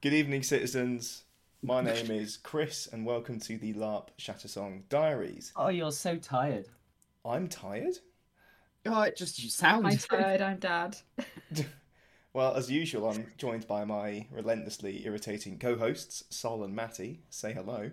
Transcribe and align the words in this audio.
Good 0.00 0.12
evening, 0.14 0.42
citizens. 0.42 1.24
My 1.62 1.80
name 1.82 2.10
is 2.10 2.36
Chris, 2.36 2.86
and 2.90 3.04
welcome 3.04 3.38
to 3.40 3.58
the 3.58 3.74
LARP 3.74 4.08
Shattersong 4.18 4.88
Diaries. 4.88 5.52
Oh, 5.56 5.68
you're 5.68 5.92
so 5.92 6.16
tired. 6.16 6.66
I'm 7.24 7.48
tired. 7.48 7.96
Oh, 8.86 9.02
it 9.02 9.16
just 9.16 9.42
you 9.42 9.50
sound. 9.50 9.86
I'm 9.86 9.96
tired, 9.98 10.40
I'm 10.40 10.58
dad. 10.58 10.96
Well, 12.32 12.54
as 12.54 12.70
usual, 12.70 13.10
I'm 13.10 13.26
joined 13.38 13.66
by 13.66 13.84
my 13.84 14.24
relentlessly 14.30 15.04
irritating 15.04 15.58
co-hosts, 15.58 16.22
Sol 16.30 16.62
and 16.62 16.72
Matty. 16.76 17.22
Say 17.28 17.52
hello. 17.52 17.90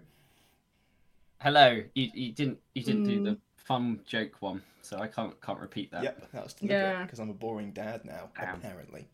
Hello. 1.42 1.82
You, 1.96 2.12
you 2.14 2.32
didn't 2.34 2.60
you 2.76 2.84
didn't 2.84 3.06
do 3.06 3.20
Mm. 3.20 3.24
the 3.24 3.38
fun 3.56 4.02
joke 4.06 4.36
one, 4.40 4.62
so 4.84 5.00
I 5.00 5.08
can't 5.08 5.42
can't 5.42 5.60
repeat 5.60 5.90
that. 5.90 6.04
Yep, 6.04 6.32
that 6.34 6.44
was 6.44 6.54
deliberate 6.54 6.78
Yeah. 6.80 7.02
because 7.02 7.18
I'm 7.18 7.32
a 7.32 7.34
boring 7.34 7.72
dad 7.72 8.06
now, 8.06 8.30
Damn. 8.40 8.58
apparently. 8.58 9.08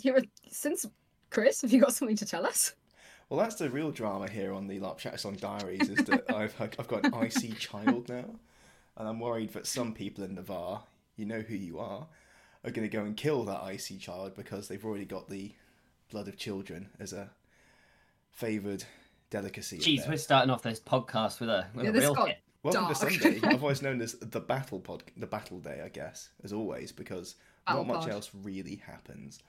You're, 0.00 0.22
since 0.50 0.86
Chris, 1.32 1.62
have 1.62 1.72
you 1.72 1.80
got 1.80 1.94
something 1.94 2.16
to 2.16 2.26
tell 2.26 2.46
us? 2.46 2.74
Well, 3.30 3.40
that's 3.40 3.54
the 3.56 3.70
real 3.70 3.90
drama 3.90 4.28
here 4.28 4.52
on 4.52 4.66
the 4.66 4.78
LARP 4.78 5.00
Shattersong 5.00 5.40
Diaries 5.40 5.88
is 5.88 6.04
that 6.04 6.30
I've 6.34 6.54
I've 6.60 6.88
got 6.88 7.06
an 7.06 7.14
icy 7.14 7.52
child 7.52 8.08
now, 8.10 8.26
and 8.96 9.08
I'm 9.08 9.18
worried 9.18 9.54
that 9.54 9.66
some 9.66 9.94
people 9.94 10.22
in 10.24 10.34
Navarr, 10.34 10.82
you 11.16 11.24
know 11.24 11.40
who 11.40 11.54
you 11.54 11.78
are, 11.78 12.06
are 12.64 12.70
going 12.70 12.88
to 12.88 12.94
go 12.94 13.02
and 13.04 13.16
kill 13.16 13.44
that 13.44 13.62
icy 13.62 13.96
child 13.96 14.34
because 14.36 14.68
they've 14.68 14.84
already 14.84 15.06
got 15.06 15.30
the 15.30 15.52
blood 16.10 16.28
of 16.28 16.36
children 16.36 16.90
as 17.00 17.14
a 17.14 17.30
favoured 18.30 18.84
delicacy. 19.30 19.78
Jeez, 19.78 20.06
we're 20.06 20.18
starting 20.18 20.50
off 20.50 20.60
this 20.62 20.80
podcast 20.80 21.40
with 21.40 21.48
a 21.48 21.66
with 21.74 21.84
Yeah, 21.84 21.90
a 21.90 21.92
this 21.94 22.02
real 22.02 22.14
got- 22.14 22.28
hit. 22.28 22.38
Welcome 22.62 22.82
Dark. 22.84 22.94
to 22.98 23.10
Sunday, 23.10 23.40
otherwise 23.48 23.82
known 23.82 24.00
as 24.00 24.12
the 24.20 24.38
battle 24.38 24.78
pod, 24.78 25.02
the 25.16 25.26
battle 25.26 25.58
day, 25.58 25.80
I 25.84 25.88
guess, 25.88 26.28
as 26.44 26.52
always, 26.52 26.92
because 26.92 27.34
Battle 27.66 27.84
not 27.84 27.94
much 27.94 28.02
pod. 28.04 28.10
else 28.10 28.30
really 28.44 28.76
happens. 28.86 29.40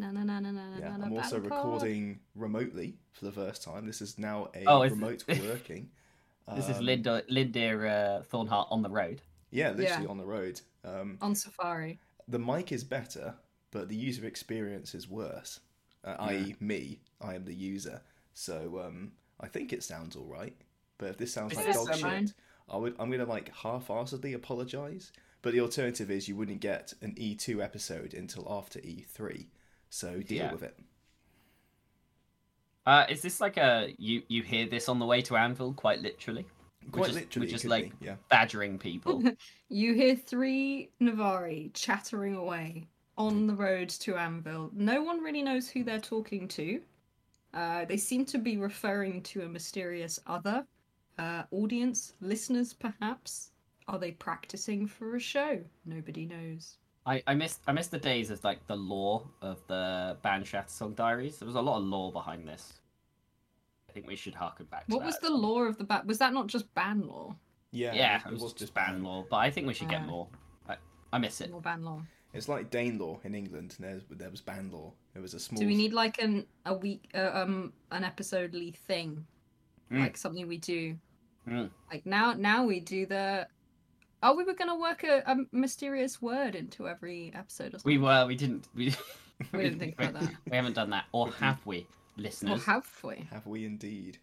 No, 0.00 0.10
no, 0.10 0.22
no, 0.22 0.38
no, 0.40 0.50
no, 0.50 0.78
Yeah, 0.78 0.88
no, 0.92 0.96
no. 0.96 1.04
I'm 1.06 1.12
also 1.12 1.36
battle 1.40 1.50
pod. 1.50 1.58
recording 1.64 2.20
remotely 2.34 2.94
for 3.12 3.26
the 3.26 3.32
first 3.32 3.62
time. 3.62 3.86
This 3.86 4.00
is 4.00 4.18
now 4.18 4.48
a 4.54 4.64
Oh, 4.66 4.82
is- 4.82 4.92
remote 4.92 5.24
working. 5.28 5.90
This 6.56 6.68
is 6.68 6.78
Um, 6.78 6.84
Linda 6.86 7.22
Linda 7.28 7.88
uh, 7.88 8.22
Thornhart 8.24 8.68
on 8.70 8.82
the 8.82 8.90
road. 8.90 9.22
Yeah, 9.50 9.70
literally 9.70 10.04
Yeah. 10.04 10.10
on 10.10 10.18
the 10.18 10.24
road. 10.26 10.60
Um, 10.84 11.18
on 11.20 11.34
Safari. 11.34 11.98
the 12.26 12.38
mic 12.38 12.72
is 12.72 12.82
better, 12.84 13.34
but 13.70 13.88
the 13.88 13.94
user 13.96 14.24
experience 14.26 14.94
is 14.94 15.08
worse. 15.08 15.60
Uh, 16.02 16.16
I.e., 16.18 16.56
me, 16.60 17.00
I 17.20 17.34
am 17.34 17.44
the 17.44 17.54
user. 17.54 18.00
So 18.32 18.80
um, 18.84 19.12
I 19.38 19.48
think 19.48 19.72
it 19.72 19.82
sounds 19.84 20.16
all 20.16 20.24
right. 20.24 20.56
But 20.98 21.10
if 21.10 21.18
this 21.18 21.32
sounds 21.32 21.50
This 21.50 21.58
like 21.58 21.68
is 21.68 21.76
dog 21.76 21.96
fine. 22.00 22.26
shit, 22.28 22.34
I 22.68 22.76
would, 22.78 22.96
I'm 22.98 23.10
gonna 23.10 23.26
like 23.26 23.54
half-assedly 23.54 24.34
apologise. 24.34 25.12
But 25.42 25.52
the 25.52 25.60
alternative 25.60 26.10
is 26.10 26.28
you 26.28 26.36
wouldn't 26.36 26.60
get 26.60 26.94
an 27.00 27.14
E2 27.16 27.62
episode 27.62 28.12
until 28.14 28.46
after 28.50 28.78
E3. 28.80 29.46
So 29.90 30.20
deal 30.22 30.38
Yeah. 30.38 30.52
with 30.52 30.62
it. 30.62 30.78
Uh, 32.86 33.04
is 33.08 33.20
this 33.22 33.40
like 33.40 33.56
a 33.56 33.94
you 33.98 34.22
you 34.28 34.42
hear 34.42 34.66
this 34.66 34.88
on 34.88 34.98
the 34.98 35.06
way 35.06 35.20
to 35.22 35.36
Anvil 35.36 35.74
quite 35.74 36.00
literally? 36.00 36.46
Quite 36.92 37.06
just- 37.06 37.14
literally, 37.18 37.46
we're 37.46 37.50
just 37.52 37.64
like- 37.66 37.98
be, 38.00 38.06
yeah. 38.06 38.16
Badgering 38.28 38.78
people. 38.78 39.22
You 39.72 39.94
hear 39.94 40.16
three 40.16 40.90
Navari 41.00 41.70
chattering 41.74 42.34
away 42.34 42.88
on 43.16 43.46
the 43.46 43.54
road 43.54 43.88
to 43.90 44.16
Anvil. 44.16 44.70
No 44.72 45.00
one 45.02 45.22
really 45.22 45.42
knows 45.42 45.68
who 45.68 45.84
they're 45.84 46.00
talking 46.00 46.48
to. 46.48 46.82
Uh, 47.54 47.84
they 47.84 47.96
seem 47.96 48.24
to 48.24 48.38
be 48.38 48.56
referring 48.56 49.22
to 49.24 49.42
a 49.42 49.48
mysterious 49.48 50.18
other 50.26 50.66
uh, 51.18 51.44
audience, 51.52 52.14
listeners 52.20 52.72
perhaps. 52.72 53.52
Are 53.86 53.98
they 54.00 54.10
practicing 54.12 54.88
for 54.88 55.14
a 55.14 55.20
show? 55.20 55.60
Nobody 55.84 56.26
knows. 56.26 56.78
I, 57.06 57.22
I 57.26 57.34
miss 57.34 57.58
I 57.66 57.72
miss 57.72 57.86
the 57.88 57.98
days 57.98 58.30
of 58.30 58.42
like 58.44 58.66
the 58.66 58.76
lore 58.76 59.22
of 59.42 59.58
the 59.68 60.16
band 60.22 60.44
Shattersong 60.44 60.94
Diaries. 60.96 61.38
There 61.38 61.46
was 61.46 61.56
a 61.56 61.60
lot 61.60 61.78
of 61.78 61.84
lore 61.84 62.12
behind 62.12 62.46
this. 62.46 62.74
I 63.88 63.92
think 63.92 64.06
we 64.06 64.16
should 64.16 64.34
harken 64.34 64.66
back 64.66 64.86
to 64.86 64.92
What 64.94 65.00
that. 65.00 65.06
was 65.06 65.18
the 65.18 65.30
lore 65.30 65.66
of 65.66 65.76
the 65.78 65.84
bat? 65.84 66.06
Was 66.06 66.18
that 66.18 66.32
not 66.32 66.46
just 66.46 66.72
ban 66.74 67.08
law? 67.08 67.34
Yeah, 67.72 67.92
Yeah, 67.94 68.20
it, 68.26 68.34
it 68.34 68.40
was, 68.40 68.52
just 68.52 68.74
ban 68.74 69.02
law. 69.02 69.24
but 69.28 69.36
I 69.38 69.50
think 69.50 69.66
we 69.66 69.74
should 69.74 69.88
get 69.88 70.02
Uh, 70.02 70.06
more. 70.06 70.28
I, 70.68 70.76
I 71.12 71.18
miss 71.18 71.40
it. 71.40 71.50
More 71.50 71.60
ban 71.60 71.82
law. 71.84 72.02
It's 72.32 72.48
like 72.48 72.70
Danelaw 72.70 73.24
in 73.24 73.34
England. 73.34 73.74
And 73.78 73.88
there's, 73.88 74.02
there 74.08 74.30
was 74.30 74.40
Banlaw. 74.40 74.92
It 75.16 75.20
was 75.20 75.34
a 75.34 75.40
small. 75.40 75.60
Do 75.60 75.66
we 75.66 75.74
need 75.74 75.92
like 75.92 76.22
an 76.22 76.46
a 76.66 76.74
week 76.74 77.10
uh, 77.14 77.30
um 77.34 77.72
an 77.90 78.04
episodely 78.04 78.70
thing, 78.86 79.26
Mm. 79.90 79.98
like 80.00 80.16
something 80.16 80.46
we 80.46 80.58
do? 80.58 80.96
Mm. 81.48 81.70
Like 81.90 82.06
now 82.06 82.32
now 82.34 82.64
we 82.64 82.78
do 82.78 83.06
the. 83.06 83.48
Oh, 84.22 84.36
we 84.36 84.44
were 84.44 84.54
gonna 84.54 84.78
work 84.78 85.02
a, 85.04 85.22
a 85.26 85.36
mysterious 85.52 86.20
word 86.20 86.54
into 86.54 86.88
every 86.88 87.32
episode 87.34 87.68
or 87.74 87.78
something. 87.78 87.92
We 87.92 87.98
were. 87.98 88.26
We 88.26 88.36
didn't. 88.36 88.68
We, 88.74 88.94
We 89.54 89.62
didn't 89.62 89.78
think 89.78 89.94
about 89.98 90.20
that. 90.20 90.34
We 90.50 90.54
haven't 90.54 90.74
done 90.74 90.90
that, 90.90 91.06
or 91.12 91.30
have 91.32 91.64
we, 91.64 91.86
listeners? 92.18 92.60
Or 92.60 92.64
have 92.70 92.86
we? 93.02 93.26
Have 93.30 93.46
we 93.46 93.64
indeed? 93.64 94.18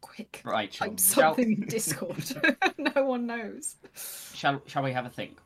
Quick. 0.00 0.42
Right. 0.44 0.68
Chum. 0.72 0.88
Like 0.88 0.98
Shall, 0.98 1.34
something 1.36 1.52
in 1.62 1.68
Discord. 1.68 2.24
no 2.96 3.04
one 3.04 3.26
knows. 3.26 3.76
shall 4.34 4.60
shall 4.66 4.82
we 4.82 4.90
have 4.90 5.06
a 5.06 5.08
think 5.08 5.38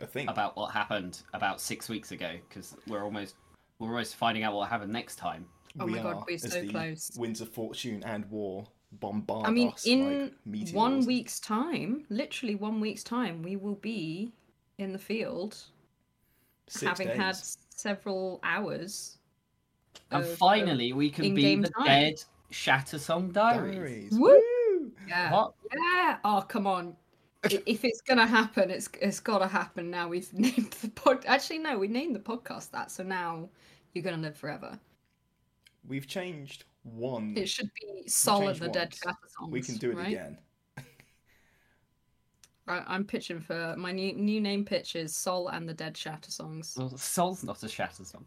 A 0.00 0.06
think. 0.06 0.30
about 0.30 0.56
what 0.56 0.72
happened 0.72 1.20
about 1.34 1.60
six 1.60 1.90
weeks 1.90 2.12
ago? 2.12 2.30
Because 2.48 2.74
we're 2.88 3.04
almost 3.04 3.34
we're 3.78 3.88
almost 3.88 4.16
finding 4.16 4.42
out 4.42 4.54
what 4.54 4.70
happened 4.70 4.92
next 4.92 5.16
time. 5.16 5.44
Oh 5.78 5.84
we 5.84 5.92
my 5.92 6.02
God, 6.02 6.14
are, 6.14 6.24
we're 6.26 6.38
so 6.38 6.48
the 6.62 6.68
close. 6.68 7.10
Winds 7.18 7.42
of 7.42 7.50
Fortune 7.50 8.02
and 8.06 8.24
War 8.30 8.66
bombard 9.00 9.46
I 9.46 9.50
mean, 9.50 9.68
us 9.68 9.86
in 9.86 10.32
like 10.46 10.68
one 10.72 11.04
week's 11.06 11.40
time, 11.40 12.04
literally 12.10 12.54
one 12.54 12.80
week's 12.80 13.02
time, 13.04 13.42
we 13.42 13.56
will 13.56 13.76
be 13.76 14.32
in 14.78 14.92
the 14.92 14.98
field 14.98 15.56
Six 16.68 16.82
having 16.88 17.08
days. 17.08 17.16
had 17.16 17.36
several 17.70 18.40
hours. 18.42 19.18
And 20.10 20.22
of- 20.24 20.30
of- 20.30 20.36
finally, 20.38 20.92
we 20.92 21.10
can 21.10 21.22
be 21.34 21.42
in-game 21.42 21.62
the 21.62 21.68
time. 21.70 21.86
dead 21.86 22.22
Shattersong 22.52 23.32
Diaries. 23.32 23.74
Diaries. 23.76 24.12
Woo! 24.12 24.28
Woo! 24.30 24.92
yeah, 25.08 25.32
What? 25.32 25.54
yeah. 25.74 26.18
Oh 26.24 26.44
come 26.46 26.66
on! 26.66 26.96
If 27.66 27.84
it's 27.84 28.00
gonna 28.00 28.26
happen, 28.26 28.70
it's 28.70 28.88
it's 29.02 29.20
gotta 29.20 29.46
happen 29.46 29.90
now. 29.90 30.08
We've 30.08 30.32
named 30.46 30.72
the 30.80 30.88
pod. 30.88 31.24
Actually, 31.26 31.58
no, 31.58 31.78
we 31.78 31.88
named 31.88 32.14
the 32.14 32.20
podcast 32.20 32.70
that. 32.70 32.90
So 32.90 33.02
now 33.02 33.48
you're 33.92 34.02
gonna 34.04 34.16
live 34.22 34.36
forever. 34.36 34.78
We've 35.86 36.06
changed 36.06 36.64
one. 36.84 37.34
It 37.36 37.48
should 37.48 37.70
be 37.80 38.08
Solid 38.08 38.46
changed 38.46 38.60
the 38.62 38.68
Dead 38.68 38.88
once. 38.88 38.98
Shatter 38.98 39.28
songs. 39.38 39.52
we 39.52 39.60
can 39.60 39.76
do 39.76 39.90
it 39.90 39.96
right? 39.96 40.06
again. 40.08 40.38
Right, 42.66 42.82
I'm 42.86 43.04
pitching 43.04 43.40
for 43.40 43.74
my 43.76 43.92
new 43.92 44.14
new 44.14 44.40
name 44.40 44.64
pitch 44.64 44.96
is 44.96 45.14
Sol 45.14 45.48
and 45.48 45.68
the 45.68 45.74
Dead 45.74 45.96
Shatter 45.96 46.30
songs. 46.30 46.74
Well, 46.78 46.96
Soul's 46.96 47.44
not 47.44 47.62
a 47.62 47.68
Shatter 47.68 48.04
song. 48.04 48.24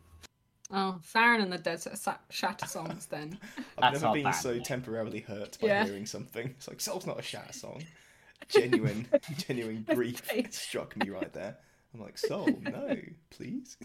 Oh, 0.70 1.00
Farron 1.02 1.42
and 1.42 1.52
the 1.52 1.58
Dead 1.58 1.82
Shatter 2.30 2.68
songs 2.68 3.08
then. 3.08 3.40
I've 3.58 3.94
That's 3.94 4.02
never 4.02 4.14
been 4.14 4.24
band 4.26 4.36
so 4.36 4.54
name. 4.54 4.64
temporarily 4.64 5.22
hurt 5.22 5.58
by 5.60 5.68
Yeah. 5.70 5.86
hearing 5.86 6.06
something. 6.06 6.48
It's 6.50 6.68
like 6.68 6.80
Soul's 6.82 7.08
not 7.08 7.18
a 7.20 7.24
shatter 7.24 7.54
song. 7.54 7.84
Genuine, 8.50 9.08
genuine 9.48 9.84
grief 9.94 10.20
Face. 10.20 10.60
struck 10.60 10.96
me 10.98 11.10
right 11.10 11.34
there. 11.34 11.58
I'm 11.94 12.00
like, 12.02 12.18
Sol, 12.20 12.48
no, 12.62 12.96
please. 13.32 13.76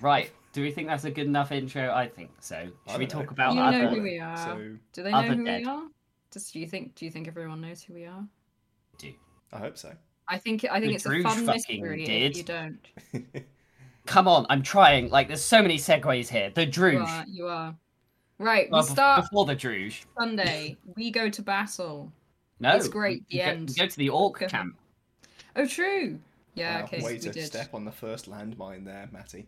Right. 0.00 0.30
Do 0.54 0.62
we 0.62 0.70
think 0.70 0.88
that's 0.88 1.04
a 1.04 1.10
good 1.10 1.26
enough 1.26 1.52
intro? 1.52 1.92
I 1.92 2.08
think 2.08 2.30
so. 2.40 2.68
Should 2.88 2.98
we 2.98 3.04
don't 3.06 3.18
know. 3.18 3.20
talk 3.24 3.30
about 3.32 3.54
you 3.54 3.60
other? 3.60 3.82
know 3.82 3.88
who 3.90 4.02
we 4.02 4.18
are. 4.18 4.36
So 4.38 4.76
Do 4.94 5.02
they 5.02 5.10
know 5.10 5.18
Other 5.18 5.34
who 5.34 5.44
Dead. 5.44 5.60
we 5.62 5.66
are? 5.66 5.82
Does 6.30 6.50
do 6.50 6.58
you 6.60 6.66
think 6.66 6.94
do 6.94 7.04
you 7.04 7.10
think 7.10 7.28
everyone 7.28 7.60
knows 7.60 7.82
who 7.82 7.92
we 7.94 8.06
are? 8.06 8.24
I 9.52 9.58
hope 9.58 9.76
so. 9.78 9.92
I 10.26 10.38
think 10.38 10.64
I 10.64 10.80
think 10.80 10.90
The 10.90 10.94
it's 10.94 11.06
a 11.06 11.10
fun 11.22 11.22
fucking 11.22 11.46
mystery 11.46 12.04
did. 12.06 12.30
if 12.32 12.36
you 12.38 12.42
don't. 12.44 12.78
Come 14.06 14.26
on, 14.28 14.46
I'm 14.50 14.62
trying. 14.62 15.10
Like, 15.10 15.28
there's 15.28 15.42
so 15.44 15.62
many 15.62 15.76
segues 15.78 16.28
here. 16.28 16.50
The 16.50 16.66
You 16.66 16.70
Druj. 16.72 17.06
are, 17.06 17.24
you 17.28 17.46
are. 17.46 17.74
Right, 18.38 18.68
Well, 18.70 18.82
we 18.82 18.88
start 18.88 19.22
before 19.22 19.44
the 19.46 19.54
Druj. 19.56 20.04
Sunday. 20.18 20.76
We 20.96 21.10
go 21.10 21.30
to 21.30 21.40
battle. 21.42 22.12
No, 22.60 22.74
It's 22.76 22.88
great, 22.88 23.22
We 23.30 23.38
the 23.38 23.44
go, 23.44 23.50
end. 23.50 23.68
we 23.70 23.74
go 23.76 23.86
to 23.86 23.96
the 23.96 24.08
Orc 24.10 24.40
camp. 24.40 24.76
Oh, 25.56 25.66
true. 25.66 26.18
Yeah, 26.54 26.80
Wow, 26.80 26.84
okay, 26.84 27.02
way 27.02 27.12
we 27.14 27.18
to 27.20 27.30
did. 27.32 27.46
step 27.46 27.72
on 27.74 27.84
the 27.84 27.92
first 27.92 28.28
landmine 28.30 28.84
there, 28.84 29.08
Matty. 29.12 29.46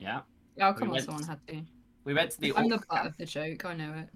Yeah, 0.00 0.22
Oh, 0.60 0.72
come 0.72 0.88
on, 0.88 0.94
went- 0.94 1.04
someone 1.04 1.24
had 1.24 1.46
to. 1.48 1.62
we 2.04 2.14
went 2.14 2.30
to 2.32 2.40
the 2.40 2.52
I'm 2.56 2.68
the 2.68 2.82
butt 2.88 3.06
of 3.06 3.16
the 3.18 3.26
joke. 3.26 3.64
I 3.64 3.74
know 3.74 3.92
it. 3.94 4.08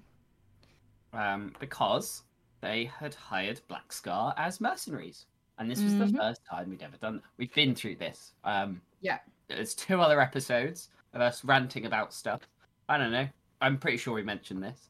um, 1.16 1.54
because 1.60 2.22
they 2.60 2.86
had 2.98 3.14
hired 3.14 3.60
Black 3.68 3.92
Scar 3.92 4.34
as 4.36 4.60
mercenaries, 4.60 5.26
and 5.58 5.70
this 5.70 5.80
was 5.82 5.96
the 5.96 6.06
Mhm. 6.06 6.16
first 6.16 6.40
time 6.50 6.70
we'd 6.70 6.82
ever 6.82 6.96
done. 6.96 7.16
That. 7.16 7.22
We've 7.36 7.54
been 7.54 7.74
through 7.74 7.96
this. 7.96 8.32
Um, 8.44 8.80
Yeah. 9.00 9.18
There's 9.48 9.74
two 9.74 10.00
other 10.00 10.20
episodes 10.20 10.88
of 11.12 11.20
us 11.20 11.44
ranting 11.44 11.84
about 11.86 12.12
stuff. 12.14 12.48
I 12.88 12.96
don't 12.98 13.12
know. 13.12 13.28
I'm 13.60 13.78
pretty 13.78 13.98
sure 13.98 14.14
we 14.14 14.22
mentioned 14.22 14.62
this. 14.62 14.88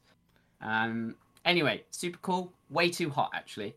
Um. 0.61 1.17
Anyway, 1.43 1.83
super 1.91 2.17
cool. 2.19 2.51
Way 2.69 2.89
too 2.89 3.09
hot, 3.09 3.29
actually. 3.35 3.75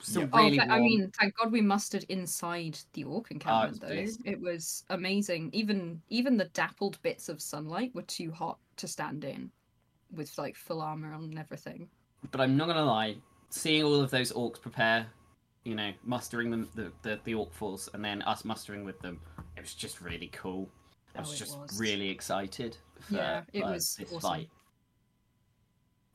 Still 0.00 0.22
Yeah. 0.22 0.28
really 0.36 0.58
oh, 0.60 0.66
warm. 0.66 0.72
I 0.72 0.80
mean, 0.80 1.12
thank 1.18 1.36
God 1.36 1.52
we 1.52 1.60
mustered 1.60 2.04
inside 2.08 2.78
the 2.92 3.04
orc 3.04 3.30
encampment, 3.30 3.82
it's 3.84 4.16
though. 4.18 4.30
It 4.30 4.40
was 4.40 4.84
amazing. 4.90 5.50
Even 5.52 6.00
even 6.08 6.36
the 6.36 6.46
dappled 6.46 7.00
bits 7.02 7.28
of 7.28 7.40
sunlight 7.40 7.94
were 7.94 8.02
too 8.02 8.30
hot 8.30 8.58
to 8.76 8.88
stand 8.88 9.24
in, 9.24 9.50
with 10.14 10.36
like 10.38 10.56
full 10.56 10.80
armor 10.80 11.12
on 11.12 11.24
and 11.24 11.38
everything. 11.38 11.88
but 12.30 12.40
I'm 12.40 12.56
not 12.56 12.66
gonna 12.66 12.84
lie, 12.84 13.16
seeing 13.50 13.84
all 13.84 14.00
of 14.00 14.10
those 14.10 14.32
orcs 14.32 14.60
prepare, 14.60 15.06
you 15.64 15.74
know, 15.74 15.92
mustering 16.04 16.50
them 16.50 16.68
the, 16.74 16.92
the, 17.02 17.20
the 17.24 17.34
orc 17.34 17.52
force 17.52 17.88
and 17.94 18.04
then 18.04 18.22
us 18.22 18.44
mustering 18.44 18.84
with 18.84 18.98
them, 19.00 19.20
it 19.56 19.60
was 19.60 19.74
just 19.74 20.00
really 20.00 20.28
cool. 20.32 20.68
I 21.16 21.20
was 21.20 21.32
Oh, 21.32 21.34
just 21.36 21.58
was. 21.58 21.78
really 21.80 22.08
excited 22.10 22.76
for 23.00 23.16
Yeah, 23.16 23.42
it 23.52 23.62
uh, 23.62 23.70
was 23.72 23.96
this 23.96 24.08
awesome. 24.12 24.20
fight. 24.20 24.48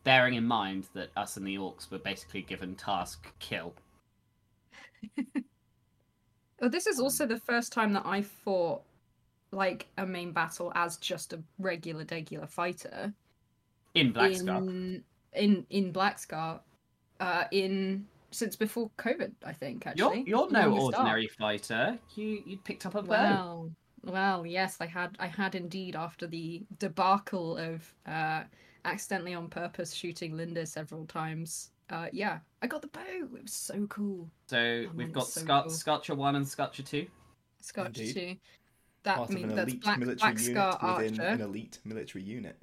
Bearing 0.04 0.34
in 0.34 0.46
mind 0.46 0.88
that 0.94 1.12
us 1.16 1.38
and 1.38 1.48
the 1.48 1.56
orcs 1.56 1.90
were 1.90 2.00
basically 2.00 2.42
given 2.42 2.76
task 2.76 3.32
kill. 3.40 3.74
Oh, 6.64 6.70
this 6.70 6.88
is 6.88 6.98
also 6.98 7.26
the 7.26 7.40
first 7.42 7.74
time 7.74 7.92
that 7.92 8.06
I 8.06 8.22
fought 8.22 8.84
like 9.52 9.88
a 9.98 10.06
main 10.06 10.32
battle 10.32 10.72
as 10.76 10.96
just 10.96 11.34
a 11.34 11.40
regular, 11.60 12.06
regular 12.10 12.48
fighter 12.48 13.14
In 13.94 14.14
Blackscar. 14.14 14.58
in 14.60 15.04
in 15.34 15.66
in 15.70 15.92
Black 15.92 16.20
Scar, 16.20 16.62
uh, 17.20 17.44
in 17.52 18.08
since 18.32 18.56
before 18.56 18.90
COVID, 18.98 19.34
I 19.46 19.52
think. 19.52 19.86
actually. 19.86 20.24
You're, 20.26 20.48
you're 20.48 20.52
no 20.52 20.78
ordinary 20.78 21.28
fighter. 21.28 22.00
You 22.16 22.42
you 22.46 22.58
picked 22.58 22.86
up 22.86 22.96
a 22.96 23.02
bow. 23.02 23.10
Well, 23.10 23.72
well, 24.06 24.46
yes, 24.46 24.78
I 24.80 24.86
had, 24.86 25.16
I 25.20 25.28
had 25.28 25.56
indeed 25.56 25.96
after 25.96 26.28
the 26.28 26.64
debacle 26.80 27.58
of 27.58 27.94
uh, 28.06 28.44
accidentally 28.86 29.34
on 29.34 29.48
purpose 29.50 29.94
shooting 29.94 30.36
Linda 30.36 30.66
several 30.66 31.06
times. 31.06 31.70
Uh, 31.90 32.08
yeah, 32.12 32.40
I 32.62 32.68
got 32.68 32.82
the 32.82 32.88
bow. 32.88 33.02
It 33.08 33.44
was 33.44 33.54
so 33.54 33.86
cool. 33.88 34.30
So 34.48 34.58
Oh, 34.58 34.92
we've 34.96 35.08
it's 35.08 35.16
got 35.16 35.28
so 35.28 35.42
Scar- 35.42 35.62
cool. 35.64 35.72
Scotcher 35.72 36.16
1 36.16 36.36
and 36.36 36.48
Scotcher 36.48 36.84
2. 36.84 37.08
Scotch 37.62 37.94
two. 37.98 38.14
too. 38.14 38.36
That 39.04 39.18
Part 39.18 39.32
I 39.32 39.34
mean, 39.34 39.44
of 39.46 39.50
an 39.52 39.56
that's 39.58 39.70
elite 39.70 39.84
Black, 39.84 40.00
military 40.00 40.32
Black 40.34 40.42
unit 40.44 40.56
Scar 40.58 40.96
within 40.98 41.20
Archer. 41.20 41.32
an 41.34 41.42
elite 41.42 41.80
military 41.84 42.24
unit. 42.24 42.58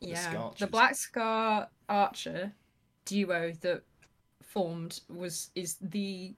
the 0.00 0.08
yeah, 0.08 0.50
the 0.58 0.66
Black 0.66 0.94
Scar 0.94 1.68
Archer 1.88 2.52
duo 3.06 3.52
that 3.62 3.82
formed 4.42 5.00
was 5.08 5.50
is 5.54 5.76
the 5.80 6.34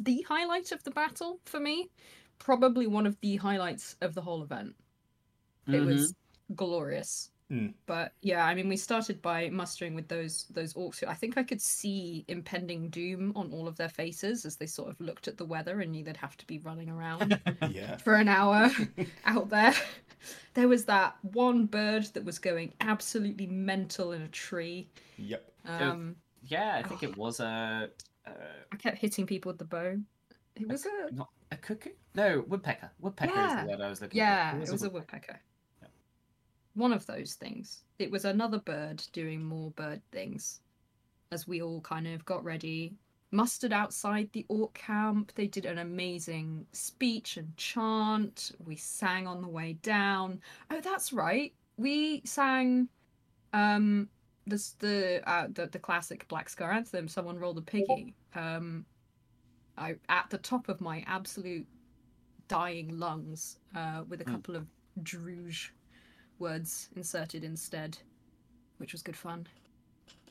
the 0.00 0.20
highlight 0.28 0.72
of 0.72 0.82
the 0.84 0.90
battle 0.90 1.40
for 1.46 1.60
me. 1.60 1.88
Probably 2.38 2.86
one 2.86 3.06
of 3.06 3.18
the 3.20 3.36
highlights 3.36 3.96
of 4.02 4.14
the 4.14 4.20
whole 4.20 4.42
event. 4.42 4.74
It 5.66 5.80
was 5.80 6.14
glorious. 6.54 7.30
Mm. 7.50 7.74
But 7.86 8.12
yeah, 8.22 8.44
I 8.44 8.54
mean, 8.56 8.68
we 8.68 8.76
started 8.76 9.22
by 9.22 9.48
mustering 9.50 9.94
with 9.94 10.08
those 10.08 10.46
those 10.50 10.74
orcs. 10.74 10.98
Who 10.98 11.06
I 11.06 11.14
think 11.14 11.38
I 11.38 11.44
could 11.44 11.60
see 11.62 12.24
impending 12.26 12.88
doom 12.90 13.32
on 13.36 13.52
all 13.52 13.68
of 13.68 13.76
their 13.76 13.88
faces 13.88 14.44
as 14.44 14.56
they 14.56 14.66
sort 14.66 14.90
of 14.90 15.00
looked 15.00 15.28
at 15.28 15.36
the 15.38 15.44
weather 15.44 15.80
and 15.80 15.92
knew 15.92 16.02
they'd 16.02 16.16
have 16.16 16.36
to 16.38 16.46
be 16.46 16.58
running 16.58 16.88
around 16.90 17.40
Yeah. 17.70 17.98
for 17.98 18.16
an 18.16 18.26
hour 18.26 18.68
out 19.26 19.48
there. 19.48 19.74
There 20.54 20.66
was 20.66 20.86
that 20.86 21.16
one 21.22 21.66
bird 21.66 22.04
that 22.14 22.24
was 22.24 22.40
going 22.40 22.72
absolutely 22.80 23.46
mental 23.46 24.10
in 24.12 24.22
a 24.22 24.28
tree. 24.28 24.90
Yep. 25.16 25.52
Um, 25.66 26.16
Yeah, 26.42 26.80
I 26.84 26.88
think 26.88 27.04
Oh. 27.04 27.08
it 27.10 27.16
was 27.16 27.38
a. 27.38 27.90
Uh, 28.26 28.30
I 28.72 28.76
kept 28.76 28.98
hitting 28.98 29.24
people 29.24 29.50
with 29.50 29.58
the 29.58 29.64
bow. 29.66 29.96
It 30.56 30.66
was 30.66 30.84
a 30.84 31.14
not 31.14 31.28
a 31.52 31.56
cuckoo? 31.56 31.90
No, 32.16 32.44
woodpecker. 32.48 32.90
Woodpecker 32.98 33.30
is 33.30 33.36
Yeah. 33.36 33.62
the 33.62 33.68
word 33.70 33.80
I 33.82 33.88
was 33.88 34.00
looking 34.00 34.18
yeah, 34.18 34.50
for. 34.56 34.62
it 34.62 34.72
was 34.72 34.82
a 34.82 34.90
woodpecker. 34.90 35.38
One 36.76 36.92
of 36.92 37.06
those 37.06 37.34
things. 37.34 37.84
It 37.98 38.10
was 38.12 38.24
another 38.24 38.60
bird 38.60 39.02
doing 39.12 39.42
more 39.44 39.72
bird 39.72 40.02
things. 40.12 40.60
As 41.32 41.48
we 41.48 41.62
all 41.62 41.80
kind 41.80 42.06
of 42.06 42.24
got 42.24 42.44
ready, 42.44 42.96
mustered 43.32 43.72
outside 43.72 44.30
the 44.32 44.46
orc 44.48 44.74
camp. 44.74 45.32
They 45.34 45.48
did 45.48 45.66
an 45.66 45.78
amazing 45.78 46.68
speech 46.72 47.36
and 47.38 47.56
chant. 47.56 48.52
We 48.64 48.76
sang 48.76 49.26
on 49.26 49.42
the 49.42 49.48
way 49.48 49.74
down. 49.74 50.42
Oh, 50.70 50.80
that's 50.80 51.12
right. 51.12 51.54
We 51.78 52.22
sang 52.24 52.90
um 53.52 54.10
this 54.46 54.72
the 54.74 55.22
uh 55.28 55.48
the, 55.52 55.66
the 55.68 55.78
classic 55.80 56.28
Black 56.28 56.48
Scar 56.48 56.72
anthem, 56.72 57.08
Someone 57.08 57.38
Roll 57.38 57.54
the 57.54 57.62
Piggy. 57.62 58.14
Um 58.34 58.86
I 59.78 59.96
at 60.08 60.30
the 60.30 60.38
top 60.38 60.68
of 60.68 60.80
my 60.80 61.04
absolute 61.06 61.68
dying 62.48 62.98
lungs, 62.98 63.58
uh, 63.74 64.04
with 64.08 64.20
a 64.22 64.24
Hmm. 64.24 64.32
couple 64.32 64.56
of 64.56 64.68
Druj 65.02 65.70
words 66.38 66.88
inserted 66.96 67.44
instead, 67.44 67.98
which 68.78 68.92
was 68.92 69.02
good 69.02 69.16
fun. 69.16 69.46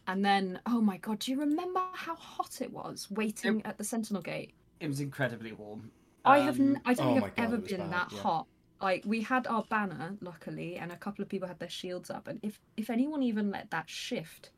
And 0.08 0.24
then, 0.24 0.60
oh 0.66 0.82
my 0.82 0.98
god, 0.98 1.20
do 1.20 1.32
you 1.32 1.40
remember 1.40 1.82
how 1.94 2.16
hot 2.16 2.62
it 2.62 2.72
was 2.72 3.10
waiting 3.10 3.62
at 3.66 3.78
the 3.78 3.84
Sentinel 3.84 4.22
Gate? 4.22 4.54
It 4.80 4.88
was 4.88 5.00
incredibly 5.00 5.52
warm. 5.52 5.92
I 6.26 6.40
have, 6.40 6.60
Um, 6.60 6.76
n- 6.76 6.82
I 6.86 6.94
don't 6.94 7.12
oh 7.12 7.14
think 7.14 7.26
I've 7.26 7.36
God, 7.36 7.44
ever 7.44 7.58
been 7.58 7.78
bad, 7.78 7.92
that 7.92 8.12
yeah. 8.12 8.22
hot. 8.22 8.48
Like 8.82 9.04
we 9.06 9.22
had 9.22 9.48
our 9.48 9.64
banner, 9.64 10.18
luckily, 10.22 10.78
and 10.78 10.92
a 10.92 10.98
couple 10.98 11.24
of 11.24 11.30
people 11.30 11.48
had 11.48 11.60
their 11.60 11.70
shields 11.70 12.10
up. 12.10 12.28
And 12.28 12.40
if 12.44 12.60
if 12.78 12.90
anyone 12.90 13.24
even 13.24 13.52
let 13.52 13.72
that 13.72 13.90
shift, 13.90 14.52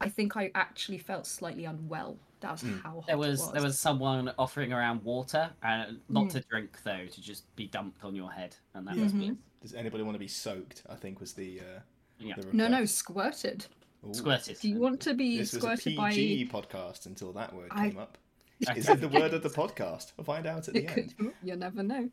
I 0.00 0.08
think 0.08 0.36
I 0.36 0.50
actually 0.54 0.98
felt 0.98 1.26
slightly 1.26 1.64
unwell. 1.64 2.18
That 2.44 2.52
was 2.52 2.62
Mm. 2.62 2.82
how 2.82 2.90
hot 2.90 3.06
There 3.06 3.16
it 3.16 3.18
was 3.18 3.52
there 3.52 3.62
was 3.62 3.78
someone 3.78 4.30
offering 4.38 4.72
around 4.72 5.02
water, 5.02 5.50
and 5.62 6.00
not 6.10 6.26
Mm. 6.26 6.30
to 6.32 6.40
drink 6.42 6.82
though, 6.82 7.06
to 7.06 7.20
just 7.22 7.54
be 7.56 7.66
dumped 7.66 8.04
on 8.04 8.14
your 8.14 8.30
head, 8.30 8.54
and 8.74 8.86
that 8.86 8.96
Yeah. 8.96 9.02
was 9.04 9.12
Mhm. 9.14 9.36
Does 9.62 9.72
anybody 9.74 10.02
want 10.04 10.14
to 10.14 10.18
be 10.18 10.28
soaked? 10.28 10.82
I 10.90 10.94
think 10.94 11.20
was 11.20 11.32
the. 11.32 11.60
Uh, 11.60 11.80
Yeah. 12.18 12.34
the 12.36 12.52
No, 12.52 12.68
no, 12.68 12.84
squirted. 12.84 13.66
Ooh. 14.06 14.12
Squirted. 14.12 14.58
Do 14.60 14.68
you 14.68 14.78
want 14.78 15.00
to 15.00 15.14
be 15.14 15.38
This 15.38 15.54
was 15.54 15.64
a 15.64 15.66
squirted 15.76 15.96
by? 15.96 16.12
PG 16.12 16.48
podcast 16.50 17.06
until 17.06 17.32
that 17.32 17.54
word 17.54 17.68
I- 17.70 17.88
came 17.88 17.98
up. 17.98 18.18
Is 18.76 18.88
it 18.88 19.00
the 19.00 19.08
word 19.08 19.32
of 19.32 19.42
the 19.42 19.48
podcast? 19.48 20.12
We'll 20.16 20.24
find 20.26 20.46
out 20.46 20.68
at 20.68 20.74
the 20.74 20.84
It 20.84 20.96
end. 20.98 21.16
could, 21.16 21.32
you 21.42 21.56
never 21.56 21.82
know. 21.82 22.10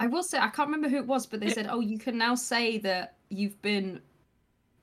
I 0.00 0.08
will 0.08 0.22
say 0.24 0.38
I 0.38 0.48
can't 0.48 0.66
remember 0.68 0.88
who 0.88 0.96
it 0.96 1.06
was, 1.06 1.26
but 1.26 1.38
they 1.40 1.50
said, 1.50 1.68
"Oh, 1.70 1.78
you 1.80 1.96
can 1.98 2.18
now 2.18 2.34
say 2.34 2.78
that 2.78 3.16
you've 3.28 3.60
been, 3.62 4.00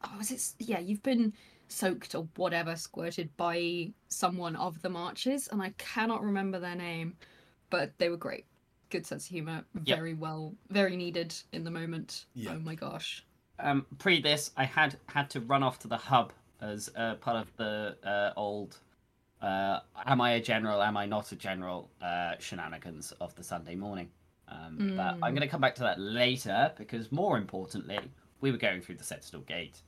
oh, 0.03 0.19
is 0.21 0.31
it? 0.31 0.53
Yeah, 0.65 0.79
you've 0.79 1.03
been 1.03 1.33
soaked 1.69 2.15
or 2.15 2.27
whatever, 2.35 2.75
squirted 2.75 3.35
by 3.37 3.91
someone 4.09 4.55
of 4.55 4.81
the 4.81 4.89
marches." 4.89 5.47
And 5.49 5.61
I 5.61 5.69
cannot 5.77 6.23
remember 6.23 6.59
their 6.59 6.75
name, 6.75 7.17
but 7.69 7.97
they 7.97 8.09
were 8.09 8.17
great. 8.17 8.45
Good 8.89 9.05
sense 9.05 9.25
of 9.25 9.31
humor, 9.31 9.65
Yep. 9.83 9.97
very 9.97 10.13
well, 10.13 10.55
very 10.69 10.95
needed 10.95 11.35
in 11.51 11.63
the 11.63 11.71
moment. 11.71 12.25
Yeah. 12.33 12.53
Oh 12.55 12.59
my 12.59 12.75
gosh. 12.75 13.25
Um, 13.59 13.85
pre 13.97 14.21
this, 14.21 14.51
I 14.55 14.65
had 14.65 14.97
had 15.07 15.29
to 15.31 15.41
run 15.41 15.63
off 15.63 15.79
to 15.79 15.87
the 15.87 15.97
hub 15.97 16.31
as 16.61 16.89
uh, 16.95 17.15
part 17.15 17.37
of 17.37 17.55
the 17.57 17.97
uh, 18.03 18.33
old 18.39 18.79
uh, 19.41 19.81
"Am 20.05 20.21
I 20.21 20.31
a 20.31 20.41
general? 20.41 20.81
Am 20.81 20.95
I 20.97 21.05
not 21.05 21.31
a 21.31 21.35
general?" 21.35 21.89
Uh, 22.01 22.35
shenanigans 22.39 23.11
of 23.13 23.35
the 23.35 23.43
Sunday 23.43 23.75
morning. 23.75 24.09
Um, 24.47 24.77
But 24.95 25.17
I'm 25.21 25.33
Mm. 25.33 25.35
going 25.35 25.41
to 25.41 25.47
come 25.47 25.61
back 25.61 25.75
to 25.75 25.81
that 25.83 25.99
later 25.99 26.73
because, 26.77 27.11
more 27.11 27.37
importantly, 27.37 27.99
we 28.41 28.51
were 28.51 28.57
going 28.57 28.81
through 28.81 28.95
the 28.95 29.03
Sentinel 29.03 29.41
Gate. 29.41 29.81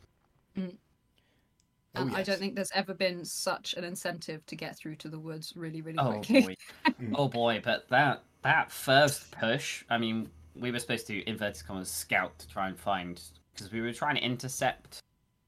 Oh, 1.95 2.01
And 2.01 2.15
I 2.15 2.23
don't 2.23 2.37
think 2.37 2.55
there's 2.55 2.71
ever 2.73 2.93
been 2.93 3.25
such 3.25 3.73
an 3.73 3.83
incentive 3.83 4.45
to 4.45 4.55
get 4.55 4.77
through 4.77 4.95
to 4.97 5.09
the 5.09 5.19
woods 5.19 5.53
really, 5.55 5.81
really 5.81 5.97
Oh 5.97 6.21
quickly. 6.21 6.55
boy, 6.85 6.93
oh 7.15 7.27
boy! 7.27 7.61
But 7.63 7.87
that 7.89 8.23
that 8.43 8.71
first 8.71 9.31
push, 9.31 9.83
I 9.89 9.97
mean, 9.97 10.29
we 10.55 10.71
were 10.71 10.79
supposed 10.79 11.07
to 11.07 11.27
inverted 11.27 11.65
commas 11.65 11.89
scout 11.89 12.37
to 12.39 12.47
try 12.47 12.67
and 12.67 12.77
find 12.79 13.21
because 13.53 13.71
we 13.71 13.81
were 13.81 13.91
trying 13.93 14.15
to 14.15 14.21
intercept 14.23 14.99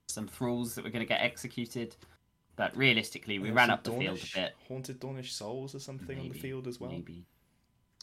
some 0.10 0.28
thralls 0.28 0.76
that 0.76 0.84
were 0.84 0.90
going 0.90 1.06
to 1.06 1.10
get 1.10 1.22
executed. 1.22 1.96
But 2.58 2.76
realistically, 2.76 3.40
we 3.40 3.52
ran 3.52 3.70
up 3.70 3.84
the 3.84 3.92
field 3.92 4.20
a 4.20 4.40
bit. 4.40 4.54
Haunted 4.68 5.00
Dawnish 5.00 5.32
souls 5.34 5.74
or 5.74 5.80
something 5.80 6.20
on 6.20 6.30
the 6.30 6.38
field 6.38 6.68
as 6.68 6.80
well. 6.80 6.92
Maybe 6.92 7.26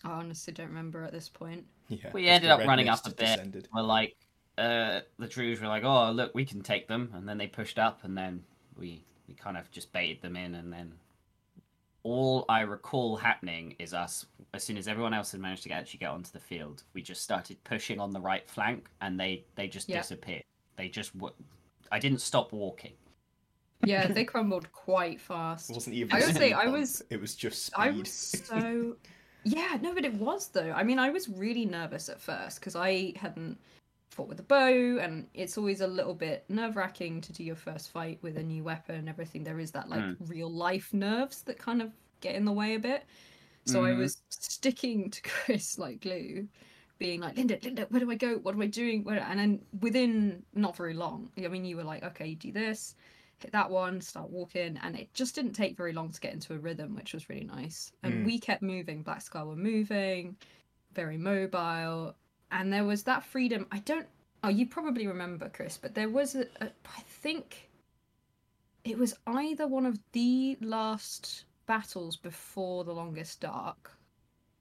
I 0.05 0.11
honestly 0.13 0.53
don't 0.55 0.69
remember 0.69 1.03
at 1.03 1.13
this 1.13 1.29
point. 1.29 1.65
Yeah. 1.89 2.11
We 2.13 2.29
ended 2.29 2.51
up 2.51 2.61
running 2.67 2.89
up 2.89 3.05
a 3.07 3.11
bit. 3.11 3.19
descended. 3.19 3.69
we're 3.75 3.83
like, 3.83 4.17
uh, 4.59 5.01
the 5.19 5.27
Druj 5.27 5.61
were 5.61 5.69
like, 5.69 5.85
"Oh, 5.85 6.11
look, 6.11 6.35
we 6.35 6.45
can 6.45 6.61
take 6.63 6.89
them," 6.89 7.11
and 7.15 7.29
then 7.29 7.39
they 7.39 7.47
pushed 7.47 7.79
up, 7.79 8.05
and 8.05 8.17
then 8.17 8.43
we 8.77 9.05
we 9.27 9.35
kind 9.35 9.57
of 9.57 9.71
just 9.71 9.93
baited 9.93 10.21
them 10.23 10.37
in, 10.37 10.55
and 10.55 10.73
then 10.73 10.93
all 12.03 12.45
I 12.49 12.61
recall 12.61 13.17
happening 13.17 13.75
is 13.79 13.93
us 13.93 14.25
as 14.55 14.65
soon 14.65 14.77
as 14.79 14.89
everyone 14.89 15.13
else 15.13 15.33
had 15.33 15.41
managed 15.41 15.65
to 15.65 15.71
actually 15.71 15.99
get 15.99 16.11
onto 16.11 16.31
the 16.31 16.41
field, 16.41 16.83
we 16.95 17.03
just 17.03 17.23
started 17.23 17.63
pushing 17.65 18.01
on 18.01 18.13
the 18.13 18.21
right 18.21 18.49
flank, 18.49 18.89
and 19.01 19.19
they 19.19 19.45
they 19.57 19.69
just 19.69 19.89
Yeah. 19.89 19.99
disappeared. 19.99 20.45
They 20.77 20.89
just 20.89 21.13
w- 21.15 21.35
I 21.93 21.99
didn't 21.99 22.21
stop 22.21 22.53
walking. 22.53 22.93
Yeah, 23.85 24.07
they 24.09 24.25
crumbled 24.33 24.73
quite 24.73 25.21
fast. 25.21 25.71
It 25.71 25.75
wasn't 25.75 25.97
even. 25.97 26.13
I 26.15 26.19
a 26.19 26.21
gotta 26.23 26.35
say, 26.35 26.53
I 26.53 26.67
was- 26.67 27.03
It 27.11 27.21
was 27.21 27.35
just 27.35 27.67
speed. 27.67 27.75
I 27.79 27.91
was 27.91 28.11
so. 28.47 28.97
Yeah, 29.45 29.79
no, 29.81 29.95
but 29.95 30.05
it 30.05 30.15
was 30.15 30.49
though. 30.49 30.73
I 30.73 30.83
mean, 30.83 30.99
I 30.99 31.11
was 31.11 31.29
really 31.29 31.65
nervous 31.65 32.09
at 32.09 32.21
first 32.21 32.61
because 32.61 32.75
I 32.77 33.13
hadn't 33.17 33.59
fought 34.19 34.29
with 34.29 34.41
a 34.41 34.43
bow, 34.43 34.99
and 34.99 35.29
it's 35.33 35.57
always 35.57 35.81
a 35.81 35.87
little 35.87 36.13
bit 36.15 36.45
nerve 36.49 36.75
wracking 36.75 37.21
to 37.21 37.33
do 37.33 37.45
your 37.45 37.55
first 37.55 37.91
fight 37.91 38.19
with 38.21 38.37
a 38.37 38.43
new 38.43 38.65
weapon 38.65 38.97
and 38.97 39.09
everything. 39.09 39.45
There 39.45 39.61
is 39.61 39.71
that 39.73 39.89
like 39.89 40.03
Mm. 40.03 40.17
real 40.19 40.51
life 40.51 40.93
nerves 40.93 41.43
that 41.43 41.57
kind 41.57 41.81
of 41.81 41.93
get 42.21 42.35
in 42.35 42.45
the 42.45 42.51
way 42.53 42.75
a 42.75 42.81
bit. 42.81 43.05
So 43.65 43.85
I 43.85 43.93
Mhm. 43.93 43.99
was 43.99 44.23
sticking 44.31 45.11
to 45.11 45.23
Chris 45.31 45.79
like 45.79 46.01
glue, 46.01 46.49
being 46.99 47.21
like, 47.21 47.37
Linda, 47.37 47.61
Linda, 47.63 47.87
where 47.91 48.01
do 48.01 48.11
I 48.11 48.17
go? 48.17 48.39
What 48.39 48.57
am 48.57 48.63
I 48.63 48.67
doing? 48.67 49.05
Where? 49.05 49.21
And 49.21 49.39
then 49.39 49.65
within 49.81 50.45
not 50.53 50.77
very 50.77 50.95
long, 50.95 51.31
I 51.39 51.47
mean, 51.47 51.65
you 51.65 51.77
were 51.77 51.85
like, 51.85 52.03
okay, 52.03 52.27
you 52.27 52.35
do 52.37 52.51
this, 52.51 52.97
hit 53.39 53.53
that 53.53 53.71
one, 53.71 54.01
start 54.01 54.31
walking, 54.31 54.79
and 54.83 54.97
it 54.97 55.15
just 55.15 55.37
didn't 55.37 55.53
take 55.53 55.77
very 55.77 55.93
long 55.93 56.11
to 56.11 56.21
get 56.21 56.35
into 56.35 56.55
a 56.55 56.59
rhythm, 56.59 56.97
which 56.97 57.15
was 57.15 57.29
really 57.29 57.45
nice. 57.45 57.93
And 58.03 58.25
Mm. 58.25 58.25
we 58.27 58.41
kept 58.41 58.63
moving. 58.63 59.05
Black 59.05 59.23
Scar 59.23 59.47
were 59.47 59.55
moving, 59.55 60.37
very 60.93 61.19
mobile, 61.19 62.17
and 62.51 62.73
there 62.73 62.85
was 62.85 63.03
that 63.05 63.25
freedom. 63.25 63.67
I 63.71 63.79
don't. 63.79 64.07
Oh, 64.45 64.49
you 64.49 64.67
probably 64.67 65.07
remember, 65.07 65.49
Chris, 65.49 65.79
but 65.81 65.95
there 65.95 66.09
was 66.09 66.35
a. 66.35 66.47
a 66.61 66.67
I 66.67 67.01
think 67.07 67.71
it 68.85 68.97
was 68.99 69.15
either 69.27 69.67
one 69.67 69.87
of 69.87 69.99
the 70.13 70.57
last 70.61 71.45
battles 71.67 72.17
before 72.17 72.85
the 72.85 72.93
longest 72.93 73.41
dark 73.41 73.99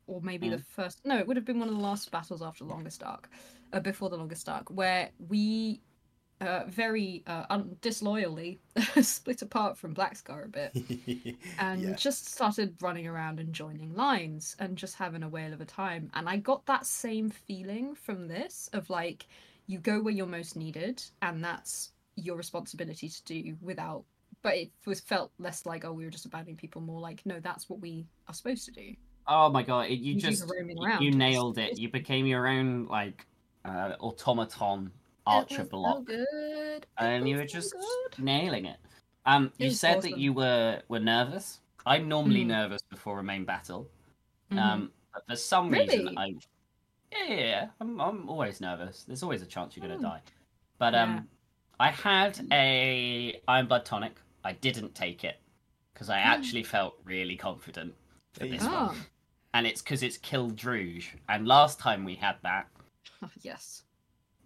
or 0.08 0.22
maybe 0.22 0.50
the 0.50 0.58
first. 0.58 1.06
No, 1.06 1.18
it 1.18 1.28
would 1.28 1.38
have 1.38 1.46
been 1.46 1.60
one 1.60 1.68
of 1.68 1.76
the 1.76 1.82
last 1.82 2.10
battles 2.12 2.42
after 2.42 2.64
the 2.64 2.70
Longest 2.70 3.02
Dark, 3.02 3.30
uh, 3.74 3.80
before 3.80 4.10
the 4.10 4.18
Longest 4.18 4.46
Dark, 4.46 4.70
where 4.72 5.10
we 5.28 5.82
uh, 6.42 6.64
very 6.68 7.24
uh, 7.28 7.46
un- 7.50 7.76
disloyally 7.82 8.60
split 9.02 9.42
apart 9.42 9.78
from 9.78 9.94
Black 9.94 10.16
Scar 10.16 10.44
a 10.44 10.48
bit 10.48 10.72
and 11.60 11.82
yeah. 11.82 11.96
just 11.96 12.28
started 12.28 12.76
running 12.82 13.08
around 13.08 13.40
and 13.40 13.54
joining 13.54 13.96
lines 13.96 14.56
and 14.60 14.78
just 14.78 14.96
having 14.96 15.24
a 15.24 15.30
whale 15.30 15.54
of 15.54 15.62
a 15.62 15.66
time. 15.66 16.10
And 16.14 16.30
I 16.30 16.38
got 16.38 16.66
that 16.68 16.86
same 16.86 17.30
feeling 17.30 17.96
from 17.96 18.28
this 18.28 18.70
of 18.74 18.90
like 18.90 19.28
you 19.66 19.80
go 19.80 20.00
where 20.02 20.14
you're 20.14 20.28
most 20.28 20.56
needed, 20.56 21.04
and 21.22 21.44
that's 21.44 21.92
your 22.16 22.38
responsibility 22.38 23.10
to 23.10 23.24
do 23.26 23.58
without. 23.62 24.04
But 24.44 24.56
it 24.56 24.72
was 24.86 25.00
felt 25.00 25.32
less 25.40 25.66
like 25.66 25.84
oh 25.86 25.92
we 25.92 26.06
were 26.06 26.12
just 26.12 26.26
abandoning 26.26 26.56
people, 26.56 26.82
more 26.82 27.02
like 27.02 27.26
no 27.26 27.40
that's 27.40 27.68
what 27.70 27.80
we 27.80 28.06
are 28.28 28.34
supposed 28.34 28.66
to 28.66 28.72
do. 28.72 28.94
Oh 29.28 29.50
my 29.50 29.64
god! 29.64 29.88
It, 29.90 30.00
you 30.00 30.14
You 30.14 30.22
just 30.22 30.48
you- 30.48 30.98
you 31.02 31.12
nailed 31.12 31.58
it. 31.58 31.78
You 31.78 31.90
became 31.90 32.26
your 32.28 32.48
own 32.48 32.86
like 32.86 33.26
uh, 33.66 33.94
automaton 34.00 34.92
archer 35.28 35.62
It 35.62 35.70
block. 35.70 35.98
so 35.98 36.04
good. 36.04 36.26
It 36.84 36.88
and 36.98 37.28
you 37.30 37.38
were 37.38 37.46
just 37.46 37.74
good. 37.74 38.24
nailing 38.24 38.66
it. 38.66 38.78
Um, 39.26 39.52
It 39.60 39.64
you 39.66 39.68
was 39.70 39.80
said 39.80 40.02
that 40.04 40.18
you 40.18 40.34
were 40.34 40.82
were 40.88 41.00
nervous. 41.00 41.60
I'm 41.86 42.08
normally 42.08 42.44
Mm. 42.44 42.48
nervous 42.48 42.82
before 42.90 43.20
a 43.20 43.24
main 43.24 43.46
battle. 43.46 43.90
Mhm. 44.52 44.60
Um, 44.60 44.92
but 45.14 45.26
for 45.28 45.36
some 45.36 45.70
reason, 45.70 46.18
I 46.18 46.28
yeah, 47.12 47.24
yeah, 47.28 47.36
yeah. 47.36 47.68
I'm 47.82 48.00
I'm 48.00 48.30
always 48.30 48.60
nervous. 48.62 49.04
There's 49.04 49.24
always 49.24 49.42
a 49.42 49.46
chance 49.46 49.76
you're 49.76 49.86
gonna 49.88 50.00
Oh. 50.00 50.12
die. 50.14 50.22
But 50.78 50.94
Yeah. 50.94 51.04
um, 51.04 51.30
I 51.80 51.92
had 51.92 52.40
a 52.52 53.42
Iron 53.48 53.68
Blood 53.68 53.86
tonic. 53.86 54.20
I 54.44 54.54
didn't 54.54 54.96
take 54.96 55.24
it 55.24 55.40
because 55.94 56.10
I 56.10 56.20
Mm. 56.20 56.26
actually 56.26 56.64
felt 56.64 56.96
really 57.04 57.36
confident 57.36 57.94
for 58.34 58.48
this 58.48 58.64
go. 58.64 58.70
one, 58.74 58.98
and 59.54 59.68
it's 59.68 59.82
because 59.82 60.04
it's 60.04 60.18
killed 60.18 60.56
Druj. 60.56 61.06
And 61.30 61.48
last 61.48 61.80
time 61.80 62.04
we 62.06 62.16
had 62.16 62.38
that, 62.44 62.68
Oh, 63.22 63.30
yes. 63.42 63.84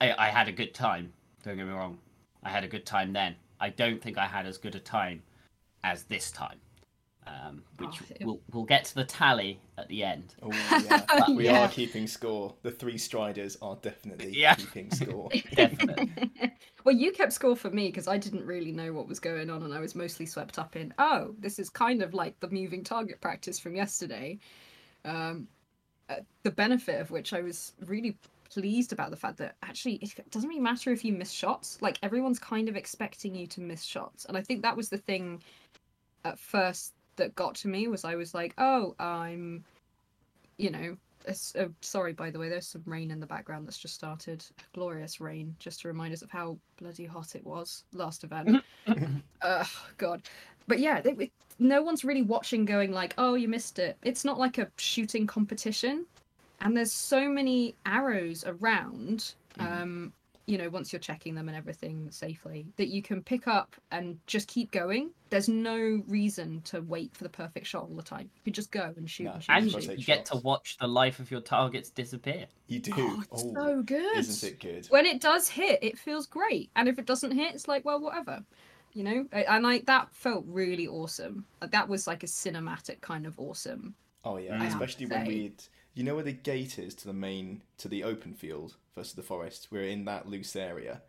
I, 0.01 0.27
I 0.27 0.29
had 0.29 0.47
a 0.47 0.51
good 0.51 0.73
time. 0.73 1.13
Don't 1.43 1.57
get 1.57 1.65
me 1.65 1.73
wrong. 1.73 1.99
I 2.43 2.49
had 2.49 2.63
a 2.63 2.67
good 2.67 2.85
time 2.85 3.13
then. 3.13 3.35
I 3.59 3.69
don't 3.69 4.01
think 4.01 4.17
I 4.17 4.25
had 4.25 4.45
as 4.47 4.57
good 4.57 4.75
a 4.75 4.79
time 4.79 5.21
as 5.83 6.03
this 6.03 6.31
time. 6.31 6.59
Um, 7.27 7.63
which 7.77 8.01
Oh, 8.01 8.23
we'll, 8.23 8.41
we'll 8.51 8.65
get 8.65 8.85
to 8.85 8.95
the 8.95 9.05
tally 9.05 9.59
at 9.77 9.87
the 9.89 10.03
end. 10.03 10.35
Oh 10.41 10.71
yeah, 10.75 11.05
we 11.35 11.47
Yeah. 11.47 11.59
are 11.59 11.69
keeping 11.69 12.07
score. 12.07 12.55
The 12.63 12.71
three 12.71 12.97
striders 12.97 13.57
are 13.61 13.77
definitely 13.81 14.33
Yeah. 14.39 14.55
keeping 14.55 14.91
score. 14.91 15.33
Definitely. 15.55 16.09
well, 16.83 16.95
you 16.95 17.11
kept 17.11 17.33
score 17.33 17.55
for 17.55 17.69
me 17.69 17.87
because 17.87 18.07
I 18.07 18.17
didn't 18.17 18.45
really 18.45 18.71
know 18.71 18.93
what 18.93 19.07
was 19.07 19.19
going 19.19 19.49
on, 19.49 19.63
and 19.63 19.73
I 19.73 19.79
was 19.79 19.95
mostly 19.95 20.25
swept 20.25 20.57
up 20.59 20.75
in. 20.75 20.93
Oh, 20.97 21.35
this 21.39 21.59
is 21.59 21.69
kind 21.69 22.01
of 22.01 22.13
like 22.13 22.39
the 22.39 22.49
moving 22.49 22.83
target 22.83 23.21
practice 23.21 23.59
from 23.59 23.75
yesterday. 23.75 24.39
Um, 25.05 25.47
uh, 26.09 26.17
the 26.43 26.51
benefit 26.51 27.01
of 27.01 27.11
which 27.11 27.33
I 27.33 27.41
was 27.41 27.73
really 27.85 28.17
pleased 28.53 28.93
about 28.93 29.11
the 29.11 29.17
fact 29.17 29.37
that 29.37 29.55
actually 29.63 29.95
it 29.95 30.13
doesn't 30.31 30.49
really 30.49 30.61
matter 30.61 30.91
if 30.91 31.03
you 31.05 31.13
miss 31.13 31.31
shots. 31.31 31.77
Like 31.81 31.97
everyone's 32.03 32.39
kind 32.39 32.69
of 32.69 32.75
expecting 32.75 33.35
you 33.35 33.47
to 33.47 33.61
miss 33.61 33.83
shots, 33.83 34.25
and 34.25 34.37
I 34.37 34.41
think 34.41 34.61
that 34.61 34.75
was 34.77 34.89
the 34.89 34.97
thing 34.97 35.41
at 36.25 36.37
first 36.39 36.93
that 37.15 37.35
got 37.35 37.55
to 37.55 37.67
me 37.67 37.87
was 37.87 38.05
I 38.05 38.15
was 38.15 38.33
like, 38.33 38.53
oh, 38.57 38.95
I'm, 38.99 39.63
you 40.57 40.69
know, 40.71 40.97
oh, 41.27 41.69
sorry, 41.81 42.13
by 42.13 42.29
the 42.31 42.39
way, 42.39 42.49
there's 42.49 42.67
some 42.67 42.83
rain 42.85 43.11
in 43.11 43.19
the 43.19 43.25
background 43.25 43.67
that's 43.67 43.77
just 43.77 43.95
started. 43.95 44.43
Glorious 44.73 45.19
rain, 45.19 45.55
just 45.59 45.81
to 45.81 45.87
remind 45.87 46.13
us 46.13 46.21
of 46.21 46.31
how 46.31 46.57
bloody 46.77 47.05
hot 47.05 47.35
it 47.35 47.45
was 47.45 47.83
last 47.93 48.23
event. 48.23 48.63
Ugh, 49.41 49.67
God. 49.97 50.21
But 50.67 50.79
yeah, 50.79 51.01
they, 51.01 51.11
it- 51.11 51.31
no 51.59 51.83
one's 51.83 52.03
really 52.03 52.23
watching 52.23 52.65
going 52.65 52.91
like, 52.91 53.13
oh, 53.19 53.35
you 53.35 53.47
missed 53.47 53.77
it. 53.77 53.95
It's 54.01 54.25
not 54.25 54.39
like 54.39 54.57
a 54.57 54.67
shooting 54.77 55.27
competition. 55.27 56.05
And 56.61 56.75
there's 56.77 56.91
so 56.91 57.27
many 57.27 57.75
arrows 57.85 58.43
around, 58.45 59.33
Mhm. 59.57 59.65
um, 59.81 60.13
you 60.47 60.57
know, 60.57 60.69
once 60.69 60.91
you're 60.91 60.99
checking 60.99 61.33
them 61.35 61.47
and 61.47 61.55
everything 61.57 62.09
safely, 62.11 62.65
that 62.75 62.87
you 62.87 63.01
can 63.01 63.23
pick 63.23 63.47
up 63.47 63.75
and 63.91 64.19
just 64.27 64.47
keep 64.47 64.71
going. 64.71 65.11
There's 65.29 65.47
no 65.47 66.03
reason 66.07 66.61
to 66.63 66.81
wait 66.81 67.15
for 67.15 67.23
the 67.23 67.29
perfect 67.29 67.67
shot 67.67 67.83
all 67.83 67.95
the 67.95 68.01
time. 68.03 68.29
You 68.35 68.41
can 68.45 68.53
just 68.53 68.71
go 68.71 68.93
and 68.97 69.09
shoot 69.09 69.25
No, 69.25 69.33
and 69.33 69.43
shoot. 69.43 69.51
and 69.51 69.63
and 69.63 69.71
shoot. 69.71 69.81
you 69.91 69.97
take 69.97 70.05
get 70.05 70.25
to 70.25 70.37
watch 70.37 70.77
the 70.77 70.87
life 70.87 71.19
of 71.19 71.31
your 71.31 71.41
targets 71.41 71.89
disappear. 71.89 72.47
You 72.67 72.79
do. 72.79 72.91
Oh, 72.97 73.19
it's 73.31 73.43
oh, 73.43 73.53
so 73.53 73.81
good. 73.83 74.17
isn't 74.17 74.49
it 74.49 74.59
good? 74.59 74.87
when 74.87 75.05
it 75.05 75.21
does 75.21 75.47
hit, 75.47 75.79
it 75.81 75.97
feels 75.97 76.25
great, 76.27 76.69
and 76.75 76.89
if 76.89 76.99
it 76.99 77.05
doesn't 77.05 77.31
hit, 77.31 77.53
it's 77.55 77.67
like, 77.67 77.85
well, 77.85 77.99
whatever, 78.01 78.43
you 78.93 79.03
know. 79.03 79.25
And 79.31 79.63
like 79.63 79.85
that 79.85 80.13
felt 80.13 80.43
really 80.47 80.87
awesome. 80.87 81.45
Like, 81.61 81.71
That 81.71 81.87
was 81.87 82.07
like 82.07 82.23
a 82.23 82.27
cinematic 82.27 82.99
kind 83.01 83.25
of 83.25 83.39
awesome. 83.39 83.95
Oh 84.25 84.37
yeah, 84.37 84.61
I 84.61 84.65
especially 84.65 85.05
when 85.05 85.25
we'd, 85.25 85.63
you 85.93 86.03
know, 86.03 86.15
where 86.15 86.23
the 86.23 86.31
gate 86.31 86.79
is 86.79 86.93
to 86.95 87.07
the 87.07 87.13
main 87.13 87.63
to 87.77 87.87
the 87.87 88.03
open 88.03 88.33
field 88.33 88.75
versus 88.95 89.13
the 89.13 89.23
forest. 89.23 89.67
We're 89.71 89.83
in 89.83 90.05
that 90.05 90.27
loose 90.27 90.55
area, 90.55 91.01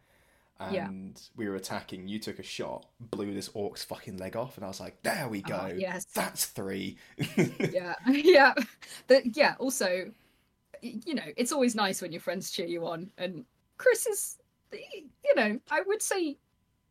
and 0.59 0.75
Yeah. 0.75 0.89
we 1.37 1.49
were 1.49 1.57
attacking. 1.57 2.09
You 2.09 2.19
took 2.19 2.39
a 2.39 2.43
shot, 2.43 2.87
blew 3.01 3.33
this 3.35 3.51
orc's 3.55 3.85
fucking 3.85 4.19
leg 4.19 4.37
off, 4.37 4.57
and 4.57 4.65
I 4.65 4.69
was 4.69 4.81
like, 4.81 5.03
"There 5.03 5.29
we 5.29 5.43
go. 5.43 5.59
Ah, 5.61 5.67
yes. 5.69 6.05
That's 6.07 6.47
three. 6.47 6.99
yeah, 7.37 7.95
yeah. 8.09 8.55
The, 9.07 9.23
yeah. 9.35 9.55
Also, 9.59 10.11
you 10.81 11.15
know, 11.15 11.23
it's 11.37 11.53
always 11.53 11.75
nice 11.75 12.03
when 12.03 12.13
your 12.13 12.21
friends 12.21 12.51
cheer 12.51 12.67
you 12.67 12.87
on, 12.87 13.11
and 13.19 13.45
Chris 13.79 14.07
is, 14.07 14.39
you 14.73 15.35
know, 15.37 15.59
I 15.71 15.83
would 15.83 16.03
say, 16.03 16.37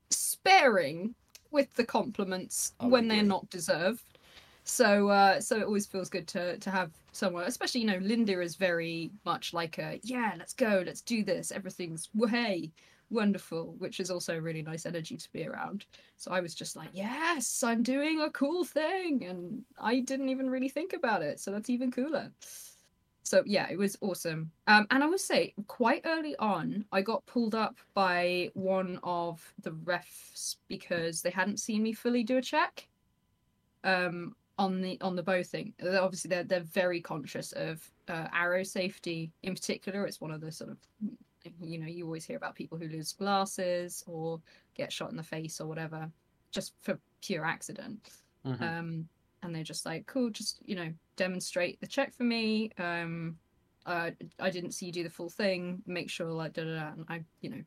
sparing 0.09 1.15
with 1.51 1.73
the 1.75 1.83
compliments 1.83 2.73
when 2.79 3.07
they're 3.09 3.23
not 3.23 3.49
deserved. 3.49 4.03
So, 4.63 5.09
uh, 5.09 5.41
so 5.41 5.57
it 5.57 5.63
always 5.65 5.85
feels 5.87 6.09
good 6.09 6.27
to 6.29 6.57
to 6.57 6.69
have 6.71 6.91
someone, 7.11 7.45
especially 7.45 7.81
you 7.81 7.87
know, 7.87 7.99
Linda 8.01 8.41
is 8.41 8.55
very 8.55 9.11
much 9.25 9.53
like 9.53 9.77
a 9.77 9.99
yeah, 10.03 10.33
let's 10.37 10.53
go, 10.53 10.83
let's 10.85 11.01
do 11.01 11.23
this, 11.23 11.51
everything's 11.51 12.09
hey, 12.29 12.71
wonderful, 13.09 13.75
which 13.77 13.99
is 13.99 14.09
also 14.09 14.37
a 14.37 14.41
really 14.41 14.61
nice 14.61 14.85
energy 14.85 15.17
to 15.17 15.31
be 15.31 15.45
around. 15.45 15.85
So 16.17 16.31
I 16.31 16.39
was 16.39 16.55
just 16.55 16.75
like, 16.75 16.89
yes, 16.93 17.63
I'm 17.63 17.83
doing 17.83 18.21
a 18.21 18.29
cool 18.31 18.63
thing, 18.63 19.25
and 19.25 19.63
I 19.79 19.99
didn't 19.99 20.29
even 20.29 20.49
really 20.49 20.69
think 20.69 20.93
about 20.93 21.21
it, 21.21 21.39
so 21.39 21.51
that's 21.51 21.69
even 21.69 21.91
cooler. 21.91 22.31
So 23.23 23.43
yeah, 23.45 23.67
it 23.69 23.77
was 23.77 23.97
awesome. 24.01 24.51
Um, 24.67 24.87
and 24.89 25.03
I 25.03 25.07
would 25.07 25.19
say 25.19 25.53
quite 25.67 26.01
early 26.05 26.35
on, 26.37 26.85
I 26.91 27.01
got 27.01 27.25
pulled 27.25 27.55
up 27.55 27.77
by 27.93 28.49
one 28.55 28.99
of 29.03 29.53
the 29.61 29.71
refs 29.71 30.57
because 30.67 31.21
they 31.21 31.29
hadn't 31.29 31.59
seen 31.59 31.83
me 31.83 31.93
fully 31.93 32.23
do 32.23 32.37
a 32.37 32.41
check. 32.41 32.87
Um, 33.83 34.35
on 34.57 34.81
the 34.81 34.99
on 35.01 35.15
the 35.15 35.23
bow 35.23 35.41
thing, 35.43 35.73
They're- 35.79 35.99
obviously 35.99 36.29
they're 36.29 36.43
they're 36.43 36.59
very 36.61 37.01
conscious 37.01 37.51
of 37.53 37.87
uh, 38.07 38.27
arrow 38.33 38.63
safety 38.63 39.31
in 39.43 39.55
particular. 39.55 40.05
It's 40.05 40.21
one 40.21 40.31
of 40.31 40.41
the 40.41 40.51
sort 40.51 40.69
of 40.71 40.77
you 41.59 41.79
know 41.79 41.87
you 41.87 42.05
always 42.05 42.25
hear 42.25 42.37
about 42.37 42.53
people 42.55 42.77
who 42.77 42.87
lose 42.87 43.13
glasses 43.13 44.03
or 44.05 44.39
get 44.75 44.91
shot 44.91 45.09
in 45.09 45.17
the 45.17 45.23
face 45.23 45.59
or 45.59 45.67
whatever 45.67 46.11
just 46.51 46.73
for 46.81 46.99
pure 47.21 47.43
accident 47.45 48.11
Mhm. 48.45 48.61
um 48.61 49.09
and 49.41 49.55
they're 49.55 49.63
just 49.63 49.83
like 49.85 50.05
cool 50.05 50.29
just 50.29 50.59
you 50.65 50.75
know 50.75 50.93
demonstrate 51.15 51.79
the 51.81 51.87
check 51.87 52.13
for 52.13 52.25
me 52.25 52.69
um 52.77 53.39
uh, 53.87 54.11
i 54.39 54.51
didn't 54.51 54.73
see 54.73 54.85
you 54.87 54.91
do 54.91 55.01
the 55.03 55.09
full 55.09 55.29
thing 55.29 55.81
make 55.87 56.11
sure 56.11 56.27
like 56.31 56.53
da 56.53 56.63
da 56.63 56.75
da 56.75 56.87
and 56.91 57.05
i 57.09 57.23
you 57.41 57.49
know 57.49 57.63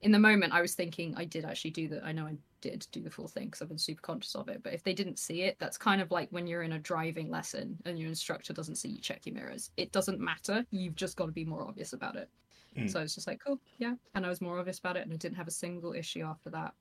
in 0.00 0.10
the 0.10 0.18
moment 0.18 0.52
i 0.52 0.60
was 0.60 0.74
thinking 0.74 1.14
i 1.16 1.24
did 1.24 1.44
actually 1.44 1.70
do 1.70 1.86
that 1.86 2.02
i 2.04 2.10
know 2.10 2.26
i 2.26 2.36
did 2.62 2.86
do 2.92 3.02
the 3.02 3.10
full 3.10 3.28
thing 3.28 3.44
because 3.46 3.60
i've 3.60 3.68
been 3.68 3.76
super 3.76 4.00
conscious 4.00 4.34
of 4.34 4.48
it 4.48 4.62
but 4.62 4.72
if 4.72 4.82
they 4.82 4.94
didn't 4.94 5.18
see 5.18 5.42
it 5.42 5.56
that's 5.58 5.76
kind 5.76 6.00
of 6.00 6.10
like 6.10 6.28
when 6.30 6.46
you're 6.46 6.62
in 6.62 6.72
a 6.72 6.78
driving 6.78 7.28
lesson 7.28 7.76
and 7.84 7.98
your 7.98 8.08
instructor 8.08 8.54
doesn't 8.54 8.76
see 8.76 8.88
you 8.88 9.00
check 9.00 9.26
your 9.26 9.34
mirrors 9.34 9.70
it 9.76 9.92
doesn't 9.92 10.18
matter 10.20 10.64
you've 10.70 10.96
just 10.96 11.16
got 11.16 11.26
to 11.26 11.32
be 11.32 11.44
more 11.44 11.62
obvious 11.62 11.92
about 11.92 12.16
it 12.16 12.30
Mm. 12.74 12.90
so 12.90 13.00
i 13.00 13.02
was 13.02 13.14
just 13.14 13.26
like 13.26 13.38
cool 13.44 13.60
yeah 13.76 13.92
and 14.14 14.24
i 14.24 14.30
was 14.30 14.40
more 14.40 14.58
obvious 14.58 14.78
about 14.78 14.96
it 14.96 15.02
and 15.02 15.12
i 15.12 15.16
didn't 15.16 15.36
have 15.36 15.46
a 15.46 15.50
single 15.50 15.92
issue 15.92 16.22
after 16.22 16.48
that 16.48 16.72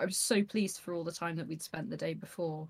I 0.00 0.06
was 0.06 0.16
so 0.16 0.42
pleased 0.42 0.80
for 0.80 0.94
all 0.94 1.04
the 1.04 1.12
time 1.12 1.36
that 1.36 1.46
we'd 1.46 1.62
spent 1.62 1.90
the 1.90 1.96
day 1.96 2.14
before. 2.14 2.66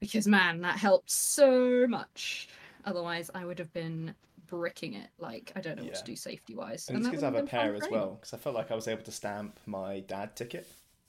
Because 0.00 0.26
man, 0.26 0.60
that 0.62 0.78
helped 0.78 1.10
so 1.10 1.86
much. 1.86 2.48
Otherwise, 2.84 3.30
I 3.34 3.44
would 3.44 3.58
have 3.58 3.72
been 3.74 4.14
bricking 4.46 4.94
it. 4.94 5.10
Like 5.18 5.52
I 5.54 5.60
don't 5.60 5.76
know 5.76 5.84
what 5.84 5.96
to 5.96 6.04
do 6.04 6.16
safety 6.16 6.54
wise. 6.54 6.88
And 6.88 6.98
it's 6.98 7.08
because 7.08 7.22
I 7.22 7.26
have 7.26 7.34
a 7.34 7.42
pair 7.42 7.74
as 7.74 7.86
well. 7.90 8.12
Because 8.14 8.32
I 8.32 8.38
felt 8.38 8.54
like 8.54 8.70
I 8.70 8.74
was 8.74 8.88
able 8.88 9.02
to 9.02 9.12
stamp 9.12 9.58
my 9.66 10.00
dad 10.00 10.34
ticket 10.34 10.66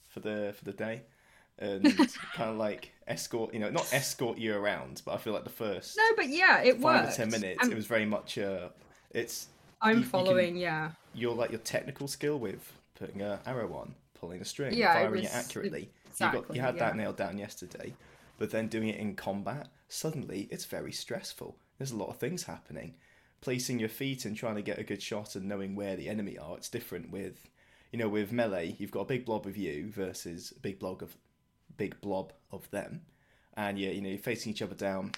for 0.10 0.20
the 0.20 0.54
for 0.58 0.66
the 0.66 0.74
day, 0.74 1.02
and 1.60 1.84
kind 2.36 2.50
of 2.52 2.58
like 2.58 2.92
escort, 3.08 3.54
you 3.54 3.60
know, 3.60 3.70
not 3.70 3.92
escort 3.94 4.38
you 4.38 4.56
around, 4.56 5.02
but 5.06 5.14
I 5.14 5.18
feel 5.18 5.34
like 5.34 5.44
the 5.46 5.50
first 5.50 5.98
No, 5.98 6.04
but 6.16 6.28
yeah, 6.30 6.62
it 6.62 6.78
or 6.84 7.12
ten 7.12 7.30
minutes, 7.30 7.60
And 7.64 7.72
it 7.72 7.76
was 7.76 7.86
very 7.88 8.06
much 8.06 8.38
uh, 8.38 8.70
it's 9.12 9.48
I'm 9.82 9.90
you- 9.92 9.96
you 9.98 10.02
can- 10.04 10.10
following. 10.12 10.56
Yeah, 10.58 10.92
your 11.14 11.36
like 11.36 11.52
your 11.52 11.60
technical 11.62 12.08
skill 12.08 12.38
with 12.40 12.74
putting 12.96 13.22
a 13.22 13.40
arrow 13.46 13.74
on, 13.74 13.96
pulling 14.20 14.42
a 14.42 14.46
string, 14.46 14.74
Yeah, 14.74 14.94
firing 14.94 15.20
it, 15.20 15.22
was- 15.24 15.34
accurately. 15.34 15.82
you 15.82 15.88
exactly, 16.10 16.42
got 16.42 16.56
you 16.56 16.62
had 16.62 16.76
yeah. 16.76 16.80
that 16.88 16.96
nailed 16.98 17.18
down 17.18 17.38
yesterday, 17.38 17.94
but 18.38 18.52
then 18.52 18.68
doing 18.68 18.90
it 18.90 18.98
in 18.98 19.16
combat, 19.16 19.68
suddenly 19.88 20.48
it's 20.52 20.66
very 20.66 20.92
stressful. 20.92 21.56
There's 21.78 21.92
a 21.92 21.98
lot 21.98 22.10
of 22.10 22.18
things 22.18 22.44
happening. 22.44 22.96
Placing 23.42 23.80
your 23.80 23.88
feet 23.90 24.26
and 24.26 24.36
trying 24.36 24.56
to 24.56 24.62
get 24.62 24.80
a 24.80 24.84
good 24.84 25.02
shot 25.02 25.36
and 25.36 25.46
knowing 25.48 25.74
where 25.76 25.96
the 25.96 26.10
enemy 26.10 26.38
are, 26.38 26.58
it's 26.58 26.68
different 26.68 27.10
with 27.10 27.50
you 27.92 28.00
know, 28.00 28.10
with 28.10 28.32
melee, 28.32 28.76
you've 28.78 28.92
got 28.92 29.02
a 29.02 29.06
big 29.06 29.26
blob 29.26 29.46
of 29.46 29.58
you 29.58 29.92
versus 29.92 30.54
a 30.56 30.60
big 30.60 30.80
blob 30.80 31.02
of 31.02 31.16
big 31.78 32.00
blob 32.02 32.34
of 32.52 32.70
them. 32.72 33.02
And 33.56 33.78
yeah, 33.78 33.90
you 33.90 34.02
know, 34.02 34.10
you're 34.10 34.20
facing 34.20 34.52
each 34.52 34.62
other 34.62 34.76
down 34.76 35.12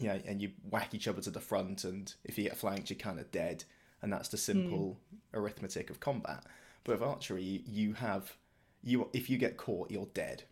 you 0.00 0.08
know, 0.08 0.18
and 0.26 0.40
you 0.40 0.50
whack 0.70 0.94
each 0.94 1.06
other 1.06 1.20
to 1.20 1.30
the 1.30 1.40
front, 1.40 1.84
and 1.84 2.12
if 2.24 2.38
you 2.38 2.44
get 2.44 2.56
flanked, 2.56 2.88
you're 2.88 2.98
kind 2.98 3.20
of 3.20 3.30
dead, 3.30 3.64
and 4.00 4.12
that's 4.12 4.30
the 4.30 4.38
hmm. 4.38 4.60
simple 4.60 4.98
arithmetic 5.34 5.90
of 5.90 6.00
combat. 6.00 6.44
But 6.82 6.94
with 6.94 7.08
archery, 7.08 7.62
you 7.66 7.92
have 7.94 8.34
you 8.82 9.08
if 9.12 9.28
you 9.28 9.36
get 9.36 9.58
caught, 9.58 9.90
you're 9.90 10.08
dead. 10.14 10.44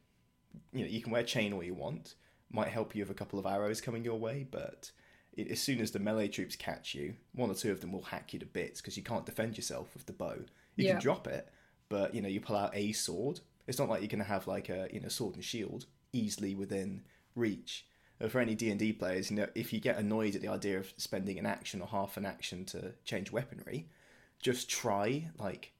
You 0.72 0.82
know, 0.82 0.90
you 0.90 1.00
can 1.00 1.12
wear 1.12 1.22
chain 1.22 1.54
all 1.54 1.62
you 1.62 1.74
want, 1.74 2.14
might 2.50 2.68
help 2.68 2.94
you 2.94 3.02
with 3.02 3.10
a 3.10 3.14
couple 3.14 3.38
of 3.38 3.46
arrows 3.46 3.80
coming 3.80 4.04
your 4.04 4.18
way, 4.18 4.46
but 4.48 4.90
it, 5.34 5.50
as 5.50 5.60
soon 5.60 5.80
as 5.80 5.92
the 5.92 5.98
melee 5.98 6.28
troops 6.28 6.54
catch 6.54 6.94
you, 6.94 7.14
one 7.32 7.50
or 7.50 7.54
two 7.54 7.72
of 7.72 7.80
them 7.80 7.92
will 7.92 8.02
hack 8.02 8.34
you 8.34 8.38
to 8.38 8.46
bits 8.46 8.80
because 8.80 8.98
you 8.98 9.02
can't 9.02 9.24
defend 9.24 9.56
yourself 9.56 9.94
with 9.94 10.04
the 10.04 10.12
bow. 10.12 10.40
You 10.78 10.86
Yeah. 10.86 10.92
can 10.92 11.00
drop 11.00 11.26
it, 11.26 11.48
but 11.90 12.14
you 12.14 12.22
know 12.22 12.28
you 12.28 12.40
pull 12.40 12.56
out 12.56 12.74
a 12.74 12.92
sword. 12.92 13.40
It's 13.66 13.78
not 13.78 13.90
like 13.90 14.00
you're 14.00 14.08
going 14.08 14.20
to 14.20 14.24
have 14.24 14.46
like 14.46 14.70
a 14.70 14.88
you 14.92 15.00
know 15.00 15.08
sword 15.08 15.34
and 15.36 15.44
shield 15.44 15.86
easily 16.12 16.54
within 16.54 17.04
reach. 17.34 17.86
Uh, 18.20 18.28
For 18.28 18.40
any 18.40 18.54
D 18.54 18.70
and 18.70 18.78
D 18.78 18.92
players, 18.92 19.30
you 19.30 19.36
know 19.36 19.48
if 19.54 19.72
you 19.72 19.80
get 19.80 19.98
annoyed 19.98 20.34
at 20.36 20.42
the 20.42 20.48
idea 20.48 20.78
of 20.78 20.92
spending 20.96 21.38
an 21.38 21.46
action 21.46 21.80
or 21.82 21.88
half 21.88 22.16
an 22.16 22.24
action 22.26 22.64
to 22.66 22.94
change 23.04 23.30
weaponry, 23.32 23.88
just 24.40 24.70
try 24.70 25.30
like 25.38 25.72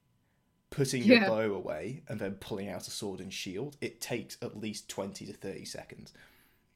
putting 0.71 1.05
your 1.05 1.19
bow 1.19 1.55
away 1.55 2.03
and 2.09 2.21
then 2.21 2.35
pulling 2.37 2.69
out 2.69 2.87
a 2.89 2.91
sword 2.91 3.21
and 3.21 3.33
shield. 3.33 3.77
It 3.81 4.01
takes 4.01 4.39
at 4.43 4.59
least 4.59 4.89
twenty 4.89 5.27
to 5.27 5.33
thirty 5.33 5.65
seconds. 5.65 6.13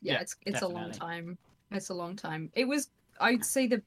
yeah, 0.01 0.15
Yeah, 0.15 0.21
it's 0.21 0.37
it's 0.47 0.63
a 0.63 0.69
long 0.69 0.91
time. 0.93 1.39
It's 1.71 1.91
a 1.91 1.95
long 1.95 2.17
time. 2.17 2.51
It 2.55 2.67
was 2.67 2.89
I'd 3.21 3.45
say 3.45 3.67
the 3.67 3.83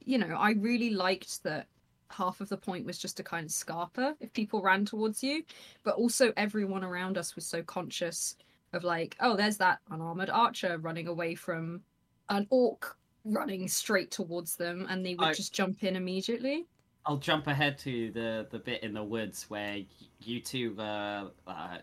you 0.00 0.18
know, 0.18 0.34
I 0.36 0.52
really 0.52 0.90
liked 0.90 1.42
that 1.44 1.68
half 2.10 2.40
of 2.40 2.48
the 2.48 2.56
point 2.56 2.86
was 2.86 2.98
just 2.98 3.16
to 3.16 3.22
kind 3.22 3.46
of 3.46 3.50
scarper 3.52 4.14
if 4.20 4.32
people 4.32 4.62
ran 4.62 4.84
towards 4.84 5.22
you, 5.22 5.44
but 5.84 5.94
also 5.94 6.32
everyone 6.36 6.84
around 6.84 7.16
us 7.18 7.34
was 7.34 7.46
so 7.46 7.62
conscious 7.62 8.36
of 8.72 8.84
like, 8.84 9.16
oh, 9.20 9.36
there's 9.36 9.56
that 9.58 9.80
unarmored 9.90 10.30
archer 10.30 10.78
running 10.78 11.08
away 11.08 11.34
from 11.34 11.82
an 12.28 12.46
orc 12.50 12.96
running 13.24 13.68
straight 13.68 14.10
towards 14.10 14.56
them 14.56 14.86
and 14.88 15.04
they 15.04 15.14
would 15.14 15.28
I- 15.28 15.34
just 15.34 15.52
jump 15.52 15.82
in 15.84 15.96
immediately. 15.96 16.66
I'll 17.06 17.16
jump 17.16 17.46
ahead 17.46 17.78
to 17.78 18.10
the 18.12 18.46
the 18.50 18.58
bit 18.58 18.82
in 18.82 18.92
the 18.92 19.02
woods 19.02 19.46
where 19.48 19.78
you 20.20 20.40
two 20.40 20.74
were 20.74 21.30
uh, 21.46 21.78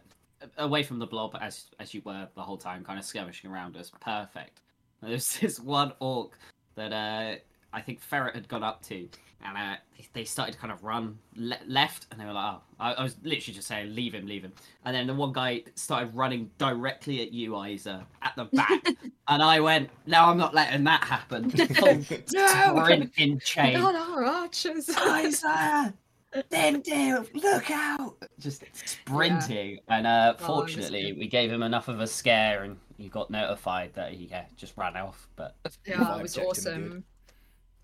away 0.60 0.84
from 0.84 1.00
the 1.00 1.07
blob 1.07 1.36
as 1.41 1.65
as 1.79 1.91
you 1.93 2.03
were 2.05 2.27
the 2.36 2.41
whole 2.41 2.55
time, 2.57 2.84
kind 2.84 3.00
of 3.00 3.03
skirmishing 3.03 3.50
around 3.50 3.75
us. 3.77 3.91
Perfect. 4.00 4.62
There's 5.01 5.27
this 5.39 5.60
one 5.60 5.93
orc 6.00 6.38
that 6.75 6.93
uh, 6.93 7.38
I 7.77 7.81
think 7.81 8.01
Ferret 8.01 8.34
had 8.34 8.48
gone 8.48 8.63
up 8.63 8.81
to, 8.88 9.07
and 9.46 9.55
uh, 9.55 9.75
they- 9.96 10.07
they 10.13 10.24
started 10.24 10.53
to 10.53 10.57
kind 10.57 10.74
of 10.74 10.84
run 10.84 11.19
le- 11.36 11.60
left, 11.67 12.07
and 12.10 12.19
they 12.19 12.25
were 12.25 12.34
like, 12.34 12.55
"Oh," 12.55 12.62
I, 12.79 12.93
I 12.93 13.03
was 13.03 13.15
literally 13.22 13.53
just 13.53 13.67
saying, 13.67 13.93
"Leave 13.93 14.15
him, 14.15 14.25
leave 14.25 14.41
him." 14.43 14.51
And 14.84 14.96
then 14.96 15.05
the 15.05 15.13
one 15.13 15.31
guy 15.31 15.62
started 15.75 16.15
running 16.15 16.50
directly 16.57 17.22
at 17.22 17.31
you, 17.31 17.63
Isa, 17.63 18.07
at 18.24 18.34
the 18.36 18.46
back, 18.46 18.84
and 19.27 19.43
I 19.43 19.60
went, 19.60 19.91
"No, 20.07 20.24
I'm 20.24 20.38
not 20.39 20.55
letting 20.55 20.84
that 20.86 21.03
happen." 21.03 21.51
Full 21.75 22.03
No! 22.34 22.81
sprint 22.84 23.12
in 23.17 23.38
chain. 23.39 23.74
Not 23.74 23.93
our 23.93 24.25
archers. 24.25 24.89
Isa, 24.89 25.93
then 26.50 26.79
do 26.81 27.27
look 27.36 27.69
out! 27.69 28.15
Just 28.39 28.63
sprinting, 28.74 29.77
and 29.88 30.07
uh, 30.07 30.34
Oh, 30.39 30.46
fortunately, 30.48 31.13
we 31.13 31.27
gave 31.27 31.51
him 31.51 31.62
enough 31.62 31.89
of 31.89 32.00
a 32.00 32.07
scare, 32.07 32.63
and 32.63 32.77
he 32.98 33.07
got 33.07 33.29
notified 33.29 33.93
that 33.93 34.13
he 34.13 34.25
yeah, 34.25 34.46
just 34.55 34.75
ran 34.77 34.98
off. 34.98 35.27
But 35.36 35.55
Yeah, 35.86 35.98
Vibe 35.98 36.19
it 36.19 36.22
was 36.24 36.34
checked 36.34 36.46
him 36.46 36.50
awesome. 36.50 37.03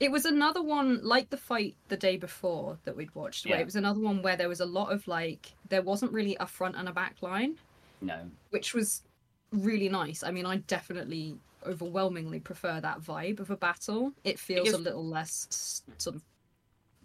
It 0.04 0.12
was 0.12 0.26
another 0.26 0.62
one 0.62 1.00
like 1.02 1.30
the 1.30 1.38
fight 1.38 1.76
the 1.88 1.96
day 1.98 2.18
before 2.18 2.78
that 2.84 2.96
we'd 2.96 3.14
watched. 3.16 3.46
Where 3.48 3.60
it 3.60 3.66
was 3.66 3.78
another 3.78 4.02
one 4.02 4.22
where 4.22 4.36
there 4.36 4.50
was 4.50 4.60
a 4.60 4.66
lot 4.66 4.92
of 4.92 5.08
like 5.08 5.54
there 5.70 5.82
wasn't 5.82 6.12
really 6.12 6.36
a 6.40 6.46
front 6.46 6.76
and 6.76 6.90
a 6.90 6.92
back 6.92 7.16
line, 7.22 7.56
no, 8.02 8.30
which 8.50 8.74
was 8.74 9.04
really 9.52 9.88
nice. 9.88 10.22
I 10.24 10.32
mean, 10.32 10.46
I 10.46 10.58
definitely 10.58 11.36
overwhelmingly 11.66 12.42
prefer 12.42 12.82
that 12.82 13.00
vibe 13.02 13.40
of 13.40 13.50
a 13.50 13.56
battle. 13.56 14.12
It 14.26 14.38
feels 14.40 14.68
is- 14.68 14.74
a 14.74 14.78
little 14.78 15.06
less 15.06 15.84
sort 15.98 16.18
of 16.18 16.22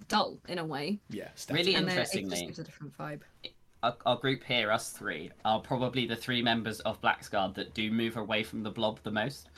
dull 0.09 0.39
in 0.49 0.59
a 0.59 0.65
way, 0.65 0.99
Yeah, 1.11 1.25
Really 1.25 1.73
static. 1.73 1.77
and 1.77 1.89
then 1.89 1.99
it 1.99 2.01
just 2.03 2.15
Interestingly- 2.17 2.47
gives 2.47 2.59
a 2.59 2.65
different 2.65 2.99
vibe. 2.99 3.21
our, 3.85 3.97
our 4.07 4.17
group 4.17 4.43
here, 4.43 4.73
us 4.73 4.91
three, 4.91 5.31
are 5.45 5.61
probably 5.61 6.07
the 6.07 6.17
three 6.17 6.43
members 6.43 6.81
of 6.81 7.01
Blacksguard 7.01 7.55
that 7.55 7.75
do 7.75 7.91
move 7.93 8.17
away 8.17 8.43
from 8.43 8.63
the 8.65 8.71
blob 8.71 8.99
the 9.05 9.11
most. 9.13 9.51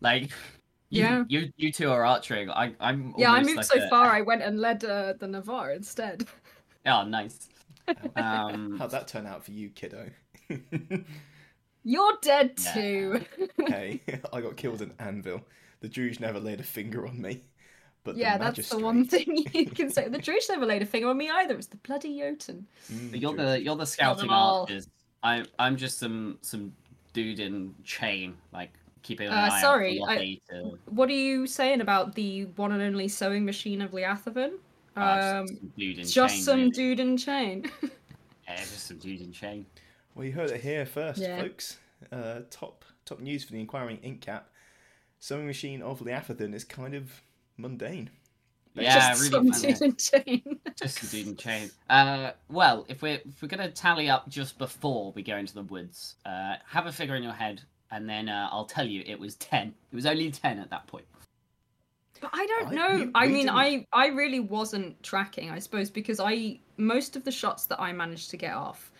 Like, 0.00 0.22
you, 0.22 0.28
Yeah. 0.90 1.24
you 1.28 1.52
you 1.56 1.70
two 1.72 1.90
are 1.90 2.02
archering. 2.02 2.48
I, 2.50 2.74
I'm 2.80 3.14
Yeah, 3.18 3.32
I 3.32 3.42
moved 3.42 3.56
like 3.56 3.64
so 3.66 3.82
a- 3.84 3.88
far. 3.90 4.06
I 4.06 4.22
went 4.22 4.42
and 4.42 4.58
led 4.60 4.84
uh, 4.84 5.12
the 5.18 5.26
Navarr 5.28 5.72
instead. 5.72 6.26
Oh, 6.86 7.04
nice. 7.04 7.48
Um, 8.16 8.76
How'd 8.78 8.90
that 8.90 9.08
turn 9.08 9.26
out 9.26 9.42
for 9.42 9.50
you, 9.52 9.70
kiddo? 9.70 10.10
You're 11.84 12.18
dead 12.20 12.52
Yeah. 12.62 12.72
too. 12.74 13.24
hey, 13.66 14.00
I 14.32 14.40
got 14.40 14.56
killed 14.56 14.82
in 14.82 14.92
Anvil. 14.98 15.40
The 15.80 15.88
Druj 15.88 16.20
never 16.20 16.38
laid 16.40 16.60
a 16.60 16.64
finger 16.64 17.06
on 17.06 17.20
me. 17.20 17.42
But 18.04 18.14
the 18.16 18.20
yeah, 18.20 18.36
that's 18.38 18.68
the 18.68 18.78
one 18.78 19.06
thing 19.06 19.44
you 19.54 19.66
can 19.66 19.90
say. 19.90 20.08
The 20.08 20.18
Druids 20.18 20.48
never 20.48 20.66
laid 20.66 20.82
a 20.82 20.86
finger 20.86 21.08
on 21.08 21.16
me 21.16 21.30
either. 21.30 21.54
It's 21.56 21.66
the 21.68 21.76
bloody 21.78 22.18
Jotun. 22.18 22.66
Mm, 22.92 23.20
You're 23.20 23.32
Druj. 23.32 23.36
the 23.36 23.62
you're 23.62 23.76
the 23.76 23.86
scouting 23.86 24.30
archers. 24.30 24.88
I'm 25.22 25.46
I'm 25.58 25.76
just 25.76 25.98
some 25.98 26.38
some 26.42 26.72
dude 27.12 27.40
in 27.40 27.74
chain, 27.84 28.36
like 28.52 28.72
keeping 29.08 29.28
an 29.28 29.32
Uh, 29.34 29.48
eye 29.50 29.60
sorry, 29.60 30.00
out 30.00 30.06
for 30.08 30.14
Lottie 30.14 30.42
to 30.50 30.78
What 30.86 31.08
are 31.08 31.12
you 31.14 31.46
saying 31.46 31.80
about 31.80 32.14
the 32.14 32.44
one 32.56 32.72
and 32.72 32.82
only 32.82 33.08
sewing 33.08 33.44
machine 33.44 33.80
of 33.80 33.92
Leathaven? 33.94 34.58
uh, 34.96 35.00
Um, 35.00 35.46
just 35.46 35.58
some 35.60 35.72
dude 35.78 35.98
in 35.98 36.06
just 36.06 36.34
chain. 36.34 36.42
some 36.44 36.58
really. 36.58 36.70
dude 36.70 37.00
in 37.00 37.16
chain. 37.16 37.70
Yeah, 38.48 38.56
just 38.56 38.86
some 38.86 38.96
dude 38.98 39.20
in 39.20 39.30
chain. 39.30 39.66
Well, 40.14 40.24
you 40.24 40.32
heard 40.32 40.50
it 40.50 40.62
here 40.62 40.86
first, 40.86 41.20
Yeah. 41.20 41.38
folks. 41.40 41.78
Uh, 42.10 42.40
top 42.50 42.84
top 43.04 43.20
news 43.20 43.44
for 43.44 43.52
the 43.52 43.60
inquiring 43.60 43.98
ink 43.98 44.20
cap. 44.22 44.48
Sewing 45.18 45.46
machine 45.46 45.82
of 45.82 46.00
Leathathon 46.00 46.54
is 46.54 46.64
kind 46.64 46.94
of 46.94 47.10
mundane. 47.58 48.08
Yeah, 48.74 48.94
just 49.10 49.32
really 49.32 49.50
some 49.52 49.62
dude 49.70 49.82
in 49.82 49.96
chain. 49.96 50.60
Just 50.76 50.98
some 51.00 51.10
dude 51.10 51.26
in 51.28 51.36
chain. 51.36 51.70
Uh, 51.90 52.30
well, 52.48 52.86
if 52.88 53.02
we're 53.02 53.20
if 53.28 53.42
we're 53.42 53.48
gonna 53.48 53.70
tally 53.70 54.08
up 54.08 54.28
just 54.30 54.56
before 54.58 55.12
we 55.12 55.22
go 55.22 55.36
into 55.36 55.52
the 55.54 55.62
woods, 55.64 56.14
uh, 56.24 56.54
have 56.66 56.86
a 56.86 56.92
figure 56.92 57.16
in 57.16 57.22
your 57.22 57.32
head, 57.32 57.60
and 57.90 58.08
then 58.08 58.28
uh, 58.28 58.48
I'll 58.52 58.64
tell 58.64 58.86
you 58.86 59.02
it 59.06 59.18
was 59.18 59.34
ten. 59.36 59.74
It 59.92 59.96
was 59.96 60.06
only 60.06 60.30
ten 60.30 60.58
at 60.58 60.70
that 60.70 60.86
point. 60.86 61.04
But 62.20 62.30
I 62.32 62.46
don't 62.46 62.68
I- 62.68 62.74
know. 62.74 63.04
we- 63.04 63.10
I 63.14 63.26
we 63.26 63.32
mean, 63.32 63.46
didn't- 63.46 63.56
I 63.56 63.86
I 63.92 64.06
really 64.08 64.40
wasn't 64.40 65.00
tracking. 65.02 65.50
I 65.50 65.58
suppose 65.58 65.90
because 65.90 66.20
I 66.20 66.58
most 66.76 67.16
of 67.16 67.24
the 67.24 67.32
shots 67.32 67.66
that 67.66 67.80
I 67.80 67.92
managed 67.92 68.30
to 68.30 68.36
get 68.36 68.54
off, 68.54 68.90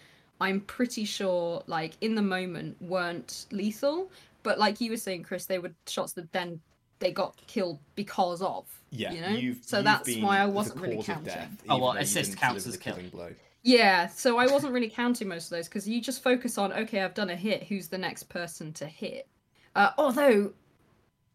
I'm 0.41 0.61
pretty 0.63 1.05
sure 1.05 1.63
like 1.67 1.95
in 2.01 2.15
the 2.15 2.23
moment 2.23 2.81
weren't 2.81 3.47
lethal. 3.51 4.11
But 4.45 4.59
like 4.59 4.81
you 4.81 4.91
were 4.91 4.97
saying, 4.97 5.25
Chris, 5.25 5.47
they 5.47 5.59
were 5.59 5.73
shots 5.87 6.13
that 6.13 6.31
then 6.33 6.61
they 7.01 7.13
got 7.13 7.37
killed 7.47 7.79
because 7.97 8.41
of. 8.41 8.65
Yeah, 8.91 9.13
you 9.13 9.21
know. 9.21 9.29
you've, 9.29 9.59
so 9.65 9.79
you've 9.79 9.85
that's 9.85 10.07
been 10.09 10.23
why 10.23 10.39
I 10.39 10.47
wasn't 10.47 10.81
really 10.81 10.97
cause 10.97 11.09
of 11.09 11.15
counting. 11.17 11.35
death, 11.35 11.63
Oh, 11.69 11.79
well, 11.79 11.93
assist 11.93 12.31
didn't 12.31 12.41
counts 12.41 12.65
deliver 12.65 12.89
as 12.95 13.03
the 13.11 13.11
kill. 13.11 13.31
Yeah, 13.69 14.07
so 14.07 14.39
I 14.39 14.47
wasn't 14.47 14.73
really 14.73 14.89
counting 14.89 15.29
most 15.29 15.45
of 15.45 15.51
those 15.51 15.69
because 15.69 15.87
you 15.87 16.01
just 16.01 16.23
focus 16.23 16.57
on 16.57 16.73
okay, 16.73 17.03
I've 17.03 17.13
done 17.13 17.29
a 17.29 17.37
hit. 17.37 17.65
Who's 17.65 17.89
the 17.89 17.99
next 17.99 18.31
person 18.31 18.73
to 18.73 18.87
hit? 18.87 19.29
Uh, 19.75 19.91
although 19.99 20.55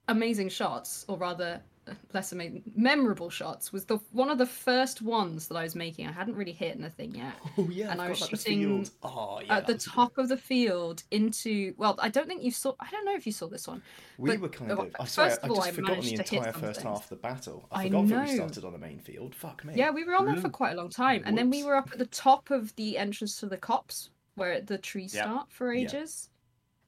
amazing 0.08 0.50
shots, 0.50 1.06
or 1.08 1.16
rather 1.16 1.62
uh, 1.88 1.94
less 2.14 2.34
memorable 2.76 3.30
shots, 3.30 3.72
was 3.74 3.86
the 3.86 3.98
one 4.12 4.30
of 4.30 4.38
the 4.38 4.46
first 4.46 5.02
ones 5.02 5.48
that 5.48 5.56
I 5.56 5.64
was 5.64 5.76
making. 5.76 6.08
I 6.08 6.12
hadn't 6.12 6.36
really 6.36 6.52
hit 6.52 6.78
anything 6.78 7.16
yet. 7.16 7.34
Oh 7.58 7.70
yeah, 7.70 7.92
And 7.92 8.02
I 8.02 8.06
I 8.06 8.10
was 8.10 8.20
forgot 8.20 8.32
the 8.32 8.38
shooting. 8.38 8.90
Oh 9.04 9.40
yeah, 9.46 9.58
At 9.58 9.68
the 9.68 9.74
that 9.74 9.78
was 9.78 9.86
good 9.86 9.92
top 9.94 10.18
of 10.18 10.30
the 10.30 10.38
field 10.38 11.04
into 11.12 11.74
well, 11.78 11.96
I 12.00 12.10
don't 12.10 12.28
think 12.28 12.44
you 12.44 12.52
saw. 12.52 12.74
I 12.80 12.88
don't 12.92 13.06
know 13.06 13.16
if 13.16 13.26
you 13.26 13.32
saw 13.32 13.48
this 13.48 13.68
one. 13.68 13.82
We 14.18 14.38
were 14.38 14.50
kind 14.50 14.72
uh, 14.72 14.76
of. 14.78 14.96
I 15.00 15.06
swear, 15.06 15.30
first 15.30 15.40
I 15.44 15.46
of 15.46 15.52
all, 15.52 15.56
just 15.58 15.68
I 15.68 15.72
forgotten 15.72 15.96
the 15.98 16.12
managed 16.12 16.26
to 16.30 16.36
hit 16.36 16.46
entire 16.48 16.54
first 16.54 16.82
half 16.82 17.04
of 17.04 17.10
the 17.10 17.16
battle. 17.18 17.68
I 17.72 17.82
I 17.82 17.84
forgot 17.88 18.08
that 18.08 18.22
we 18.22 18.28
know. 18.30 18.36
started 18.36 18.66
on 18.66 18.74
the 18.74 18.80
main 18.80 19.00
field. 19.00 19.36
Fuck 19.36 19.66
me. 19.66 19.74
Yeah, 19.76 19.92
we 19.92 20.04
were 20.04 20.16
on 20.16 20.26
there 20.26 20.36
Mm. 20.36 20.42
for 20.42 20.50
quite 20.50 20.74
a 20.74 20.76
long 20.76 20.90
time, 20.90 21.22
and 21.26 21.38
then 21.38 21.50
we 21.50 21.64
were 21.64 21.76
up 21.76 21.90
at 21.92 21.98
the 22.00 22.06
top 22.08 22.50
of 22.52 22.76
the 22.76 22.98
entrance 22.98 23.40
to 23.42 23.46
the 23.48 23.58
copse 23.58 24.10
where 24.36 24.62
the 24.62 24.78
trees 24.78 25.14
Yeah. 25.14 25.24
start 25.24 25.52
for 25.52 25.72
ages. 25.72 26.30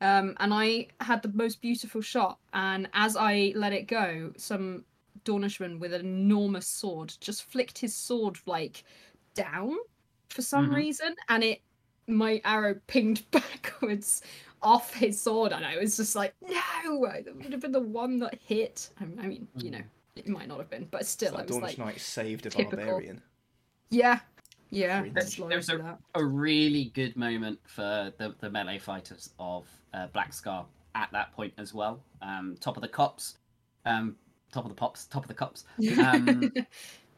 Um, 0.06 0.36
and 0.40 0.54
I 0.54 0.88
had 1.02 1.22
the 1.24 1.32
most 1.34 1.62
beautiful 1.62 2.02
shot, 2.02 2.38
and 2.54 2.88
as 2.94 3.16
I 3.18 3.54
let 3.56 3.74
it 3.74 3.88
go, 3.88 4.34
some 4.38 4.84
Dawnishman 5.24 5.80
with 5.80 5.94
an 5.94 6.02
enormous 6.06 6.68
sword 6.68 7.14
just 7.20 7.44
flicked 7.52 7.78
his 7.80 7.96
sword 7.96 8.38
like 8.46 8.84
down 9.34 9.76
for 10.30 10.42
some 10.44 10.70
Mhm. 10.70 10.76
reason, 10.76 11.16
and 11.30 11.44
it 11.44 11.62
my 12.08 12.40
arrow 12.46 12.76
pinged 12.86 13.24
backwards 13.32 14.22
off 14.62 14.94
his 14.94 15.20
sword, 15.20 15.52
and 15.54 15.66
I 15.66 15.78
was 15.78 15.98
just 15.98 16.16
like, 16.16 16.36
no, 16.42 17.08
that 17.08 17.36
would 17.36 17.52
have 17.52 17.62
been 17.62 17.72
the 17.72 17.80
one 17.80 18.20
that 18.20 18.36
hit. 18.46 18.90
I 19.00 19.04
I 19.06 19.28
mean, 19.28 19.48
you 19.58 19.72
know, 19.72 19.82
it 20.16 20.28
might 20.28 20.48
not 20.48 20.60
have 20.60 20.70
been, 20.70 20.88
but 20.92 21.02
It's 21.02 21.10
still, 21.10 21.34
I 21.34 21.40
like 21.40 21.48
was 21.48 21.58
Dawnish 21.58 21.62
like, 21.64 21.78
Knight 21.80 22.00
saved 22.02 22.46
a 22.46 22.50
typical. 22.52 22.78
barbarian. 22.78 23.22
yeah, 23.90 24.20
yeah. 24.70 25.02
There's- 25.02 25.14
that's 25.16 25.40
loyal 25.40 25.50
there's 25.50 25.70
a- 25.70 25.98
A 26.14 26.24
really 26.24 26.86
good 26.94 27.16
moment 27.18 27.60
for 27.66 28.14
the, 28.20 28.36
the 28.40 28.50
melee 28.52 28.78
fighters 28.80 29.34
of 29.40 29.68
uh, 29.96 30.08
Black 30.14 30.34
Scar 30.34 30.66
at 30.94 31.10
that 31.12 31.32
point 31.34 31.54
as 31.58 31.74
well. 31.74 32.00
Um, 32.22 32.56
top 32.60 32.76
of 32.78 32.82
the 32.82 32.88
cops, 32.88 33.38
um, 33.86 34.16
top 34.52 34.66
of 34.66 34.70
the 34.70 34.76
pops, 34.76 35.06
top 35.08 35.24
of 35.24 35.28
the 35.28 35.34
cops. 35.34 35.66
Um, 36.00 36.52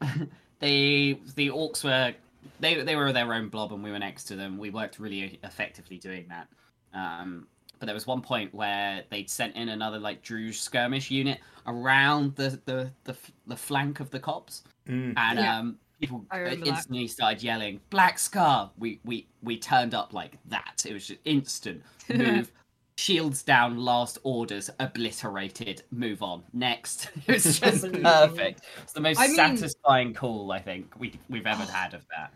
the 0.60 1.18
the 1.34 1.48
orcs 1.48 1.84
were 1.84 2.14
they 2.60 2.82
they 2.82 2.96
were 2.96 3.12
their 3.12 3.32
own 3.34 3.48
blob 3.48 3.72
and 3.72 3.82
we 3.82 3.90
were 3.90 3.98
next 3.98 4.24
to 4.24 4.36
them. 4.36 4.58
We 4.58 4.70
worked 4.70 4.98
really 4.98 5.38
effectively 5.44 5.98
doing 5.98 6.26
that. 6.28 6.48
Um, 6.94 7.46
but 7.78 7.86
there 7.86 7.94
was 7.94 8.06
one 8.06 8.22
point 8.22 8.52
where 8.52 9.04
they'd 9.10 9.30
sent 9.30 9.54
in 9.54 9.68
another 9.68 9.98
like 9.98 10.22
Druj 10.22 10.54
skirmish 10.54 11.10
unit 11.10 11.38
around 11.66 12.34
the 12.36 12.60
the 12.64 12.90
the, 13.04 13.16
the 13.46 13.56
flank 13.56 14.00
of 14.00 14.10
the 14.10 14.18
copse, 14.20 14.62
Mm. 14.88 15.12
and 15.18 15.38
Yeah. 15.38 15.58
um, 15.58 15.78
people 16.00 16.24
I 16.30 16.38
remember 16.38 16.64
that. 16.64 16.70
instantly 16.76 17.06
started 17.08 17.42
yelling 17.42 17.80
"Black 17.90 18.18
Scar." 18.18 18.70
We 18.78 19.00
we 19.04 19.26
we 19.42 19.58
turned 19.58 19.94
up 19.94 20.12
like 20.12 20.38
that. 20.46 20.84
It 20.88 20.92
was 20.94 21.06
just 21.08 21.20
instant 21.24 21.82
move. 22.08 22.50
Shields 22.98 23.44
down, 23.44 23.78
last 23.78 24.18
orders 24.24 24.70
obliterated. 24.80 25.84
Move 25.92 26.20
on. 26.20 26.42
Next. 26.52 27.10
It 27.28 27.34
was 27.34 27.60
just 27.60 27.92
perfect. 27.92 28.62
It's 28.82 28.92
the 28.92 29.00
most 29.00 29.20
I 29.20 29.28
mean- 29.28 29.36
satisfying 29.36 30.12
call 30.12 30.50
I 30.50 30.58
think 30.58 30.92
we 30.98 31.12
we've 31.30 31.46
ever 31.46 31.62
oh. 31.62 31.72
had 31.72 31.94
of 31.94 32.04
that. 32.16 32.32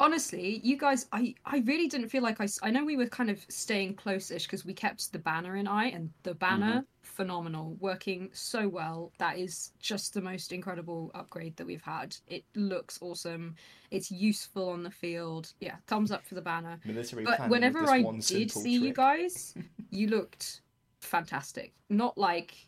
honestly, 0.00 0.60
you 0.64 0.76
guys, 0.76 1.06
I 1.12 1.36
I 1.46 1.58
really 1.58 1.86
didn't 1.86 2.08
feel 2.08 2.24
like 2.24 2.40
I. 2.40 2.48
I 2.64 2.72
know 2.72 2.84
we 2.84 2.96
were 2.96 3.06
kind 3.06 3.30
of 3.30 3.38
staying 3.48 3.94
close-ish 3.94 4.46
because 4.46 4.64
we 4.64 4.74
kept 4.74 5.12
the 5.12 5.20
banner 5.20 5.54
in 5.54 5.68
eye, 5.68 5.90
and 5.90 6.10
the 6.24 6.34
banner 6.34 6.80
mm-hmm. 6.80 6.93
Phenomenal, 7.14 7.76
working 7.80 8.30
so 8.32 8.68
well. 8.68 9.12
That 9.18 9.38
is 9.38 9.72
just 9.80 10.14
the 10.14 10.20
most 10.20 10.52
incredible 10.52 11.10
upgrade 11.14 11.56
that 11.56 11.66
we've 11.66 11.82
had. 11.82 12.16
It 12.26 12.44
looks 12.54 12.98
awesome. 13.00 13.54
It's 13.90 14.10
useful 14.10 14.68
on 14.68 14.82
the 14.82 14.90
field. 14.90 15.52
Yeah, 15.60 15.76
thumbs 15.86 16.10
up 16.10 16.26
for 16.26 16.34
the 16.34 16.42
banner. 16.42 16.78
Military 16.84 17.24
But 17.24 17.48
whenever 17.48 17.88
I 17.88 18.02
did 18.02 18.22
simple 18.22 18.62
see 18.62 18.72
you 18.78 18.92
guys, 18.92 19.54
you 19.90 20.08
looked 20.08 20.62
fantastic. 21.00 21.72
Not 21.88 22.18
like 22.18 22.66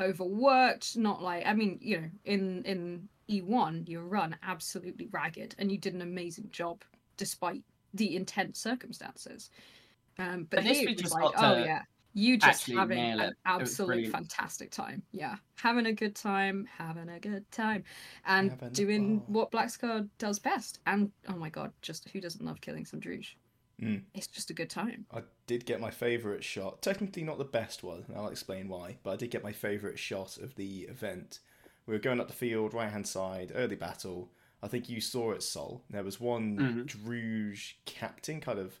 overworked, 0.00 0.96
not 0.96 1.22
like 1.22 1.44
I 1.46 1.52
mean, 1.52 1.78
you 1.80 2.00
know, 2.00 2.10
in 2.24 2.64
in 2.64 3.08
E1 3.28 3.88
you 3.88 4.00
run 4.00 4.36
absolutely 4.42 5.08
ragged 5.10 5.54
and 5.58 5.70
you 5.70 5.78
did 5.78 5.94
an 5.94 6.02
amazing 6.02 6.48
job 6.50 6.82
despite 7.16 7.62
the 7.94 8.16
intense 8.16 8.60
circumstances. 8.60 9.50
Um 10.18 10.46
but 10.48 10.60
At 10.60 10.64
least 10.66 10.80
here 10.80 10.88
we 10.88 10.94
was 10.94 11.02
just 11.02 11.14
like, 11.14 11.34
got 11.34 11.34
oh 11.36 11.54
to 11.56 11.66
yeah, 11.66 11.82
you 12.12 12.36
just 12.36 12.62
actually 12.62 12.76
having 12.76 12.98
nail 12.98 13.20
an 13.20 13.30
It 13.30 13.36
absolute 13.46 13.86
brilliant. 13.86 14.12
fantastic 14.14 14.70
time. 14.70 15.02
Yeah. 15.12 15.36
Having 15.56 15.86
a 15.86 15.92
good 15.92 16.14
time, 16.16 16.66
having 16.76 17.08
a 17.08 17.20
good 17.20 17.50
time. 17.50 17.84
And 18.26 18.50
Having 18.50 18.70
doing 18.70 19.22
what 19.26 19.50
Black 19.50 19.70
Scar 19.70 20.04
does 20.18 20.38
best. 20.38 20.80
And 20.86 21.12
oh 21.28 21.36
my 21.36 21.48
god, 21.50 21.72
just 21.82 22.08
who 22.10 22.20
doesn't 22.20 22.44
love 22.44 22.60
killing 22.60 22.84
some 22.84 23.00
Druj? 23.00 23.34
Mm. 23.80 24.02
It's 24.14 24.26
just 24.26 24.50
a 24.50 24.54
good 24.54 24.68
time. 24.68 25.06
I 25.12 25.22
did 25.46 25.64
get 25.64 25.80
my 25.80 25.90
favourite 25.90 26.44
shot. 26.44 26.82
Technically, 26.82 27.22
not 27.22 27.38
the 27.38 27.44
best 27.44 27.82
one, 27.82 28.04
and 28.08 28.16
I'll 28.16 28.28
explain 28.28 28.68
why. 28.68 28.98
But 29.02 29.12
I 29.12 29.16
did 29.16 29.30
get 29.30 29.42
my 29.42 29.52
favourite 29.52 29.98
shot 29.98 30.36
of 30.36 30.54
the 30.56 30.80
event. 30.82 31.38
We 31.86 31.94
were 31.94 31.98
going 32.00 32.20
up 32.20 32.26
the 32.28 32.34
field, 32.34 32.74
right 32.74 32.90
hand 32.90 33.06
side, 33.08 33.52
early 33.54 33.76
battle. 33.76 34.30
I 34.62 34.68
think 34.68 34.90
you 34.90 35.00
saw 35.00 35.30
it, 35.32 35.42
Sol. 35.42 35.82
There 35.88 36.04
was 36.04 36.20
one 36.20 36.58
Mhm. 36.58 36.86
Druj 36.86 37.74
captain, 37.86 38.40
kind 38.40 38.58
of 38.58 38.78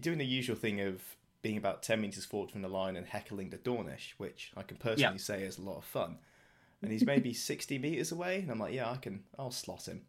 doing 0.00 0.18
the 0.18 0.26
usual 0.26 0.56
thing 0.56 0.80
of 0.82 1.16
being 1.42 1.56
about 1.56 1.82
10 1.82 2.00
metres 2.00 2.24
forward 2.24 2.50
from 2.50 2.62
the 2.62 2.68
line 2.68 2.96
and 2.96 3.06
heckling 3.06 3.50
the 3.50 3.58
Dawnish, 3.58 4.14
which 4.18 4.52
I 4.56 4.62
can 4.62 4.76
personally 4.76 5.18
say 5.18 5.42
is 5.42 5.58
a 5.58 5.62
lot 5.62 5.78
of 5.78 5.84
fun. 5.84 6.18
And 6.82 6.92
he's 6.92 7.04
maybe 7.04 7.32
60 7.34 7.78
metres 7.78 8.12
away, 8.12 8.40
and 8.40 8.50
I'm 8.50 8.58
like, 8.58 8.74
yeah, 8.74 8.90
I 8.90 8.96
can, 8.96 9.24
I'll 9.38 9.50
slot 9.50 9.86
him. 9.86 10.02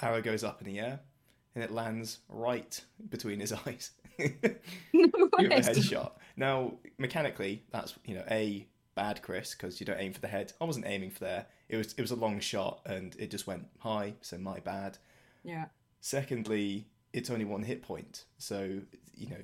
Arrow 0.00 0.20
goes 0.20 0.44
up 0.44 0.60
in 0.60 0.66
the 0.66 0.78
air, 0.78 1.00
and 1.54 1.64
it 1.64 1.70
lands 1.70 2.18
right 2.28 2.80
between 3.08 3.40
his 3.40 3.52
eyes. 3.66 3.92
No 4.18 4.26
Give 4.92 5.12
him 5.12 5.52
a 5.52 5.60
headshot. 5.60 6.12
Now, 6.36 6.74
mechanically, 6.98 7.64
that's 7.70 7.94
you 8.04 8.14
know 8.14 8.24
a 8.30 8.66
bad 8.94 9.22
Chris 9.22 9.54
because 9.54 9.78
you 9.80 9.86
don't 9.86 10.00
aim 10.00 10.12
for 10.12 10.20
the 10.20 10.28
head. 10.28 10.52
I 10.60 10.64
wasn't 10.64 10.86
aiming 10.86 11.10
for 11.10 11.20
there. 11.20 11.46
It 11.68 11.76
was 11.76 11.92
it 11.94 12.00
was 12.00 12.10
a 12.10 12.16
long 12.16 12.40
shot 12.40 12.80
and 12.86 13.14
it 13.18 13.30
just 13.30 13.46
went 13.46 13.66
high, 13.78 14.14
so 14.20 14.38
my 14.38 14.60
bad. 14.60 14.98
Yeah. 15.44 15.66
Secondly, 16.00 16.86
it's 17.16 17.30
only 17.30 17.46
one 17.46 17.62
hit 17.62 17.82
point, 17.82 18.24
so 18.38 18.80
you 19.14 19.30
know 19.30 19.36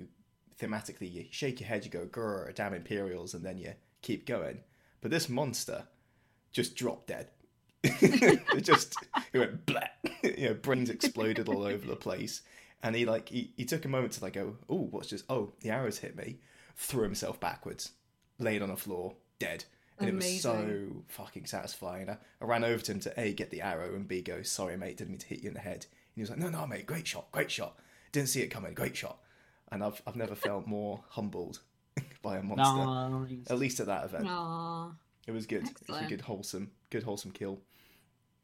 thematically 0.61 1.11
you 1.11 1.25
shake 1.31 1.59
your 1.59 1.69
head, 1.69 1.85
you 1.85 1.91
go 1.91 2.07
grr, 2.07 2.55
damn 2.55 2.75
Imperials, 2.75 3.35
and 3.35 3.45
then 3.45 3.59
you 3.59 3.73
keep 4.03 4.27
going. 4.27 4.61
But 5.01 5.11
this 5.11 5.29
monster 5.29 5.85
just 6.53 6.77
dropped 6.77 7.09
dead. 7.09 7.29
it 7.83 8.63
just 8.63 8.95
it 9.33 9.39
went 9.39 9.67
blah. 9.67 9.81
you 10.23 10.49
know, 10.49 10.55
brains 10.55 10.91
exploded 10.91 11.49
all 11.49 11.65
over 11.65 11.87
the 11.87 11.97
place. 11.97 12.43
And 12.83 12.95
he 12.95 13.07
like 13.07 13.31
he, 13.31 13.53
he 13.57 13.65
took 13.65 13.85
a 13.85 13.89
moment 13.89 14.13
to 14.15 14.23
like 14.23 14.35
go, 14.35 14.57
oh, 14.69 14.89
what's 14.91 15.09
just 15.09 15.25
oh, 15.31 15.53
the 15.61 15.71
arrows 15.71 15.99
hit 15.99 16.15
me, 16.15 16.39
threw 16.77 17.03
himself 17.03 17.41
backwards, 17.41 17.93
laid 18.39 18.63
on 18.63 18.69
the 18.69 18.77
floor, 18.77 19.15
dead. 19.39 19.65
And 19.99 20.09
it 20.09 20.15
was 20.17 20.43
so 20.43 21.05
fucking 21.09 21.47
satisfying. 21.47 22.11
I, 22.11 22.19
I 22.41 22.45
ran 22.45 22.65
over 22.65 22.83
to 22.83 22.93
him 22.93 23.01
to 23.01 23.21
A 23.21 23.33
get 23.33 23.51
the 23.51 23.63
arrow 23.63 23.95
and 23.95 24.07
B 24.07 24.21
go, 24.21 24.43
sorry 24.43 24.77
mate, 24.77 24.97
didn't 24.97 25.11
mean 25.11 25.19
to 25.19 25.27
hit 25.27 25.43
you 25.43 25.49
in 25.49 25.55
the 25.55 25.61
head. 25.61 25.87
And 26.15 26.17
he 26.17 26.21
was 26.23 26.31
like, 26.31 26.39
No, 26.39 26.49
no, 26.49 26.67
mate, 26.67 26.87
great 26.87 27.07
shot, 27.07 27.31
great 27.33 27.51
shot. 27.51 27.79
Didn't 28.13 28.29
see 28.29 28.41
it 28.43 28.49
coming, 28.49 28.75
great 28.75 28.97
shot. 28.97 29.19
And 29.71 29.83
I've 29.83 30.01
I've 30.07 30.17
never 30.17 30.35
felt 30.35 30.67
more 30.67 31.03
humbled 31.09 31.61
by 32.23 32.37
a 32.39 32.43
monster. 32.43 33.37
Nice. 33.37 33.51
At 33.51 33.59
least 33.59 33.81
at 33.81 33.87
that 33.87 34.05
event. 34.05 34.27
Aw, 34.29 34.91
It 35.27 35.33
was 35.33 35.47
good. 35.47 35.65
It 35.67 35.89
was 35.89 36.03
a 36.03 36.07
good 36.07 36.21
wholesome 36.21 36.71
good 36.91 37.03
wholesome 37.03 37.31
kill. 37.31 37.61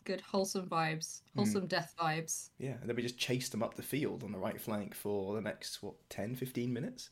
good 0.05 0.23
wholesome 0.23 0.67
vibes, 0.67 1.21
Hmm. 1.35 1.41
wholesome 1.41 1.67
death 1.67 1.95
vibes. 2.01 2.49
Yeah, 2.59 2.77
and 2.81 2.89
then 2.89 2.97
we 2.97 3.03
just 3.03 3.19
chased 3.19 3.53
them 3.53 3.63
up 3.63 3.75
the 3.75 3.83
field 3.83 4.25
on 4.25 4.33
the 4.33 4.39
right 4.39 4.59
flank 4.59 4.95
for 4.95 5.35
the 5.35 5.43
next 5.43 5.83
what 5.83 5.95
10, 6.09 6.35
15 6.37 6.73
minutes. 6.73 7.11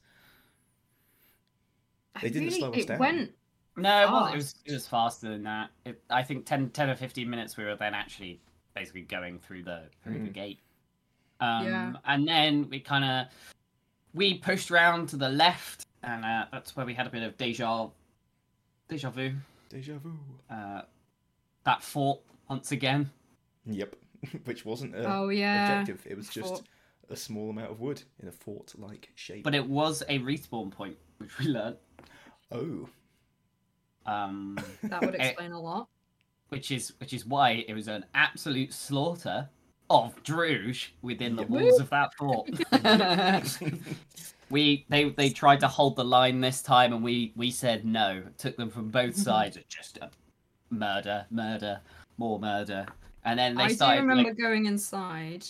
I 2.14 2.20
They 2.22 2.28
didn't 2.30 2.48
really, 2.48 2.58
slow 2.58 2.70
us 2.72 2.78
it 2.78 2.86
down. 2.88 2.98
went. 2.98 3.32
No, 3.76 4.02
it 4.02 4.10
was, 4.10 4.22
fast. 4.22 4.32
it 4.32 4.36
was 4.36 4.54
it 4.64 4.72
was 4.72 4.88
faster 4.88 5.28
than 5.28 5.42
that. 5.42 5.70
It, 5.84 6.02
I 6.08 6.22
think 6.22 6.46
10, 6.46 6.70
10 6.70 6.88
or 6.88 6.96
fifteen 6.96 7.28
minutes 7.28 7.58
we 7.58 7.64
were 7.64 7.76
then 7.76 7.92
actually 7.92 8.40
basically 8.76 9.02
going 9.02 9.38
through 9.40 9.64
the 9.64 9.88
through 10.04 10.20
the 10.22 10.28
Mm. 10.28 10.32
gate. 10.34 10.58
Um, 11.40 11.64
Yeah. 11.66 11.92
and 12.04 12.28
then 12.28 12.68
we 12.70 12.78
kind 12.78 13.04
of 13.04 13.26
we 14.14 14.38
pushed 14.38 14.70
round 14.70 15.08
to 15.10 15.16
the 15.16 15.28
left, 15.28 15.84
and 16.02 16.24
uh, 16.24 16.46
that's 16.52 16.76
where 16.76 16.86
we 16.86 16.94
had 16.94 17.06
a 17.06 17.10
bit 17.10 17.22
of 17.22 17.36
deja 17.36 17.88
deja 18.88 19.10
vu. 19.10 19.32
Deja 19.68 19.98
vu. 19.98 20.12
Uh, 20.48 20.82
that 21.64 21.82
fort 21.82 22.20
once 22.48 22.70
again. 22.70 23.10
Yep. 23.66 23.96
Which 24.44 24.64
wasn't 24.64 24.94
a 24.94 25.04
Oh 25.12 25.28
yeah. 25.30 25.80
objective. 25.80 26.06
It 26.10 26.16
was 26.16 26.28
just 26.28 26.48
fort. 26.48 26.62
a 27.10 27.16
small 27.16 27.50
amount 27.50 27.70
of 27.70 27.80
wood 27.80 28.02
in 28.20 28.28
a 28.28 28.32
fort-like 28.32 29.10
shape. 29.16 29.42
But 29.44 29.54
it 29.54 29.66
was 29.68 30.02
a 30.08 30.18
respawn 30.20 30.70
point, 30.70 30.96
which 31.18 31.36
we 31.38 31.46
learned. 31.48 31.76
oh, 32.52 32.88
Um, 34.06 34.56
That 34.84 35.02
would 35.02 35.14
Eh, 35.18 35.28
explain 35.28 35.50
a 35.52 35.60
lot. 35.60 35.88
Which 36.48 36.70
is 36.70 36.92
which 37.00 37.12
is 37.12 37.26
why 37.26 37.64
it 37.66 37.74
was 37.74 37.88
an 37.88 38.04
absolute 38.14 38.72
slaughter 38.72 39.48
of 39.90 40.20
Druj 40.22 40.88
within 41.02 41.36
the 41.36 41.42
walls 41.44 41.80
of 41.80 41.90
that 41.90 42.14
fort. 42.14 42.48
we 44.50 44.86
they 44.88 45.10
they 45.10 45.30
tried 45.30 45.60
to 45.60 45.68
hold 45.68 45.96
the 45.96 46.04
line 46.04 46.40
this 46.40 46.62
time, 46.62 46.92
and 46.92 47.02
we 47.02 47.32
we 47.36 47.50
said 47.50 47.84
no. 47.84 48.22
Took 48.38 48.56
them 48.56 48.70
from 48.70 48.90
both 48.90 49.16
sides. 49.16 49.58
Just 49.68 49.98
uh, 50.00 50.08
murder, 50.70 51.26
murder, 51.30 51.80
more 52.16 52.38
murder, 52.38 52.86
and 53.24 53.38
then 53.38 53.54
they 53.56 53.64
I 53.64 53.68
started 53.72 54.00
remember 54.02 54.30
like, 54.30 54.38
going 54.38 54.66
inside. 54.66 55.44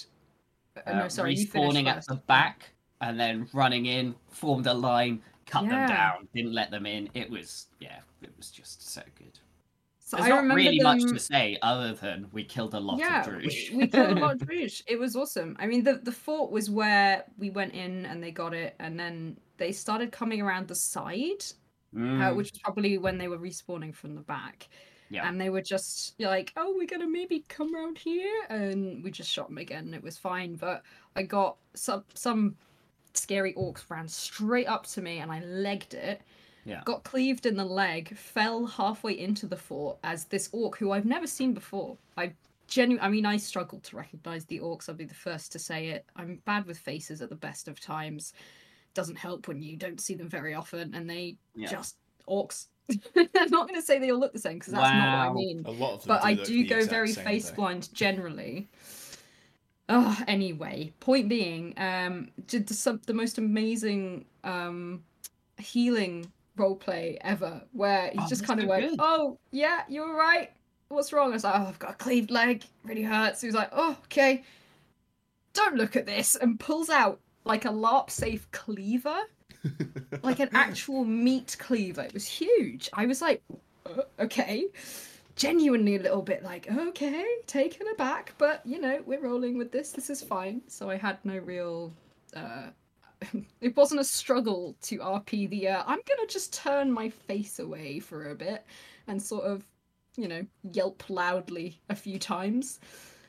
Uh, 0.76 0.90
uh, 0.90 0.92
no, 0.94 1.08
sorry, 1.08 1.34
you 1.34 1.46
respawning 1.46 1.86
at 1.86 1.96
first. 1.96 2.08
the 2.08 2.16
back, 2.26 2.70
and 3.00 3.18
then 3.18 3.48
running 3.52 3.86
in, 3.86 4.14
formed 4.30 4.66
a 4.66 4.74
line, 4.74 5.22
cut 5.46 5.64
Yeah. 5.64 5.70
them 5.70 5.88
down, 5.88 6.28
didn't 6.34 6.52
let 6.52 6.70
them 6.70 6.86
in. 6.86 7.08
It 7.14 7.30
was 7.30 7.66
yeah, 7.80 8.00
it 8.22 8.30
was 8.36 8.50
just 8.50 8.88
so 8.90 9.02
good. 9.18 9.38
So 10.06 10.16
There's 10.16 10.26
I 10.26 10.28
not 10.28 10.42
remember 10.42 10.54
really 10.54 10.78
them... 10.78 10.98
much 10.98 11.12
to 11.12 11.18
say 11.18 11.58
other 11.62 11.92
than 11.92 12.28
we 12.30 12.44
killed 12.44 12.74
a 12.74 12.78
lot 12.78 13.00
yeah, 13.00 13.22
of 13.22 13.26
Druj. 13.26 13.72
we, 13.72 13.76
we 13.76 13.86
killed 13.88 14.16
a 14.16 14.20
lot 14.20 14.34
of 14.34 14.38
Druj. 14.48 14.82
It 14.86 15.00
was 15.00 15.16
awesome. 15.16 15.56
I 15.58 15.66
mean, 15.66 15.82
the 15.82 15.94
the 15.94 16.12
fort 16.12 16.52
was 16.52 16.70
where 16.70 17.24
we 17.38 17.50
went 17.50 17.74
in 17.74 18.06
and 18.06 18.22
they 18.22 18.30
got 18.30 18.54
it, 18.54 18.76
and 18.78 18.98
then 18.98 19.36
they 19.56 19.72
started 19.72 20.12
coming 20.12 20.40
around 20.40 20.68
the 20.68 20.76
side, 20.76 21.42
uh, 21.96 21.98
Mm, 21.98 22.36
which 22.36 22.52
was 22.52 22.60
probably 22.60 22.98
when 22.98 23.18
they 23.18 23.26
were 23.26 23.38
respawning 23.38 23.92
from 23.92 24.14
the 24.14 24.20
back. 24.20 24.68
Yeah. 25.08 25.28
And 25.28 25.40
they 25.40 25.50
were 25.50 25.62
just 25.62 26.14
like, 26.20 26.52
"Oh, 26.56 26.72
we're 26.76 26.86
gonna 26.86 27.08
maybe 27.08 27.44
come 27.48 27.74
around 27.74 27.98
here," 27.98 28.44
and 28.48 29.02
we 29.02 29.10
just 29.10 29.30
shot 29.30 29.48
them 29.48 29.58
again, 29.58 29.86
and 29.86 29.94
it 29.94 30.04
was 30.04 30.16
fine. 30.16 30.54
But 30.54 30.84
I 31.16 31.24
got 31.24 31.56
some 31.74 32.04
some 32.14 32.56
scary 33.12 33.54
orcs 33.54 33.90
ran 33.90 34.06
straight 34.06 34.68
up 34.68 34.86
to 34.88 35.02
me, 35.02 35.18
and 35.18 35.32
I 35.32 35.40
legged 35.40 35.94
it. 35.94 36.22
Yeah. 36.66 36.82
Got 36.84 37.04
cleaved 37.04 37.46
in 37.46 37.56
the 37.56 37.64
leg, 37.64 38.16
fell 38.16 38.66
halfway 38.66 39.18
into 39.18 39.46
the 39.46 39.56
fort 39.56 39.98
as 40.02 40.24
this 40.24 40.48
orc 40.52 40.76
who 40.76 40.90
I've 40.90 41.06
never 41.06 41.26
seen 41.26 41.54
before. 41.54 41.96
I 42.16 42.32
genu 42.66 42.98
I 43.00 43.08
mean, 43.08 43.24
I 43.24 43.36
struggled 43.36 43.84
to 43.84 43.96
recognize 43.96 44.44
the 44.46 44.58
orcs. 44.58 44.88
I'll 44.88 44.96
be 44.96 45.04
the 45.04 45.14
first 45.14 45.52
to 45.52 45.58
say 45.60 45.88
it. 45.88 46.04
I'm 46.16 46.42
bad 46.44 46.66
with 46.66 46.78
faces 46.78 47.22
at 47.22 47.28
the 47.30 47.36
best 47.36 47.68
of 47.68 47.78
times. 47.80 48.32
Doesn't 48.94 49.16
help 49.16 49.46
when 49.46 49.62
you 49.62 49.76
don't 49.76 50.00
see 50.00 50.14
them 50.14 50.28
very 50.28 50.54
often, 50.54 50.92
and 50.94 51.08
they 51.08 51.36
Yeah. 51.54 51.68
just 51.68 51.96
orcs. 52.28 52.66
I'm 53.16 53.50
not 53.50 53.68
going 53.68 53.80
to 53.80 53.86
say 53.86 53.98
they 54.00 54.10
all 54.10 54.18
look 54.18 54.32
the 54.32 54.38
same 54.38 54.58
because 54.58 54.72
that's 54.72 54.92
not 54.92 55.18
what 55.18 55.30
I 55.30 55.32
mean. 55.32 55.62
a 55.66 55.70
lot 55.70 55.94
of 55.94 56.02
them. 56.04 56.08
But 56.08 56.24
I 56.24 56.34
do 56.34 56.66
go 56.66 56.84
very 56.84 57.12
face 57.12 57.50
though. 57.50 57.56
blind 57.56 57.92
generally. 57.94 58.68
Oh, 59.88 60.18
anyway, 60.26 60.92
point 60.98 61.28
being, 61.28 61.72
um, 61.76 62.30
did 62.48 62.66
the, 62.66 62.74
some, 62.74 63.00
the 63.06 63.14
most 63.14 63.38
amazing 63.38 64.24
um, 64.42 65.04
healing 65.58 66.30
roleplay 66.56 67.18
ever, 67.20 67.62
where 67.72 68.10
he 68.10 68.18
Oh, 68.18 68.26
just 68.28 68.44
kind 68.44 68.60
of 68.60 68.66
went, 68.66 68.90
good. 68.90 68.96
"Oh, 69.00 69.38
yeah, 69.50 69.82
you're 69.88 70.14
right. 70.14 70.50
What's 70.88 71.12
wrong?" 71.12 71.30
I 71.30 71.34
was 71.34 71.44
like, 71.44 71.54
"Oh, 71.54 71.66
I've 71.66 71.78
got 71.78 71.90
a 71.92 71.94
cleaved 71.94 72.30
leg. 72.30 72.64
Really 72.84 73.02
hurts." 73.02 73.40
He 73.40 73.46
was 73.48 73.54
like, 73.54 73.70
"Oh, 73.72 73.96
okay. 74.04 74.42
Don't 75.52 75.76
look 75.76 75.96
at 75.96 76.06
this," 76.06 76.34
and 76.36 76.58
pulls 76.60 76.90
out 76.90 77.20
like 77.44 77.64
a 77.64 77.70
LARP 77.70 78.10
safe 78.10 78.50
cleaver, 78.50 79.18
like 80.22 80.40
an 80.40 80.50
actual 80.52 81.04
meat 81.04 81.56
cleaver. 81.58 82.02
It 82.02 82.12
was 82.14 82.26
huge. 82.26 82.88
I 82.92 83.06
was 83.06 83.20
like, 83.22 83.42
"Uh, 83.86 84.02
okay, 84.20 84.66
genuinely 85.36 85.96
a 85.96 86.00
little 86.02 86.22
bit 86.22 86.42
like, 86.42 86.70
okay, 86.70 87.24
taken 87.46 87.86
aback, 87.88 88.34
but 88.38 88.64
you 88.66 88.80
know, 88.80 89.02
we're 89.06 89.20
rolling 89.20 89.56
with 89.58 89.70
this. 89.72 89.92
This 89.92 90.10
is 90.10 90.22
fine. 90.22 90.62
So 90.66 90.90
I 90.90 90.96
had 90.96 91.18
no 91.24 91.38
real. 91.38 91.92
Uh, 92.34 92.68
it 93.60 93.76
wasn't 93.76 94.00
a 94.00 94.04
struggle 94.04 94.76
to 94.82 94.98
RP 94.98 95.48
the. 95.48 95.68
Uh, 95.68 95.82
I'm 95.86 96.00
gonna 96.06 96.28
just 96.28 96.52
turn 96.52 96.92
my 96.92 97.08
face 97.08 97.58
away 97.58 97.98
for 97.98 98.30
a 98.30 98.34
bit 98.34 98.64
and 99.06 99.20
sort 99.22 99.44
of, 99.44 99.64
you 100.16 100.28
know, 100.28 100.44
yelp 100.72 101.02
loudly 101.08 101.80
a 101.88 101.94
few 101.94 102.18
times, 102.18 102.80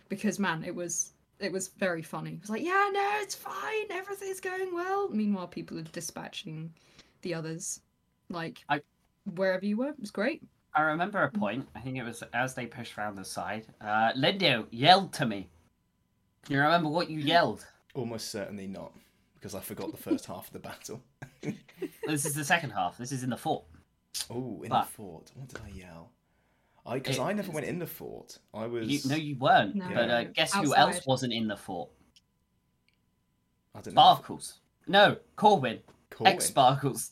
because 0.10 0.40
man, 0.40 0.64
it 0.64 0.76
was 0.76 1.14
it 1.40 1.52
was 1.52 1.70
very 1.70 2.02
funny. 2.02 2.32
It 2.32 2.42
was 2.42 2.50
like, 2.50 2.64
yeah, 2.64 2.90
no, 2.92 3.12
it's 3.22 3.36
fine, 3.36 3.86
everything's 3.92 4.40
going 4.40 4.74
well. 4.74 5.10
Meanwhile, 5.10 5.48
people 5.48 5.78
are 5.78 5.84
dispatching 5.84 6.74
the 7.22 7.34
others, 7.34 7.82
like 8.30 8.64
I- 8.70 8.82
wherever 9.36 9.66
you 9.66 9.78
were. 9.78 9.90
It 9.90 10.00
was 10.00 10.12
great. 10.12 10.42
I 10.74 10.82
remember 10.82 11.24
a 11.24 11.32
point. 11.32 11.68
I 11.76 11.80
think 11.80 11.98
it 11.98 12.04
was 12.04 12.24
as 12.34 12.54
they 12.54 12.66
pushed 12.68 12.98
around 12.98 13.16
the 13.16 13.26
side. 13.26 13.66
Uh, 13.82 14.12
Linda 14.16 14.66
yelled 14.72 15.12
to 15.14 15.26
me. 15.26 15.48
Do 16.46 16.54
you 16.54 16.62
remember 16.62 16.90
what 16.90 17.10
you 17.10 17.20
yelled? 17.20 17.66
Almost 17.96 18.30
certainly 18.30 18.68
not, 18.68 18.94
because 19.40 19.56
I 19.56 19.60
forgot 19.60 19.92
the 19.92 19.98
first 19.98 20.26
half 20.26 20.48
of 20.48 20.54
the 20.54 20.60
battle. 20.60 21.02
this 22.08 22.26
is 22.26 22.34
the 22.34 22.44
second 22.44 22.72
half. 22.72 22.98
This 22.98 23.12
is 23.12 23.24
in 23.24 23.30
the 23.30 23.38
fort. 23.38 23.64
Oh, 24.30 24.62
in 24.64 24.70
But- 24.70 24.84
the 24.86 24.92
fort. 24.92 25.32
What 25.36 25.48
did 25.50 25.60
I 25.66 25.70
yell? 25.70 26.12
I 26.86 26.96
because 27.00 27.20
I 27.20 27.34
never 27.34 27.52
went 27.52 27.66
in 27.66 27.80
the 27.80 27.86
fort. 27.88 28.40
I 28.54 28.66
was. 28.66 28.88
You, 28.88 29.10
no, 29.10 29.16
you 29.18 29.36
weren't. 29.36 29.76
No. 29.76 29.90
But 29.94 30.10
uh, 30.10 30.24
guess 30.26 30.54
who 30.54 30.74
else 30.74 31.06
wasn't 31.06 31.34
in 31.34 31.48
the 31.48 31.58
fort? 31.58 31.90
I 33.76 33.82
don't 33.82 33.94
know. 33.94 34.02
Sparkles. 34.02 34.60
No, 34.88 35.18
Corwin. 35.36 35.80
Corwin. 36.10 36.34
Ex 36.34 36.46
Sparkles. 36.46 37.12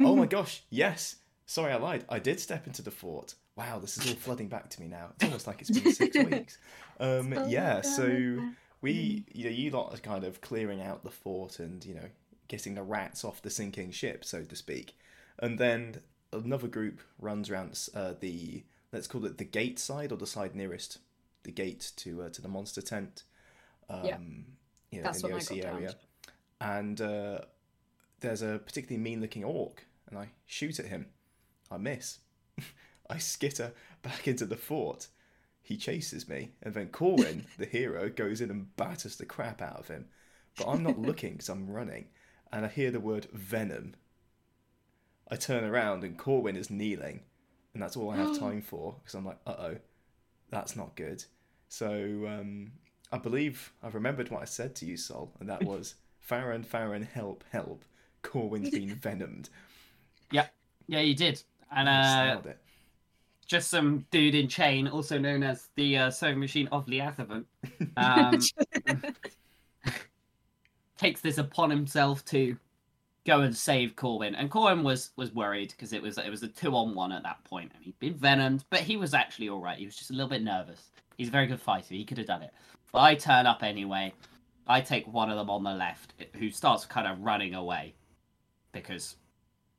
Oh 0.00 0.16
my 0.16 0.26
gosh! 0.36 0.64
Yes. 0.70 1.16
Sorry, 1.46 1.72
I 1.72 1.76
lied. 1.76 2.04
I 2.08 2.18
did 2.18 2.40
step 2.40 2.66
into 2.66 2.82
the 2.82 2.90
fort. 2.90 3.34
Wow, 3.54 3.78
this 3.78 3.96
is 3.96 4.10
all 4.10 4.16
flooding 4.16 4.48
back 4.48 4.68
to 4.70 4.80
me 4.80 4.88
now. 4.88 5.10
It's 5.14 5.24
almost 5.24 5.46
like 5.46 5.60
it's 5.60 5.70
been 5.70 5.92
six 5.92 6.16
weeks. 6.30 6.58
Um, 6.98 7.32
yeah. 7.48 7.82
So 7.82 8.40
we, 8.80 9.24
you 9.32 9.44
know, 9.44 9.50
you 9.50 9.70
lot 9.70 9.94
are 9.94 9.98
kind 9.98 10.24
of 10.24 10.40
clearing 10.40 10.80
out 10.80 11.04
the 11.04 11.10
fort 11.10 11.58
and 11.58 11.84
you 11.84 11.94
know 11.94 12.08
getting 12.48 12.74
the 12.74 12.82
rats 12.82 13.24
off 13.24 13.42
the 13.42 13.50
sinking 13.50 13.90
ship, 13.90 14.24
so 14.24 14.42
to 14.42 14.56
speak. 14.56 14.96
And 15.38 15.58
then 15.58 16.00
another 16.32 16.68
group 16.68 17.00
runs 17.18 17.50
around 17.50 17.78
uh, 17.94 18.14
the 18.18 18.64
let's 18.92 19.06
call 19.06 19.24
it 19.26 19.38
the 19.38 19.44
gate 19.44 19.78
side 19.78 20.12
or 20.12 20.16
the 20.16 20.26
side 20.26 20.54
nearest 20.54 20.98
the 21.42 21.52
gate 21.52 21.92
to 21.96 22.22
uh, 22.22 22.28
to 22.30 22.42
the 22.42 22.48
monster 22.48 22.82
tent. 22.82 23.22
Um, 23.88 24.04
Yeah. 24.04 24.18
You 24.90 24.98
know, 24.98 25.04
That's 25.04 25.22
in 25.22 25.30
the 25.30 25.36
OC 25.36 25.64
area. 25.64 25.94
And 26.60 27.00
uh, 27.00 27.40
there's 28.20 28.40
a 28.40 28.60
particularly 28.64 29.02
mean-looking 29.02 29.44
orc, 29.44 29.84
and 30.08 30.18
I 30.18 30.30
shoot 30.46 30.78
at 30.78 30.86
him. 30.86 31.06
I 31.70 31.76
miss. 31.76 32.20
I 33.10 33.18
skitter 33.18 33.72
back 34.02 34.26
into 34.28 34.46
the 34.46 34.56
fort. 34.56 35.08
He 35.66 35.76
chases 35.76 36.28
me, 36.28 36.50
and 36.62 36.74
then 36.74 36.90
Corwin, 36.90 37.44
the 37.58 37.66
hero, 37.66 38.08
goes 38.08 38.40
in 38.40 38.50
and 38.50 38.76
batters 38.76 39.16
the 39.16 39.26
crap 39.26 39.60
out 39.60 39.80
of 39.80 39.88
him. 39.88 40.06
But 40.56 40.68
I'm 40.68 40.84
not 40.84 40.96
looking 41.00 41.32
because 41.32 41.48
I'm 41.48 41.68
running, 41.68 42.06
and 42.52 42.64
I 42.64 42.68
hear 42.68 42.92
the 42.92 43.00
word 43.00 43.26
venom. 43.32 43.96
I 45.28 45.34
turn 45.34 45.64
around, 45.64 46.04
and 46.04 46.16
Corwin 46.16 46.54
is 46.54 46.70
kneeling, 46.70 47.22
and 47.74 47.82
that's 47.82 47.96
all 47.96 48.10
I 48.10 48.16
have 48.16 48.38
time 48.38 48.62
for 48.62 48.94
because 49.00 49.16
I'm 49.16 49.26
like, 49.26 49.40
uh 49.44 49.56
oh, 49.58 49.76
that's 50.50 50.76
not 50.76 50.94
good. 50.94 51.24
So 51.68 51.88
um, 52.28 52.70
I 53.10 53.18
believe 53.18 53.72
I've 53.82 53.96
remembered 53.96 54.30
what 54.30 54.42
I 54.42 54.44
said 54.44 54.76
to 54.76 54.86
you, 54.86 54.96
Sol, 54.96 55.32
and 55.40 55.48
that 55.48 55.64
was 55.64 55.96
Farron, 56.20 56.62
Farron, 56.62 57.02
help, 57.02 57.42
help. 57.50 57.84
Corwin's 58.22 58.70
been 58.70 58.94
venomed. 59.02 59.48
Yeah, 60.30 60.46
yeah, 60.86 61.00
you 61.00 61.16
did. 61.16 61.42
And 61.72 61.88
uh, 61.88 62.40
it. 62.44 62.58
Just 63.46 63.68
some 63.68 64.04
dude 64.10 64.34
in 64.34 64.48
chain, 64.48 64.88
also 64.88 65.18
known 65.18 65.42
as 65.42 65.68
the 65.76 65.96
uh, 65.98 66.10
sewing 66.10 66.38
machine 66.38 66.68
of 66.72 66.86
Leatherman, 66.86 67.44
um, 67.96 68.40
takes 70.98 71.20
this 71.20 71.38
upon 71.38 71.70
himself 71.70 72.24
to 72.26 72.56
go 73.26 73.40
and 73.40 73.56
save 73.56 73.96
Corwin. 73.96 74.34
And 74.34 74.50
Corwin 74.50 74.82
was 74.82 75.10
was 75.16 75.32
worried 75.32 75.70
because 75.70 75.92
it 75.92 76.02
was 76.02 76.18
it 76.18 76.30
was 76.30 76.42
a 76.42 76.48
two 76.48 76.74
on 76.74 76.94
one 76.94 77.12
at 77.12 77.22
that 77.22 77.42
point, 77.44 77.72
and 77.74 77.84
he'd 77.84 77.98
been 77.98 78.14
venomed, 78.14 78.64
but 78.70 78.80
he 78.80 78.96
was 78.96 79.14
actually 79.14 79.48
all 79.48 79.60
right. 79.60 79.78
He 79.78 79.84
was 79.84 79.96
just 79.96 80.10
a 80.10 80.14
little 80.14 80.30
bit 80.30 80.42
nervous. 80.42 80.90
He's 81.16 81.28
a 81.28 81.32
very 81.32 81.46
good 81.46 81.60
fighter. 81.60 81.94
He 81.94 82.04
could 82.04 82.18
have 82.18 82.26
done 82.26 82.42
it. 82.42 82.52
But 82.92 83.00
I 83.00 83.14
turn 83.14 83.46
up 83.46 83.62
anyway. 83.62 84.12
I 84.68 84.80
take 84.80 85.06
one 85.06 85.30
of 85.30 85.36
them 85.36 85.48
on 85.48 85.62
the 85.62 85.72
left, 85.72 86.14
who 86.34 86.50
starts 86.50 86.84
kind 86.84 87.06
of 87.06 87.20
running 87.20 87.54
away 87.54 87.94
because 88.72 89.16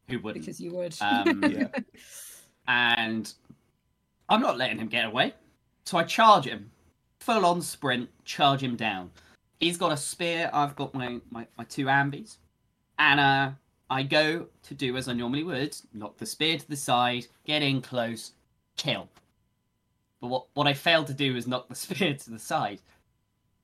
who 0.08 0.20
wouldn't? 0.20 0.46
because 0.46 0.62
you 0.62 0.74
would. 0.74 0.96
Um, 1.02 1.44
Yeah. 1.52 1.68
and 2.68 3.34
I'm 4.30 4.42
not 4.42 4.58
letting 4.58 4.80
him 4.80 4.88
get 4.88 5.06
away. 5.06 5.34
So 5.86 5.98
I 5.98 6.04
charge 6.04 6.46
him, 6.46 6.70
full 7.20 7.46
on 7.46 7.62
sprint, 7.62 8.10
charge 8.26 8.62
him 8.62 8.76
down. 8.76 9.12
He's 9.60 9.78
got 9.78 9.92
a 9.92 9.98
spear. 9.98 10.50
I've 10.54 10.76
got 10.76 10.94
my 10.94 11.20
my, 11.32 11.48
my 11.58 11.64
two 11.64 11.86
ambies, 11.86 12.38
and 13.00 13.20
uh, 13.20 13.52
I 13.90 14.04
go 14.04 14.48
to 14.64 14.74
do 14.74 14.98
as 14.98 15.08
I 15.08 15.14
normally 15.14 15.44
would: 15.44 15.76
knock 15.94 16.18
the 16.18 16.26
spear 16.26 16.58
to 16.58 16.68
the 16.70 16.76
side, 16.76 17.28
get 17.46 17.64
in 17.64 17.82
close, 17.82 18.34
kill. 18.76 19.08
But 20.20 20.28
what 20.28 20.46
what 20.54 20.68
I 20.68 20.74
failed 20.74 21.08
to 21.08 21.14
do 21.14 21.34
was 21.34 21.48
knock 21.48 21.70
the 21.70 21.76
spear 21.86 22.14
to 22.14 22.30
the 22.30 22.40
side, 22.40 22.82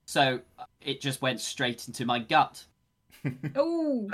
so 0.06 0.40
uh, 0.58 0.64
it 0.80 1.00
just 1.00 1.22
went 1.22 1.40
straight 1.40 1.86
into 1.86 2.06
my 2.06 2.18
gut. 2.18 2.64
oh, 3.56 4.10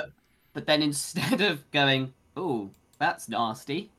But 0.52 0.66
then 0.66 0.82
instead 0.82 1.40
of 1.40 1.70
going, 1.70 2.12
"Oh, 2.36 2.70
that's 2.98 3.28
nasty," 3.28 3.90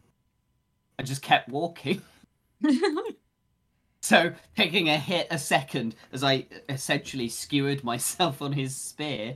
I 0.99 1.03
just 1.03 1.21
kept 1.21 1.49
walking. 1.49 2.01
So 4.01 4.33
taking 4.57 4.89
a 4.89 4.97
hit 4.97 5.27
a 5.29 5.37
second 5.37 5.95
as 6.11 6.23
I 6.23 6.47
essentially 6.69 7.29
skewered 7.29 7.83
myself 7.83 8.41
on 8.41 8.51
his 8.51 8.75
spear, 8.75 9.35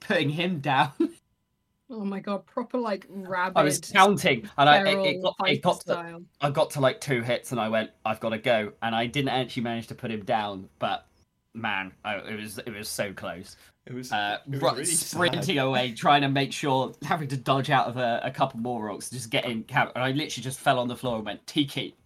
putting 0.00 0.28
him 0.28 0.60
down. 0.60 0.92
oh 1.90 2.04
my 2.04 2.20
god, 2.20 2.44
proper 2.46 2.78
like 2.78 3.06
rabbit. 3.08 3.58
I 3.58 3.62
was 3.62 3.78
counting, 3.78 4.48
and 4.58 4.68
I 4.68 4.86
it, 4.86 5.16
it 5.16 5.22
got 5.22 5.34
it 5.46 5.62
fighter 5.62 5.62
got 5.62 5.80
to. 5.86 6.22
I 6.42 6.50
got 6.50 6.70
to 6.72 6.80
like 6.80 7.00
two 7.00 7.22
hits, 7.22 7.52
and 7.52 7.60
I 7.60 7.70
went, 7.70 7.90
I've 8.04 8.20
got 8.20 8.30
to 8.30 8.38
go, 8.38 8.72
and 8.82 8.94
I 8.94 9.06
didn't 9.06 9.30
actually 9.30 9.62
manage 9.62 9.86
to 9.88 9.94
put 9.94 10.10
him 10.10 10.24
down, 10.24 10.68
but 10.78 11.06
man, 11.54 11.92
I, 12.04 12.16
it 12.16 12.38
was 12.38 12.58
it 12.58 12.70
was 12.70 12.88
so 12.88 13.14
close. 13.14 13.56
It 13.86 13.94
was, 13.94 14.12
Uh, 14.12 14.38
it 14.46 14.62
was 14.62 14.62
really 14.62 14.84
sprinting 14.84 15.56
sad. 15.56 15.64
away, 15.66 15.92
trying 15.92 16.20
to 16.22 16.28
make 16.28 16.52
sure, 16.52 16.92
having 17.02 17.26
to 17.28 17.36
dodge 17.36 17.70
out 17.70 17.88
of 17.88 17.96
a, 17.96 18.20
a 18.22 18.30
couple 18.30 18.60
more 18.60 18.84
rocks, 18.84 19.10
just 19.10 19.30
getting. 19.30 19.64
and 19.74 19.90
I 19.96 20.12
literally 20.12 20.44
just 20.44 20.60
fell 20.60 20.78
on 20.78 20.86
the 20.86 20.94
floor 20.96 21.16
and 21.16 21.24
went 21.24 21.44
Tiki, 21.48 21.96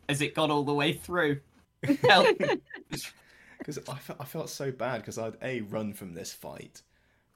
as 0.08 0.20
it 0.20 0.34
got 0.34 0.50
all 0.50 0.64
the 0.64 0.74
way 0.74 0.92
through. 0.92 1.40
Because 3.58 3.78
I, 3.88 3.94
fe- 3.98 4.14
I 4.20 4.24
felt 4.24 4.50
so 4.50 4.70
bad 4.72 4.98
because 5.02 5.18
I'd 5.18 5.36
a 5.42 5.60
run 5.62 5.92
from 5.94 6.14
this 6.14 6.32
fight. 6.32 6.82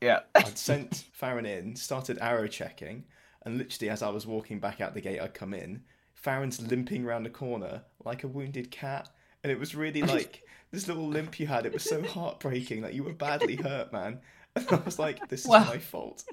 yeah. 0.00 0.20
I'd 0.34 0.58
sent 0.58 1.04
Farron 1.12 1.46
in, 1.46 1.76
started 1.76 2.18
arrow 2.20 2.46
checking, 2.48 3.04
and 3.44 3.58
literally 3.58 3.90
as 3.90 4.02
I 4.02 4.08
was 4.10 4.26
walking 4.26 4.58
back 4.60 4.80
out 4.80 4.94
the 4.94 5.00
gate, 5.00 5.20
I'd 5.20 5.34
come 5.34 5.54
in. 5.54 5.82
Farron's 6.14 6.60
limping 6.60 7.04
round 7.04 7.24
the 7.26 7.30
corner 7.30 7.82
like 8.04 8.24
a 8.24 8.28
wounded 8.28 8.70
cat, 8.70 9.08
and 9.44 9.52
it 9.52 9.58
was 9.58 9.74
really 9.74 10.02
like 10.02 10.42
this 10.72 10.88
little 10.88 11.06
limp 11.06 11.38
you 11.38 11.46
had. 11.46 11.66
It 11.66 11.72
was 11.72 11.84
so 11.84 12.02
heartbreaking. 12.02 12.82
Like 12.82 12.94
you 12.94 13.04
were 13.04 13.12
badly 13.12 13.56
hurt, 13.56 13.92
man. 13.92 14.20
And 14.56 14.66
I 14.70 14.76
was 14.84 14.98
like, 14.98 15.28
this 15.28 15.42
is 15.42 15.46
Well- 15.48 15.64
my 15.64 15.78
fault. 15.78 16.24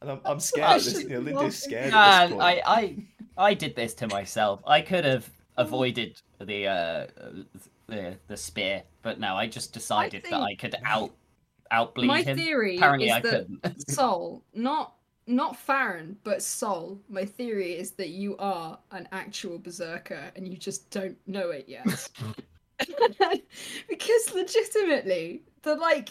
And 0.00 0.10
I'm, 0.10 0.20
I'm 0.24 0.40
scared. 0.40 0.66
I 0.68 0.74
this, 0.78 1.00
you 1.04 1.08
know, 1.10 1.20
be 1.20 1.32
Linda's 1.32 1.62
scared 1.62 1.92
at 1.94 2.20
this 2.20 2.30
Man, 2.30 2.30
point. 2.30 2.42
I, 2.42 2.62
I, 2.66 2.96
I 3.50 3.54
did 3.54 3.76
this 3.76 3.94
to 3.94 4.08
myself. 4.08 4.60
I 4.66 4.80
could 4.80 5.04
have 5.04 5.30
avoided 5.56 6.20
the 6.40 6.66
uh, 6.66 7.06
the 7.86 8.16
the 8.28 8.36
spear, 8.36 8.82
but 9.02 9.20
no, 9.20 9.36
I 9.36 9.46
just 9.46 9.72
decided 9.72 10.24
that 10.30 10.40
I 10.40 10.54
could 10.54 10.76
out 10.84 11.12
outbleed 11.72 12.06
My 12.06 12.22
him. 12.22 12.36
theory 12.36 12.76
Apparently, 12.76 13.08
is 13.08 13.12
I 13.12 13.20
that 13.20 13.30
couldn't. 13.62 13.90
Sol, 13.90 14.42
not 14.54 14.94
not 15.26 15.56
Farron, 15.56 16.16
but 16.24 16.42
Sol. 16.42 16.98
My 17.08 17.24
theory 17.24 17.72
is 17.72 17.92
that 17.92 18.10
you 18.10 18.36
are 18.38 18.78
an 18.90 19.08
actual 19.12 19.58
berserker 19.58 20.30
and 20.36 20.48
you 20.48 20.56
just 20.56 20.90
don't 20.90 21.16
know 21.26 21.50
it 21.50 21.68
yet. 21.68 21.86
because 23.88 24.34
legitimately, 24.34 25.42
the 25.62 25.76
like 25.76 26.10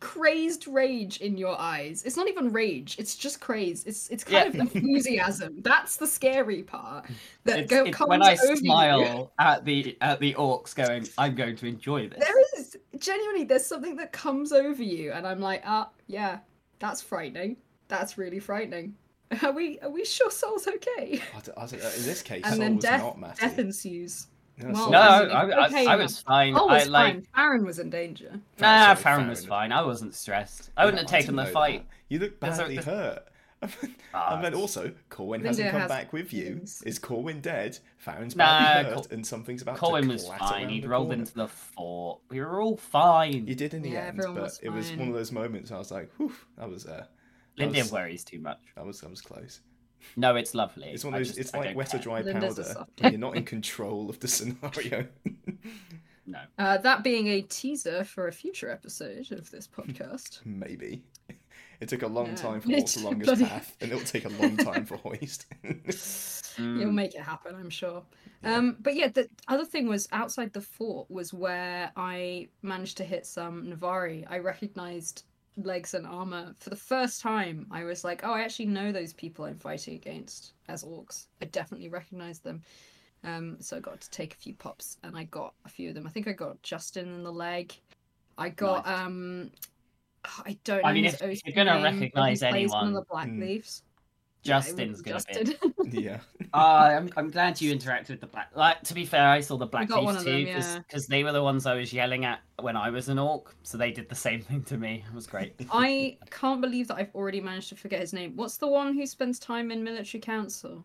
crazed 0.00 0.66
rage 0.66 1.18
in 1.20 1.36
your 1.36 1.58
eyes. 1.60 2.02
It's 2.04 2.16
not 2.16 2.28
even 2.28 2.52
rage. 2.52 2.96
It's 2.98 3.14
just 3.16 3.40
craze. 3.40 3.84
It's 3.84 4.08
it's 4.08 4.24
kind 4.24 4.54
Yeah. 4.54 4.62
of 4.62 4.74
enthusiasm. 4.76 5.62
That's 5.62 5.96
the 5.96 6.06
scary 6.06 6.62
part. 6.62 7.06
That 7.44 7.60
It's, 7.60 7.70
go, 7.70 7.84
it's 7.84 7.96
comes 7.96 8.08
when 8.08 8.22
I 8.22 8.32
over 8.34 8.46
you. 8.52 8.56
smile 8.56 9.32
at 9.38 9.64
the 9.64 9.96
at 10.00 10.20
the 10.20 10.34
orcs, 10.34 10.74
going, 10.74 11.06
"I'm 11.18 11.34
going 11.34 11.56
to 11.56 11.66
enjoy 11.66 12.08
this." 12.08 12.18
There 12.18 12.40
is 12.58 12.76
genuinely 12.98 13.44
there's 13.44 13.66
something 13.66 13.96
that 13.96 14.12
comes 14.12 14.52
over 14.52 14.82
you, 14.82 15.12
and 15.12 15.26
I'm 15.26 15.40
like, 15.40 15.62
ah, 15.64 15.90
yeah, 16.06 16.38
that's 16.78 17.00
frightening. 17.02 17.56
That's 17.88 18.18
really 18.18 18.40
frightening. 18.40 18.94
Are 19.42 19.52
we 19.52 19.78
are 19.80 19.90
we 19.90 20.04
sure 20.04 20.30
Sol's 20.30 20.68
okay? 20.68 21.20
I 21.34 21.40
don't- 21.40 21.58
I 21.58 21.64
in 21.64 22.02
this 22.04 22.22
case, 22.22 22.42
And 22.44 22.54
Sol 22.54 22.58
then 22.60 22.76
was 22.76 22.84
death 22.84 23.16
not 23.18 23.36
death 23.38 23.58
ensues. 23.58 24.28
No, 24.58 24.72
Well, 24.72 24.90
No. 24.90 24.98
I 24.98 25.18
I, 25.42 25.44
mean, 25.46 25.52
I, 25.58 25.66
okay, 25.66 25.86
I 25.86 25.96
was 25.96 26.20
fine. 26.20 26.54
Oh, 26.56 26.68
I 26.68 26.74
was 26.78 26.88
like. 26.88 27.14
fine. 27.14 27.26
Farron 27.34 27.64
was 27.66 27.78
in 27.78 27.90
danger. 27.90 28.40
Nah, 28.58 28.94
sorry, 28.94 28.96
Farron 28.96 29.28
was 29.28 29.44
fine. 29.44 29.70
I 29.72 29.82
wasn't 29.82 30.14
stressed. 30.14 30.70
I 30.76 30.84
wouldn't 30.86 31.02
No, 31.02 31.10
have 31.10 31.20
taken 31.20 31.36
the 31.36 31.46
fight. 31.46 31.86
that. 31.88 31.94
You 32.08 32.18
look 32.20 32.40
badly 32.40 32.76
there's- 32.78 32.84
hurt. 32.84 33.28
Ah, 34.14 34.34
and 34.36 34.44
then 34.44 34.54
also, 34.54 34.92
Corwin 35.08 35.40
Linda 35.40 35.48
hasn't 35.48 35.70
come 35.70 35.80
has 35.80 35.88
back 35.88 36.12
with 36.12 36.32
you. 36.32 36.44
feelings. 36.44 36.82
Is 36.86 36.98
Corwin 36.98 37.40
dead? 37.40 37.78
Farron's 37.96 38.36
Nah, 38.36 38.44
badly 38.44 38.84
hurt, 38.84 38.94
Col- 38.94 39.06
and 39.10 39.26
something's 39.26 39.62
about 39.62 39.76
Colin 39.78 40.04
to 40.04 40.12
was 40.12 40.28
fine. 40.28 40.68
He'd 40.68 40.86
rolled 40.86 41.06
corner. 41.08 41.20
into 41.20 41.34
the 41.34 41.48
fort. 41.48 42.20
We 42.30 42.38
were 42.40 42.60
all 42.60 42.76
fine. 42.76 43.46
You 43.46 43.54
did 43.54 43.72
in 43.74 43.82
the 43.82 43.90
Yeah, 43.90 44.06
end, 44.08 44.18
but 44.18 44.34
was 44.34 44.60
it 44.62 44.68
was 44.68 44.92
one 44.92 45.08
of 45.08 45.14
those 45.14 45.32
moments. 45.32 45.72
I 45.72 45.78
was 45.78 45.90
like, 45.90 46.10
"Whew, 46.18 46.32
that 46.58 46.68
was 46.68 46.84
uh, 46.86 46.90
that 46.98 47.08
Linda 47.56 47.80
was, 47.80 47.92
worries 47.92 48.24
too 48.24 48.38
much. 48.40 48.60
I 48.76 48.82
was 48.82 49.00
that 49.00 49.10
was 49.10 49.20
close." 49.22 49.60
No, 50.16 50.36
it's 50.36 50.54
lovely. 50.54 50.88
It's 50.88 51.04
one 51.04 51.14
of 51.14 51.20
those. 51.20 51.28
just- 51.28 51.38
it's 51.38 51.54
I 51.54 51.58
like 51.58 51.66
don't 51.68 51.76
wet 51.76 51.94
or 51.94 51.98
dry 51.98 52.20
Linda's 52.22 52.56
powder 52.58 52.86
when 53.00 53.12
you're 53.12 53.20
not 53.20 53.36
in 53.36 53.44
control 53.44 54.08
of 54.10 54.20
the 54.20 54.28
scenario. 54.28 55.06
No. 56.28 56.40
Uh, 56.58 56.76
that 56.78 57.04
being 57.04 57.28
a 57.28 57.40
teaser 57.42 58.02
for 58.02 58.26
a 58.26 58.32
future 58.32 58.68
episode 58.68 59.30
of 59.30 59.48
this 59.52 59.68
podcast. 59.68 60.40
Maybe. 60.44 61.04
It 61.78 61.88
took 61.88 62.02
a 62.02 62.08
long 62.08 62.30
Yeah. 62.30 62.34
time 62.34 62.60
for 62.60 62.68
What's 62.72 62.94
the 62.96 63.04
Longest 63.04 63.26
bloody- 63.28 63.44
Path, 63.44 63.76
and 63.80 63.92
it'll 63.92 64.02
take 64.04 64.24
a 64.24 64.28
long 64.30 64.56
time 64.56 64.84
for 64.86 64.96
Hoist. 64.96 65.46
Mm. 65.64 66.80
You'll 66.80 66.90
make 66.90 67.14
it 67.14 67.20
happen, 67.20 67.54
I'm 67.54 67.70
sure. 67.70 68.02
Yeah. 68.42 68.56
Um, 68.56 68.76
but 68.80 68.96
yeah, 68.96 69.06
the 69.06 69.28
other 69.46 69.64
thing 69.64 69.86
was 69.86 70.08
outside 70.10 70.52
the 70.52 70.60
fort 70.62 71.08
was 71.08 71.32
where 71.32 71.92
I 71.96 72.48
managed 72.62 72.96
to 72.96 73.04
hit 73.04 73.24
some 73.24 73.68
Navarr. 73.68 74.24
I 74.28 74.38
recognized 74.38 75.22
legs 75.56 75.94
and 75.94 76.06
armor 76.06 76.54
for 76.58 76.70
the 76.70 76.76
first 76.76 77.20
time. 77.20 77.66
I 77.70 77.84
was 77.84 78.04
like, 78.04 78.22
oh, 78.24 78.32
I 78.32 78.40
actually 78.42 78.66
know 78.66 78.92
those 78.92 79.12
people 79.12 79.44
I'm 79.44 79.58
fighting 79.58 79.94
against 79.94 80.52
as 80.68 80.84
orcs. 80.84 81.26
I 81.40 81.46
definitely 81.46 81.88
recognize 81.88 82.38
them. 82.40 82.62
Um, 83.24 83.56
so 83.60 83.76
I 83.76 83.80
got 83.80 84.00
to 84.00 84.10
take 84.10 84.34
a 84.34 84.36
few 84.36 84.54
pops, 84.54 84.98
and 85.02 85.16
I 85.16 85.24
got 85.24 85.54
a 85.64 85.68
few 85.68 85.88
of 85.88 85.94
them. 85.94 86.06
I 86.06 86.10
think 86.10 86.28
I 86.28 86.32
got 86.32 86.62
Justin 86.62 87.08
in 87.14 87.24
the 87.24 87.32
leg. 87.32 87.74
I 88.38 88.50
got 88.50 88.86
Nice. 88.86 88.98
um, 89.00 89.50
I 90.44 90.58
don't 90.64 90.82
know 90.82 90.88
I 90.88 90.92
mean, 90.92 91.04
his 91.04 91.20
if 91.20 91.40
you're 91.46 91.54
gonna 91.54 91.80
name, 91.90 92.00
recognise 92.00 92.40
plays 92.40 92.70
one 92.70 92.88
of 92.88 92.94
the 92.94 93.02
Black 93.10 93.28
Mm. 93.28 93.40
Leaves. 93.40 93.82
Justin's 94.46 95.02
yeah, 95.04 95.18
gonna 95.34 95.44
be. 95.84 96.00
Yeah. 96.02 96.20
Ah, 96.52 96.88
I'm, 96.88 97.10
I'm 97.16 97.30
glad 97.30 97.60
you 97.60 97.74
interacted 97.74 98.10
with 98.10 98.20
the 98.20 98.26
black. 98.26 98.50
Like 98.54 98.82
to 98.82 98.94
be 98.94 99.04
fair, 99.04 99.28
I 99.28 99.40
saw 99.40 99.56
the 99.56 99.66
black 99.66 99.88
got 99.88 100.04
one 100.04 100.14
leaves 100.14 100.26
of 100.26 100.32
them, 100.32 100.46
yeah. 100.46 100.78
because 100.86 101.06
they 101.06 101.24
were 101.24 101.32
the 101.32 101.42
ones 101.42 101.66
I 101.66 101.74
was 101.74 101.92
yelling 101.92 102.24
at 102.24 102.40
when 102.60 102.76
I 102.76 102.90
was 102.90 103.08
an 103.08 103.18
orc, 103.18 103.54
so 103.62 103.76
they 103.76 103.90
did 103.90 104.08
the 104.08 104.14
same 104.14 104.40
thing 104.48 104.62
to 104.64 104.76
me. 104.76 105.04
It 105.08 105.14
was 105.14 105.26
great. 105.26 105.54
I 105.70 106.18
can't 106.30 106.60
believe 106.60 106.88
that 106.88 106.96
I've 106.96 107.14
already 107.14 107.40
managed 107.40 107.68
to 107.70 107.76
forget 107.76 108.00
his 108.00 108.12
name. 108.12 108.32
What's 108.36 108.56
the 108.56 108.68
one 108.68 108.94
who 108.94 109.06
spends 109.06 109.38
time 109.38 109.70
in 109.70 109.82
military 109.82 110.20
council? 110.20 110.84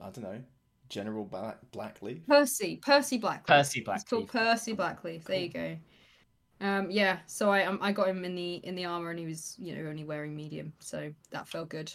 I 0.00 0.10
don't 0.10 0.24
know. 0.24 0.40
General 0.88 1.24
Black 1.24 1.58
Blackleaf. 1.72 2.26
Percy. 2.26 2.76
Percy 2.76 3.18
Blackleaf. 3.18 3.46
Percy 3.46 3.84
It's 3.86 4.04
called 4.04 4.28
Percy 4.28 4.74
Blackleaf. 4.74 5.24
There 5.24 5.40
you 5.40 5.48
go. 5.48 5.76
Um, 6.62 6.90
yeah. 6.90 7.18
So 7.26 7.50
I 7.50 7.64
um, 7.64 7.78
I 7.82 7.92
got 7.92 8.08
him 8.08 8.24
in 8.24 8.34
the 8.34 8.54
in 8.64 8.74
the 8.74 8.84
armor, 8.86 9.10
and 9.10 9.18
he 9.18 9.26
was 9.26 9.54
you 9.58 9.74
know 9.76 9.90
only 9.90 10.04
wearing 10.04 10.34
medium, 10.34 10.72
so 10.78 11.12
that 11.30 11.46
felt 11.48 11.68
good. 11.68 11.92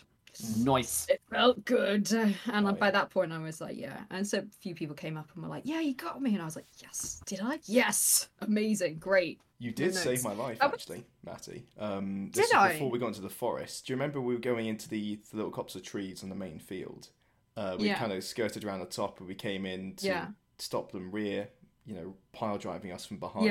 Nice. 0.60 1.08
It 1.10 1.20
felt 1.32 1.66
good, 1.66 2.12
and 2.14 2.36
Oh, 2.68 2.72
by 2.74 2.88
yeah. 2.88 2.92
that 2.92 3.10
point 3.10 3.32
I 3.32 3.40
was 3.40 3.60
like, 3.60 3.76
yeah. 3.76 4.02
And 4.12 4.28
so 4.28 4.38
a 4.40 4.44
few 4.62 4.76
people 4.76 4.96
came 4.96 5.18
up 5.18 5.30
and 5.34 5.42
were 5.44 5.50
like, 5.50 5.64
yeah, 5.66 5.80
you 5.80 5.96
got 5.96 6.22
me, 6.22 6.34
and 6.34 6.42
I 6.44 6.46
was 6.46 6.56
like, 6.56 6.68
yes, 6.80 7.22
did 7.26 7.40
I? 7.42 7.58
Yes, 7.66 8.30
amazing, 8.42 9.00
great. 9.00 9.40
You 9.58 9.72
did 9.72 9.96
save 9.96 10.24
my 10.24 10.34
life, 10.34 10.60
That 10.60 10.72
was- 10.72 10.82
actually, 10.82 11.06
Matty. 11.24 11.66
Um, 11.80 12.26
Did 12.26 12.34
this 12.44 12.48
is 12.50 12.54
I? 12.54 12.74
before 12.74 12.92
we 12.92 13.00
got 13.00 13.08
into 13.08 13.22
the 13.22 13.30
forest. 13.30 13.88
Do 13.88 13.94
you 13.94 13.96
remember 13.98 14.22
we 14.22 14.36
were 14.36 14.40
going 14.40 14.68
into 14.68 14.88
the, 14.88 15.20
the 15.32 15.38
little 15.38 15.50
copse 15.50 15.74
of 15.74 15.82
trees 15.82 16.22
on 16.22 16.30
the 16.30 16.36
main 16.36 16.60
field? 16.60 17.08
Uh, 17.56 17.76
we 17.80 17.88
Yeah. 17.88 17.98
kind 17.98 18.12
of 18.12 18.24
skirted 18.24 18.64
around 18.64 18.82
the 18.82 18.86
top 18.86 19.18
and 19.20 19.28
we 19.28 19.34
came 19.34 19.66
in 19.66 19.96
to 19.96 20.06
Yeah. 20.06 20.28
stop 20.60 20.92
them 20.92 21.10
rear, 21.10 21.50
you 21.88 21.96
know, 21.96 22.14
pile 22.34 22.60
driving 22.60 22.92
us 22.92 23.08
from 23.08 23.18
behind. 23.18 23.46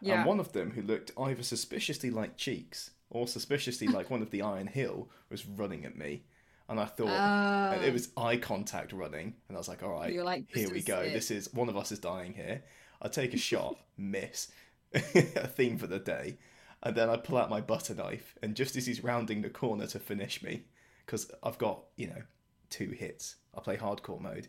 Yeah. 0.00 0.18
And 0.18 0.26
one 0.26 0.40
of 0.40 0.52
them, 0.52 0.72
who 0.72 0.82
looked 0.82 1.10
either 1.18 1.42
suspiciously 1.42 2.10
like 2.10 2.36
Cheeks 2.36 2.90
or 3.10 3.26
suspiciously 3.26 3.86
like 3.88 4.10
one 4.10 4.22
of 4.22 4.30
the 4.30 4.42
Iron 4.42 4.66
Hill, 4.66 5.08
was 5.30 5.46
running 5.46 5.84
at 5.84 5.96
me. 5.96 6.24
And 6.68 6.80
I 6.80 6.84
thought, 6.84 7.08
and 7.08 7.80
Uh, 7.80 7.84
it 7.84 7.92
was 7.92 8.08
eye 8.16 8.36
contact 8.38 8.92
running. 8.92 9.34
And 9.48 9.56
I 9.56 9.58
was 9.58 9.68
like, 9.68 9.82
all 9.82 9.92
right, 9.92 10.14
like, 10.16 10.52
here 10.52 10.68
we 10.70 10.82
go. 10.82 11.00
it." 11.00 11.12
This 11.12 11.30
is 11.30 11.52
one 11.54 11.68
of 11.68 11.76
us 11.76 11.92
is 11.92 11.98
dying 12.00 12.34
here. 12.34 12.62
I 13.00 13.08
take 13.08 13.34
a 13.34 13.38
shot, 13.38 13.78
miss. 13.96 14.50
a 14.94 15.46
theme 15.46 15.78
for 15.78 15.86
the 15.86 15.98
day. 15.98 16.38
And 16.82 16.94
then 16.96 17.08
I 17.08 17.16
pull 17.16 17.38
out 17.38 17.50
my 17.50 17.60
butter 17.60 17.94
knife, 17.94 18.36
and 18.42 18.54
just 18.54 18.76
as 18.76 18.86
he's 18.86 19.02
rounding 19.02 19.42
the 19.42 19.50
corner 19.50 19.86
to 19.88 19.98
finish 19.98 20.42
me, 20.42 20.64
because 21.04 21.30
I've 21.42 21.58
got, 21.58 21.84
you 21.96 22.06
know, 22.08 22.22
two 22.70 22.90
hits. 22.90 23.36
I 23.56 23.60
play 23.60 23.76
hardcore 23.76 24.20
mode. 24.20 24.48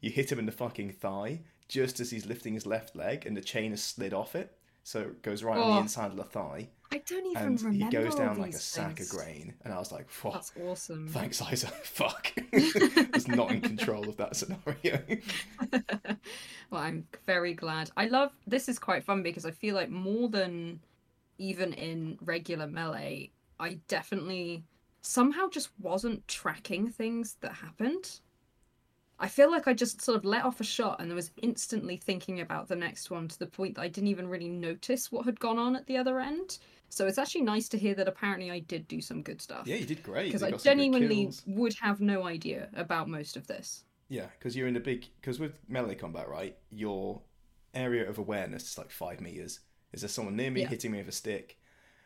You 0.00 0.10
hit 0.10 0.30
him 0.32 0.38
in 0.38 0.46
the 0.46 0.52
fucking 0.52 0.92
thigh 0.92 1.40
just 1.68 1.98
as 2.00 2.10
he's 2.10 2.26
lifting 2.26 2.54
his 2.54 2.66
left 2.66 2.94
leg, 2.96 3.26
and 3.26 3.36
the 3.36 3.40
chain 3.40 3.70
has 3.72 3.82
slid 3.82 4.14
off 4.14 4.34
it. 4.36 4.55
So 4.86 5.00
it 5.00 5.20
goes 5.22 5.42
right 5.42 5.58
on 5.58 5.70
the 5.70 5.76
Oh. 5.78 5.80
inside 5.80 6.12
of 6.12 6.16
the 6.16 6.22
thigh, 6.22 6.68
I 6.92 6.98
don't 6.98 7.26
even 7.26 7.42
and 7.44 7.58
he 7.58 7.66
remember. 7.66 7.90
goes 8.04 8.12
all 8.12 8.18
down 8.20 8.38
like 8.38 8.54
a 8.54 8.58
sack 8.58 9.00
of 9.00 9.08
grain. 9.08 9.52
And 9.64 9.74
I 9.74 9.78
was 9.80 9.90
like, 9.90 10.08
"Phew, 10.08 10.30
That's 10.32 10.52
awesome. 10.62 11.08
thanks, 11.08 11.42
Isa. 11.42 11.66
Fuck. 11.82 12.32
I 12.54 13.08
was 13.12 13.26
not 13.26 13.50
in 13.50 13.62
control 13.62 14.08
of 14.08 14.16
that 14.18 14.36
scenario. 14.36 15.02
well, 16.70 16.82
I'm 16.82 17.08
very 17.26 17.52
glad. 17.52 17.90
I 17.96 18.06
love 18.06 18.30
this 18.46 18.68
is 18.68 18.78
quite 18.78 19.02
fun 19.02 19.24
because 19.24 19.44
I 19.44 19.50
feel 19.50 19.74
like 19.74 19.90
more 19.90 20.28
than 20.28 20.78
even 21.38 21.72
in 21.72 22.16
regular 22.22 22.68
melee, 22.68 23.32
I 23.58 23.80
definitely 23.88 24.62
somehow 25.02 25.48
just 25.48 25.70
wasn't 25.80 26.28
tracking 26.28 26.86
things 26.92 27.34
that 27.40 27.54
happened. 27.54 28.20
I 29.18 29.28
feel 29.28 29.50
like 29.50 29.66
I 29.66 29.72
just 29.72 30.02
sort 30.02 30.16
of 30.16 30.24
let 30.24 30.44
off 30.44 30.60
a 30.60 30.64
shot 30.64 31.00
and 31.00 31.10
I 31.10 31.14
was 31.14 31.30
instantly 31.40 31.96
thinking 31.96 32.40
about 32.40 32.68
the 32.68 32.76
next 32.76 33.10
one 33.10 33.28
to 33.28 33.38
the 33.38 33.46
point 33.46 33.76
that 33.76 33.80
I 33.82 33.88
didn't 33.88 34.08
even 34.08 34.28
really 34.28 34.48
notice 34.48 35.10
what 35.10 35.24
had 35.24 35.40
gone 35.40 35.58
on 35.58 35.74
at 35.74 35.86
the 35.86 35.96
other 35.96 36.20
end. 36.20 36.58
So 36.90 37.06
it's 37.06 37.18
actually 37.18 37.42
nice 37.42 37.68
to 37.70 37.78
hear 37.78 37.94
that 37.94 38.08
apparently 38.08 38.50
I 38.50 38.58
did 38.60 38.86
do 38.88 39.00
some 39.00 39.22
good 39.22 39.40
stuff. 39.40 39.66
yeah, 39.66 39.76
you 39.76 39.86
did 39.86 40.02
great. 40.02 40.26
Because 40.26 40.42
I 40.42 40.50
got 40.50 40.60
some 40.60 40.76
good 40.76 40.82
genuinely 40.82 41.30
would 41.46 41.74
have 41.80 42.00
no 42.00 42.26
idea 42.26 42.68
about 42.74 43.08
most 43.08 43.36
of 43.36 43.46
this. 43.46 43.84
Yeah, 44.08 44.26
because 44.38 44.54
you're 44.54 44.68
in 44.68 44.76
a 44.76 44.80
big. 44.80 45.06
Because 45.20 45.40
with 45.40 45.58
melee 45.68 45.94
combat, 45.96 46.28
right, 46.28 46.56
your 46.70 47.22
area 47.74 48.08
of 48.08 48.18
awareness 48.18 48.64
is 48.70 48.78
like 48.78 48.90
five 48.90 49.20
meters. 49.20 49.60
Is 49.92 50.02
there 50.02 50.08
someone 50.08 50.36
near 50.36 50.50
me 50.50 50.60
Yeah. 50.60 50.68
hitting 50.68 50.92
me 50.92 50.98
with 50.98 51.08
a 51.08 51.12
stick? 51.12 51.58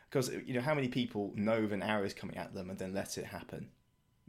Because 0.09 0.29
you 0.45 0.53
know 0.53 0.61
how 0.61 0.73
many 0.73 0.87
people 0.87 1.31
know 1.35 1.63
of 1.63 1.71
an 1.71 1.83
arrow 1.83 2.03
is 2.03 2.13
coming 2.13 2.37
at 2.37 2.53
them 2.53 2.69
and 2.69 2.79
then 2.79 2.93
let 2.93 3.17
it 3.17 3.25
happen? 3.25 3.69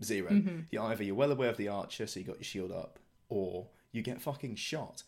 0 0.03 0.31
Mhm. 0.31 0.67
You 0.71 0.83
either 0.83 1.05
you're 1.05 1.15
well 1.15 1.33
aware 1.33 1.51
of 1.51 1.57
the 1.57 1.69
archer, 1.69 2.07
so 2.07 2.21
you 2.21 2.27
got 2.27 2.37
your 2.37 2.45
shield 2.45 2.73
up, 2.73 2.99
or 3.29 3.69
you 3.93 4.03
get 4.03 4.21
fucking 4.21 4.57
shot. 4.57 5.03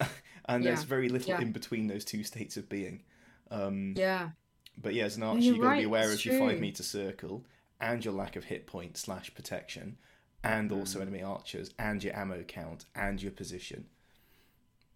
and 0.46 0.64
there's 0.64 0.82
very 0.84 1.08
little 1.08 1.30
yeah. 1.30 1.40
in 1.40 1.52
between 1.52 1.86
those 1.86 2.04
two 2.04 2.24
states 2.24 2.56
of 2.56 2.68
being. 2.68 3.02
Um, 3.50 3.94
Yeah. 3.96 4.30
but 4.76 4.94
yeah, 4.94 5.04
as 5.04 5.16
an 5.16 5.22
archer, 5.22 5.40
you're 5.40 5.54
you've 5.56 5.62
got 5.62 5.72
to 5.74 5.78
be 5.78 5.84
aware 5.84 6.10
of 6.12 6.24
your 6.24 6.38
five 6.38 6.58
meter 6.60 6.82
circle 6.82 7.44
and 7.80 8.04
your 8.04 8.14
lack 8.14 8.36
of 8.36 8.44
hit 8.44 8.66
point 8.66 8.96
slash 8.96 9.32
protection, 9.34 9.98
and 10.44 10.72
also 10.72 10.98
Mm. 10.98 11.02
enemy 11.02 11.22
archers, 11.22 11.70
and 11.78 12.02
your 12.02 12.16
ammo 12.16 12.42
count 12.42 12.86
and 12.94 13.22
your 13.22 13.32
position. 13.32 13.86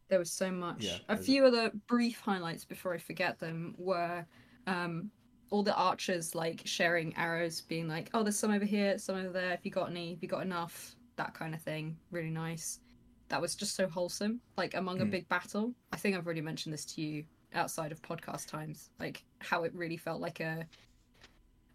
There 0.08 0.18
was 0.20 0.30
so 0.30 0.50
much. 0.52 0.82
Yeah, 0.84 0.98
a 1.08 1.16
few 1.16 1.44
other 1.44 1.70
brief 1.88 2.20
highlights 2.20 2.64
before 2.64 2.94
I 2.94 2.98
forget 2.98 3.38
them 3.40 3.74
were 3.76 4.24
um, 4.68 5.10
all 5.50 5.62
the 5.62 5.74
archers 5.74 6.34
like 6.34 6.62
sharing 6.64 7.16
arrows, 7.16 7.60
being 7.60 7.88
like, 7.88 8.10
"Oh, 8.14 8.22
there's 8.22 8.38
some 8.38 8.50
over 8.50 8.64
here, 8.64 8.98
some 8.98 9.16
over 9.16 9.30
there. 9.30 9.52
If 9.52 9.64
you 9.64 9.70
got 9.70 9.90
any, 9.90 10.12
if 10.12 10.22
you 10.22 10.28
got 10.28 10.42
enough, 10.42 10.94
that 11.16 11.34
kind 11.34 11.54
of 11.54 11.62
thing. 11.62 11.96
Really 12.10 12.30
nice. 12.30 12.80
That 13.28 13.40
was 13.40 13.54
just 13.54 13.74
so 13.74 13.88
wholesome. 13.88 14.40
Like 14.56 14.74
among 14.74 15.00
a 15.00 15.06
Mm. 15.06 15.10
big 15.10 15.28
battle. 15.28 15.74
I 15.92 15.96
think 15.96 16.16
I've 16.16 16.26
already 16.26 16.40
mentioned 16.42 16.72
this 16.72 16.84
to 16.86 17.00
you 17.00 17.24
outside 17.54 17.90
of 17.92 18.02
podcast 18.02 18.46
times. 18.48 18.90
Like 19.00 19.24
how 19.38 19.64
it 19.64 19.74
really 19.74 19.96
felt 19.96 20.20
like 20.20 20.40
a 20.40 20.66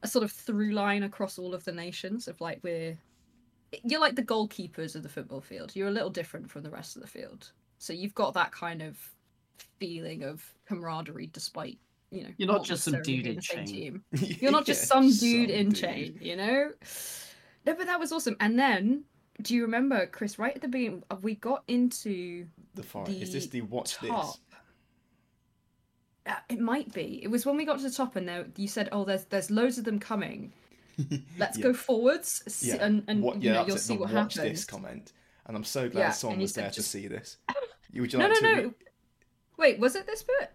a 0.03 0.07
sort 0.07 0.23
of 0.23 0.31
through 0.31 0.71
line 0.71 1.03
across 1.03 1.37
all 1.37 1.53
of 1.53 1.63
the 1.63 1.71
nations 1.71 2.27
of 2.27 2.39
like 2.41 2.59
we're 2.63 2.97
you're 3.83 3.99
like 4.01 4.15
the 4.15 4.23
goalkeepers 4.23 4.95
of 4.95 5.03
the 5.03 5.09
football 5.09 5.39
field. 5.41 5.75
You're 5.75 5.87
a 5.87 5.91
little 5.91 6.09
different 6.09 6.49
from 6.51 6.63
the 6.63 6.69
rest 6.69 6.95
of 6.95 7.01
the 7.01 7.07
field. 7.07 7.51
So 7.77 7.93
you've 7.93 8.15
got 8.15 8.33
that 8.33 8.51
kind 8.51 8.81
of 8.81 8.97
feeling 9.79 10.23
of 10.23 10.43
camaraderie 10.65 11.27
despite, 11.27 11.79
you 12.11 12.23
know, 12.23 12.29
You're 12.37 12.47
not 12.47 12.65
just 12.65 12.83
some 12.83 13.01
dude 13.01 13.25
in 13.27 13.39
chain. 13.39 13.65
team. 13.65 14.03
You're 14.11 14.51
not 14.51 14.65
just 14.65 14.81
Yeah, 14.83 14.87
some 14.87 15.11
dude 15.11 15.49
in 15.49 15.69
dude. 15.69 15.77
chain, 15.77 16.17
you 16.21 16.35
know? 16.35 16.71
No, 17.65 17.73
but 17.75 17.85
that 17.87 17.99
was 17.99 18.11
awesome. 18.11 18.35
And 18.39 18.59
then 18.59 19.03
do 19.41 19.55
you 19.55 19.61
remember, 19.63 20.05
Chris, 20.07 20.37
right 20.37 20.53
at 20.55 20.61
the 20.61 20.67
beginning 20.67 21.03
uh, 21.09 21.15
we 21.21 21.35
got 21.35 21.63
into 21.67 22.45
The 22.75 22.83
forest. 22.83 23.11
Is 23.13 23.31
this 23.33 23.47
The 23.47 23.61
the 23.61 23.65
watch 23.67 23.95
top. 23.95 24.35
Uh, 26.25 26.35
it 26.49 26.59
might 26.59 26.93
be. 26.93 27.19
It 27.23 27.29
was 27.29 27.45
when 27.45 27.57
we 27.57 27.65
got 27.65 27.77
to 27.79 27.83
the 27.83 27.91
top 27.95 28.15
and 28.15 28.27
there 28.27 28.45
you 28.55 28.67
said, 28.67 28.89
"Oh, 28.91 29.05
there's 29.05 29.25
there's 29.25 29.49
loads 29.49 29.79
of 29.79 29.85
them 29.85 29.97
coming. 29.99 30.53
Let's 31.39 31.57
Yeah. 31.57 31.63
go 31.63 31.73
forwards 31.73 32.43
s- 32.45 32.63
Yeah. 32.63 32.75
and 32.75 33.03
and 33.07 33.23
what, 33.23 33.41
you 33.41 33.49
yeah, 33.49 33.53
know, 33.53 33.57
that's 33.59 33.67
you'll 33.69 33.77
see 33.79 33.93
the 33.95 34.01
what 34.01 34.13
watch 34.13 34.35
happens." 34.35 34.59
this 34.59 34.65
comment, 34.65 35.13
and 35.47 35.57
I'm 35.57 35.63
so 35.63 35.89
glad 35.89 36.11
someone 36.11 36.39
was 36.39 36.53
there 36.53 36.69
to 36.69 36.83
see 36.83 37.07
this. 37.07 37.37
You 37.93 38.01
would 38.01 38.13
you 38.13 38.19
No, 38.19 38.27
like 38.27 38.41
no, 38.41 38.49
to? 38.49 38.55
no. 38.55 38.63
re- 38.69 38.73
Wait, 39.57 39.79
was 39.79 39.95
it 39.97 40.05
this 40.07 40.23
bit? 40.23 40.51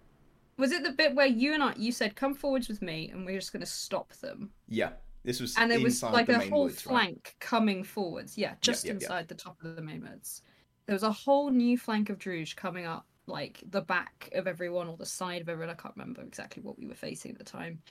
Was 0.59 0.73
it 0.73 0.83
the 0.85 0.93
bit 0.93 1.15
where 1.15 1.27
you 1.27 1.55
and 1.55 1.63
I 1.63 1.75
you 1.77 1.93
said 1.93 2.17
come 2.17 2.35
forwards 2.35 2.69
with 2.69 2.83
me 2.83 3.11
and 3.11 3.27
we're 3.27 3.39
just 3.39 3.53
going 3.53 3.61
to 3.61 3.67
stop 3.67 4.13
them? 4.15 4.51
Yeah, 4.69 4.93
this 5.25 5.41
was 5.41 5.57
And 5.57 5.71
there 5.71 5.81
was 5.81 6.03
like 6.03 6.29
the 6.29 6.37
a 6.37 6.41
whole 6.41 6.65
woods, 6.65 6.87
right? 6.87 6.93
flank 6.93 7.37
coming 7.41 7.85
forwards. 7.85 8.37
Yeah, 8.39 8.55
just 8.61 8.85
inside 8.87 9.29
the 9.29 9.35
top 9.35 9.63
of 9.63 9.77
the 9.77 9.83
main 9.83 10.03
woods. 10.03 10.43
there 10.87 10.95
was 10.95 11.03
a 11.03 11.13
whole 11.13 11.51
new 11.51 11.77
flank 11.79 12.11
of 12.11 12.19
Druj 12.19 12.57
coming 12.57 12.87
up, 12.87 13.07
like 13.27 13.63
the 13.71 13.83
back 13.83 14.31
of 14.35 14.47
everyone 14.47 14.89
or 14.89 14.97
the 14.97 15.07
side 15.07 15.43
of 15.43 15.49
everyone. 15.49 15.71
I 15.71 15.75
can't 15.81 15.97
remember 15.97 16.23
exactly 16.23 16.63
what 16.63 16.79
we 16.79 16.87
were 16.87 16.95
facing 16.95 17.33
at 17.33 17.39
the 17.39 17.45
time. 17.45 17.83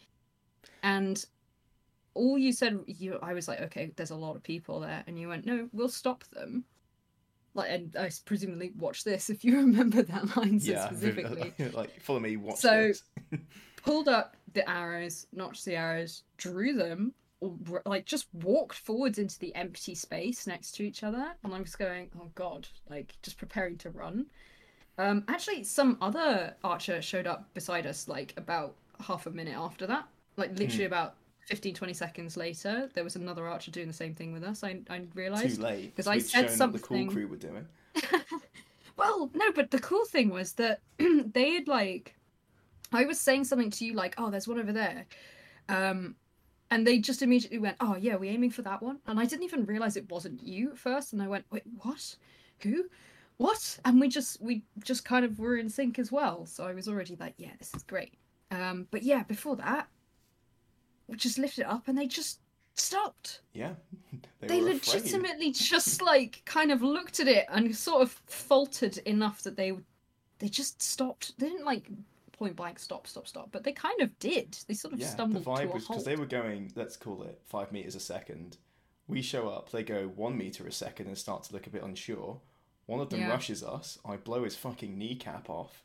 And 0.84 1.24
all 2.14 2.38
you 2.38 2.54
said, 2.54 2.80
you, 2.88 3.20
I 3.22 3.34
was 3.34 3.48
like, 3.48 3.62
okay, 3.62 3.92
there's 3.96 4.12
a 4.12 4.16
lot 4.16 4.36
of 4.36 4.44
people 4.44 4.80
there, 4.80 5.04
and 5.08 5.20
you 5.20 5.28
went, 5.30 5.46
no, 5.46 5.70
we'll 5.74 5.90
stop 5.90 6.24
them. 6.26 6.66
Like, 7.56 7.72
and 7.72 7.96
I 7.98 8.12
presumably 8.26 8.72
watch 8.78 9.04
this 9.04 9.30
if 9.32 9.44
you 9.44 9.58
remember 9.58 10.04
that 10.04 10.38
line 10.38 10.60
so 10.60 10.72
yeah, 10.74 10.86
specifically. 10.90 11.54
like 11.74 12.00
follow 12.02 12.20
me, 12.20 12.38
watch 12.38 12.58
So- 12.60 12.88
this. 12.90 13.04
pulled 13.84 14.08
up 14.08 14.36
the 14.54 14.68
arrows, 14.70 15.26
notched 15.34 15.66
the 15.66 15.76
arrows, 15.76 16.24
drew 16.38 16.74
them, 16.74 17.14
or 17.42 17.82
like 17.86 18.06
just 18.06 18.28
walked 18.34 18.76
forwards 18.78 19.18
into 19.20 19.38
the 19.40 19.54
empty 19.56 19.94
space 19.96 20.48
next 20.48 20.72
to 20.76 20.84
each 20.84 21.04
other, 21.04 21.34
and 21.44 21.54
I 21.54 21.60
was 21.60 21.76
going, 21.76 22.10
"Oh 22.20 22.30
God!" 22.36 22.68
Like 22.90 23.14
just 23.22 23.38
preparing 23.38 23.78
to 23.80 23.90
run. 23.90 24.26
Um, 24.98 25.26
actually, 25.28 25.64
some 25.66 25.98
other 26.02 26.56
archer 26.64 27.02
showed 27.02 27.28
up 27.28 27.54
beside 27.54 27.86
us, 27.86 28.08
like 28.08 28.34
about 28.38 28.76
half 29.06 29.26
a 29.28 29.32
minute 29.32 29.56
after 29.58 29.86
that. 29.88 30.08
Like 30.38 30.58
literally 30.58 30.86
about 30.86 31.16
15, 31.46 31.76
20 31.76 31.94
seconds 31.94 32.38
later, 32.38 32.90
there 32.94 33.04
was 33.04 33.16
another 33.16 33.48
archer 33.48 33.72
doing 33.72 33.88
the 33.88 33.94
same 33.94 34.14
thing 34.16 34.34
with 34.34 34.44
us. 34.44 34.64
I 34.64 34.80
I 34.90 35.04
realized. 35.14 35.58
Too 35.58 35.62
late 35.62 35.96
because 35.96 36.08
I 36.08 36.20
said 36.20 36.58
what 36.60 36.74
the 36.74 36.80
cool 36.80 37.06
crew 37.08 37.28
were 37.28 37.38
doing. 37.38 37.68
Well, 38.98 39.30
no, 39.34 39.52
but 39.52 39.72
the 39.72 39.80
cool 39.80 40.06
thing 40.06 40.30
was 40.30 40.54
that 40.54 40.80
they 40.98 41.52
had 41.52 41.68
like 41.68 42.16
I 42.92 43.06
was 43.06 43.20
saying 43.20 43.44
something 43.46 43.72
to 43.72 43.86
you 43.86 43.94
like, 43.94 44.16
"Oh, 44.18 44.30
there's 44.30 44.48
one 44.48 44.60
over 44.60 44.72
there." 44.72 45.06
Um 45.70 46.16
and 46.72 46.86
they 46.86 46.98
just 47.00 47.22
immediately 47.22 47.60
went, 47.60 47.78
"Oh, 47.80 47.96
yeah, 47.96 48.16
we're 48.16 48.32
aiming 48.32 48.52
for 48.52 48.62
that 48.64 48.82
one?" 48.82 49.00
And 49.06 49.20
I 49.20 49.26
didn't 49.26 49.44
even 49.44 49.66
realize 49.66 49.98
it 49.98 50.10
wasn't 50.10 50.44
you 50.44 50.72
at 50.72 50.78
first, 50.78 51.14
and 51.14 51.22
I 51.22 51.28
went, 51.28 51.46
"Wait, 51.52 51.64
what? 51.82 52.16
Who? 52.62 52.86
What?" 53.38 53.80
And 53.84 54.00
we 54.00 54.08
just 54.08 54.42
we 54.42 54.64
just 54.84 55.04
kind 55.04 55.26
of 55.26 55.40
were 55.40 55.58
in 55.58 55.70
sync 55.70 56.00
as 56.00 56.12
well. 56.12 56.46
So 56.46 56.66
I 56.66 56.74
was 56.74 56.88
already 56.88 57.18
like, 57.20 57.34
"Yeah, 57.38 57.52
this 57.60 57.74
is 57.76 57.84
great." 57.84 58.14
Um 58.52 58.88
but 58.92 59.04
yeah, 59.04 59.24
before 59.24 59.58
that, 59.58 59.88
just 61.16 61.38
lifted 61.38 61.62
it 61.62 61.68
up 61.68 61.88
and 61.88 61.98
they 61.98 62.08
just 62.08 62.40
stopped 62.76 63.42
Yeah, 63.54 63.74
they, 64.42 64.48
they 64.48 64.62
legitimately 64.62 65.52
just 65.52 66.02
like 66.02 66.42
kind 66.46 66.72
of 66.72 66.82
looked 66.82 67.20
at 67.20 67.28
it 67.28 67.46
and 67.50 67.76
sort 67.76 68.02
of 68.02 68.12
faltered 68.28 68.98
enough 69.00 69.44
that 69.44 69.56
they 69.56 69.74
they 70.40 70.50
just 70.50 70.82
stopped 70.82 71.38
they 71.40 71.48
didn't 71.50 71.66
like 71.66 71.88
point 72.34 72.56
blank 72.56 72.78
stop 72.80 73.08
stop 73.08 73.28
stop 73.28 73.50
but 73.52 73.64
they 73.64 73.72
kind 73.72 74.02
of 74.02 74.18
did 74.20 74.58
they 74.68 74.74
sort 74.74 74.94
of 74.94 75.00
Yeah, 75.00 75.06
the 75.08 75.12
stumbled 75.14 75.46
vibe 75.46 75.68
to 75.68 75.74
was 75.74 75.88
because 75.88 76.04
they 76.04 76.16
were 76.18 76.26
going. 76.26 76.72
Let's 76.76 76.98
call 76.98 77.24
it 77.24 77.40
five 77.46 77.72
meters 77.72 77.96
a 77.96 78.00
second. 78.00 78.58
We 79.08 79.22
show 79.22 79.48
up, 79.50 79.72
they 79.72 79.84
go 79.84 80.08
one 80.08 80.38
meter 80.38 80.68
a 80.68 80.72
second 80.72 81.08
and 81.08 81.18
start 81.18 81.44
to 81.44 81.54
look 81.54 81.68
a 81.68 81.70
bit 81.70 81.84
unsure. 81.84 82.42
One 82.88 83.00
of 83.00 83.10
them 83.10 83.22
Yeah. 83.22 83.30
rushes 83.30 83.64
us. 83.64 84.00
I 84.06 84.18
blow 84.18 84.44
his 84.44 84.56
fucking 84.56 84.98
kneecap 84.98 85.50
off. 85.50 85.84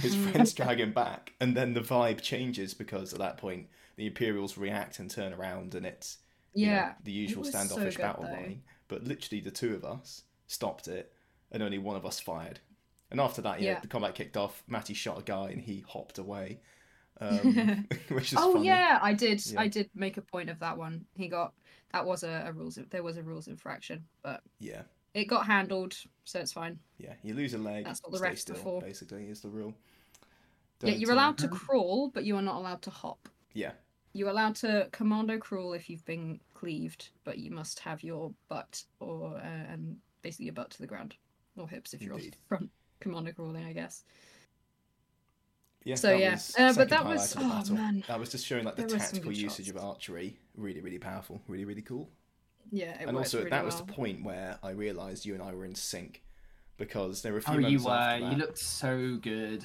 His 0.00 0.14
friends 0.24 0.52
drag 0.54 0.80
him 0.80 0.92
back, 0.92 1.34
and 1.40 1.56
then 1.56 1.74
the 1.74 1.80
vibe 1.80 2.20
changes 2.22 2.74
because 2.74 3.12
at 3.12 3.18
that 3.20 3.36
point 3.38 3.68
the 3.96 4.06
Imperials 4.06 4.56
react 4.58 4.98
and 4.98 5.10
turn 5.10 5.32
around, 5.32 5.74
and 5.74 5.84
it's 5.86 6.18
you 6.54 6.66
know, 6.66 6.72
yeah 6.72 6.92
the 7.04 7.12
usual 7.12 7.44
so 7.44 7.50
standoffish 7.50 7.96
good, 7.96 8.02
battle 8.02 8.24
though. 8.24 8.32
line. 8.32 8.62
But 8.88 9.04
literally, 9.04 9.40
the 9.40 9.50
two 9.50 9.74
of 9.74 9.84
us 9.84 10.24
stopped 10.46 10.88
it, 10.88 11.12
and 11.50 11.62
only 11.62 11.78
one 11.78 11.96
of 11.96 12.04
us 12.04 12.20
fired. 12.20 12.60
And 13.10 13.20
after 13.20 13.42
that, 13.42 13.60
yeah, 13.60 13.72
Yeah. 13.72 13.80
the 13.80 13.88
combat 13.88 14.14
kicked 14.14 14.36
off. 14.36 14.62
Matty 14.66 14.94
shot 14.94 15.18
a 15.18 15.22
guy, 15.22 15.50
and 15.50 15.60
he 15.60 15.84
hopped 15.86 16.18
away, 16.18 16.60
um, 17.20 17.86
which 18.08 18.32
is 18.32 18.38
oh 18.40 18.54
funny. 18.54 18.66
yeah 18.66 18.98
i 19.02 19.12
did 19.12 19.44
Yeah. 19.46 19.60
i 19.60 19.68
did 19.68 19.88
make 19.94 20.16
a 20.16 20.22
point 20.22 20.48
of 20.50 20.58
that 20.60 20.76
one 20.76 21.04
he 21.14 21.28
got 21.28 21.52
that 21.92 22.04
was 22.04 22.22
a, 22.24 22.44
a 22.46 22.52
rules 22.52 22.78
there 22.90 23.02
was 23.02 23.16
a 23.18 23.22
rules 23.22 23.48
infraction 23.48 24.02
but 24.22 24.40
yeah, 24.58 24.82
it 25.14 25.26
got 25.26 25.46
handled 25.46 25.94
so 26.24 26.40
it's 26.40 26.52
fine 26.52 26.78
yeah. 26.98 27.14
You 27.22 27.34
lose 27.34 27.52
a 27.54 27.58
leg. 27.58 27.84
That's 27.84 28.00
what 28.02 28.12
the 28.12 28.26
refs 28.26 28.38
still, 28.38 28.56
are 28.56 28.58
for. 28.60 28.80
Basically, 28.80 29.24
is 29.26 29.40
the 29.40 29.48
rule. 29.50 29.74
yeah 30.82 30.90
Don't, 30.92 31.00
you're 31.00 31.12
um, 31.12 31.18
allowed 31.18 31.38
to 31.38 31.48
crawl 31.48 32.08
but 32.08 32.24
you 32.24 32.36
are 32.36 32.42
not 32.42 32.56
allowed 32.56 32.82
to 32.82 32.90
hop 32.90 33.28
Yeah, 33.54 33.72
You're 34.12 34.28
allowed 34.30 34.54
to 34.56 34.88
commando 34.92 35.38
crawl 35.38 35.72
if 35.72 35.88
you've 35.90 36.04
been 36.04 36.40
cleaved, 36.54 37.10
but 37.24 37.38
you 37.38 37.50
must 37.50 37.78
have 37.80 38.02
your 38.02 38.32
butt 38.48 38.82
or 39.00 39.36
uh, 39.36 39.72
and 39.72 39.96
basically 40.22 40.46
your 40.46 40.54
butt 40.54 40.70
to 40.70 40.78
the 40.78 40.86
ground 40.86 41.16
or 41.56 41.68
hips 41.68 41.92
if 41.94 42.02
you're 42.02 42.14
Indeed. 42.14 42.36
on 42.50 42.58
front 42.58 42.70
commando 43.00 43.32
crawling, 43.32 43.64
I 43.64 43.72
guess. 43.72 44.04
yeah. 45.84 45.96
So, 45.96 46.08
that 46.08 46.20
yeah. 46.20 46.30
was 46.32 46.54
Uh, 46.58 46.72
but 46.76 46.88
that 46.90 47.04
was- 47.04 47.36
oh, 47.36 47.40
battle. 47.40 47.74
man. 47.76 48.04
That 48.08 48.18
was 48.20 48.30
just 48.30 48.46
showing 48.46 48.64
like 48.64 48.76
the 48.76 48.86
There 48.86 48.98
tactical 48.98 49.30
good 49.30 49.36
usage 49.38 49.66
shots. 49.66 49.76
of 49.78 49.84
archery. 49.84 50.38
Really, 50.56 50.80
really 50.80 50.98
powerful. 50.98 51.42
Really, 51.48 51.64
really 51.64 51.82
cool. 51.82 52.08
Yeah, 52.70 53.00
it 53.00 53.08
and 53.08 53.16
also 53.16 53.38
really 53.38 53.50
that 53.50 53.64
was 53.64 53.76
the 53.76 53.84
point 53.84 54.22
where 54.24 54.58
I 54.62 54.70
realised 54.70 55.26
you 55.26 55.34
and 55.34 55.42
I 55.42 55.52
were 55.52 55.64
in 55.64 55.74
sync 55.74 56.22
because 56.76 57.22
there 57.22 57.32
were 57.32 57.38
a 57.38 57.42
few 57.42 57.54
Oh, 57.54 57.58
you 57.58 57.82
were. 57.82 57.90
after 57.90 58.24
You 58.30 58.36
looked 58.36 58.58
so 58.58 59.16
good. 59.16 59.64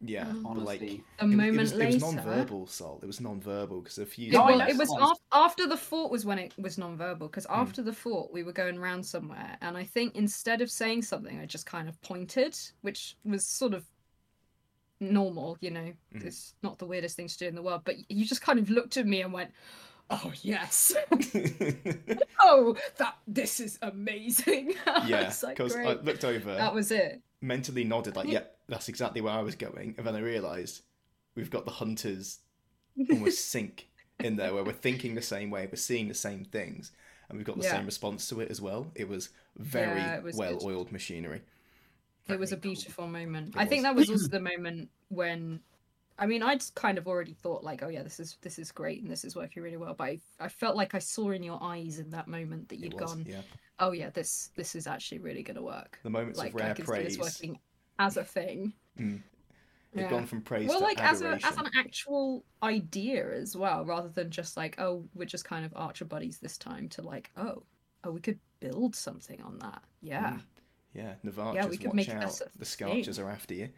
Yeah, 0.00 0.26
Oh. 0.44 0.54
but, 0.54 0.62
like 0.64 0.82
A 0.82 0.84
it, 0.84 1.00
it 1.20 1.26
moment 1.26 1.58
was, 1.58 1.72
later. 1.74 1.88
It 1.90 1.94
was 1.94 2.02
non-verbal, 2.02 2.66
Salt. 2.66 3.02
It 3.02 3.06
was 3.06 3.20
non-verbal 3.20 3.80
because 3.80 3.96
a 3.98 4.04
few. 4.04 4.30
It, 4.30 4.36
Oh, 4.36 4.44
was, 4.56 4.68
it 4.68 4.76
was 4.76 4.90
Once. 4.90 5.12
af- 5.18 5.24
after 5.32 5.66
the 5.66 5.76
fort 5.76 6.10
was 6.12 6.26
when 6.26 6.38
it 6.38 6.52
was 6.58 6.76
non-verbal 6.76 7.28
because 7.28 7.46
Hmm. 7.46 7.54
after 7.54 7.82
the 7.82 7.94
fort 7.94 8.30
we 8.32 8.42
were 8.42 8.52
going 8.52 8.76
around 8.78 9.04
somewhere 9.04 9.56
and 9.62 9.74
I 9.76 9.84
think 9.84 10.14
instead 10.14 10.60
of 10.60 10.70
saying 10.70 11.02
something 11.02 11.40
I 11.40 11.46
just 11.46 11.64
kind 11.66 11.88
of 11.88 12.00
pointed 12.02 12.58
which 12.82 13.16
was 13.24 13.44
sort 13.46 13.72
of 13.72 13.84
normal 15.00 15.58
you 15.60 15.70
know 15.70 15.92
Mhm. 16.14 16.24
it's 16.24 16.54
not 16.62 16.78
the 16.78 16.86
weirdest 16.86 17.16
thing 17.16 17.28
to 17.28 17.36
do 17.38 17.46
in 17.46 17.54
the 17.54 17.62
world 17.62 17.82
but 17.84 17.96
you 18.10 18.24
just 18.24 18.40
kind 18.40 18.58
of 18.58 18.70
looked 18.70 18.96
at 18.96 19.06
me 19.06 19.20
and 19.22 19.30
went 19.32 19.50
oh 20.10 20.32
yes 20.42 20.94
oh 22.40 22.74
that 22.96 23.16
this 23.26 23.60
is 23.60 23.78
amazing 23.82 24.74
yeah, 25.06 25.28
It's 25.28 25.42
like, 25.42 25.56
because 25.56 25.76
I 25.76 25.94
looked 25.94 26.24
over, 26.24 26.54
that 26.54 26.74
was 26.74 26.90
it 26.90 27.20
mentally 27.40 27.84
nodded 27.84 28.16
like, 28.16 28.28
"Yep, 28.28 28.58
that's 28.68 28.88
exactly 28.88 29.20
where 29.20 29.32
I 29.34 29.42
was 29.42 29.54
going," 29.54 29.94
and 29.98 30.06
then 30.06 30.14
I 30.14 30.20
realised 30.20 30.82
we've 31.34 31.50
got 31.50 31.64
the 31.64 31.70
hunters 31.72 32.40
almost 33.10 33.50
sync 33.50 33.88
in 34.20 34.36
there, 34.36 34.54
where 34.54 34.64
we're 34.64 34.72
thinking 34.72 35.14
the 35.14 35.22
same 35.22 35.50
way, 35.50 35.66
we're 35.70 35.76
seeing 35.76 36.08
the 36.08 36.14
same 36.14 36.44
things, 36.44 36.92
and 37.28 37.36
we've 37.36 37.46
got 37.46 37.56
the 37.58 37.64
Yeah. 37.64 37.72
same 37.72 37.84
response 37.86 38.28
to 38.30 38.40
it 38.40 38.50
as 38.50 38.60
well. 38.60 38.90
It 38.94 39.08
was 39.08 39.28
very 39.56 40.00
Yeah, 40.00 40.16
it 40.16 40.22
was 40.22 40.36
good. 40.36 40.40
well-oiled 40.62 40.92
machinery. 40.92 41.42
it 42.28 42.38
was 42.40 42.50
a 42.52 42.56
cool. 42.56 42.62
beautiful 42.62 43.06
moment. 43.06 43.54
It 43.54 43.58
I 43.60 43.66
think 43.66 43.82
that 43.84 43.94
was 43.94 44.10
also 44.10 44.28
the 44.28 44.40
moment 44.40 44.90
when, 45.08 45.60
I 46.18 46.26
mean, 46.26 46.42
I'd 46.42 46.62
kind 46.74 46.98
of 46.98 47.06
already 47.06 47.34
thought 47.34 47.62
like, 47.62 47.82
oh 47.82 47.88
yeah, 47.88 48.02
this 48.02 48.18
is 48.18 48.38
this 48.40 48.58
is 48.58 48.72
great 48.72 49.02
and 49.02 49.10
this 49.10 49.24
is 49.24 49.36
working 49.36 49.62
really 49.62 49.76
well. 49.76 49.94
But 49.94 50.04
I, 50.04 50.20
I 50.40 50.48
felt 50.48 50.76
like 50.76 50.94
I 50.94 50.98
saw 50.98 51.30
in 51.30 51.42
your 51.42 51.62
eyes 51.62 51.98
in 51.98 52.10
that 52.10 52.26
moment 52.28 52.68
that 52.70 52.78
you'd 52.78 52.94
was, 52.94 53.12
gone, 53.12 53.24
yeah. 53.28 53.42
oh 53.78 53.92
yeah, 53.92 54.10
this 54.10 54.50
this 54.56 54.74
is 54.74 54.86
actually 54.86 55.18
really 55.18 55.42
gonna 55.42 55.62
work. 55.62 55.98
The 56.02 56.10
moments 56.10 56.38
Like 56.38 56.54
of 56.54 56.60
I 56.60 56.64
rare 56.64 56.74
can 56.74 56.84
praise. 56.86 57.14
see 57.14 57.18
this 57.20 57.40
working 57.40 57.58
as 57.98 58.16
a 58.16 58.24
thing. 58.24 58.72
Mm. 58.98 59.22
They've 59.92 60.04
Yeah. 60.04 60.10
gone 60.10 60.26
from 60.26 60.42
praise 60.42 60.68
Well, 60.68 60.78
to 60.78 60.84
like 60.84 61.02
as 61.02 61.22
a 61.22 61.38
as 61.44 61.56
an 61.56 61.70
actual 61.76 62.44
idea 62.62 63.30
as 63.30 63.56
well, 63.56 63.84
rather 63.84 64.08
than 64.08 64.30
just 64.30 64.56
like, 64.56 64.80
oh, 64.80 65.04
we're 65.14 65.26
just 65.26 65.44
kind 65.44 65.64
of 65.64 65.72
archer 65.76 66.04
buddies 66.04 66.38
this 66.38 66.56
time. 66.56 66.88
To 66.90 67.02
like, 67.02 67.30
oh, 67.36 67.62
oh, 68.04 68.10
we 68.10 68.20
could 68.20 68.38
build 68.60 68.94
something 68.96 69.40
on 69.42 69.58
that. 69.58 69.82
Yeah. 70.00 70.32
Mm. 70.32 70.40
Yeah, 70.94 71.14
Navarchers, 71.24 71.54
Yeah, 71.54 71.66
we 71.66 71.76
could 71.76 71.88
watch 71.88 71.94
make 71.94 72.08
out. 72.08 72.40
The 72.58 72.64
thing. 72.64 73.18
Are 73.18 73.30
after 73.30 73.52
you. 73.52 73.68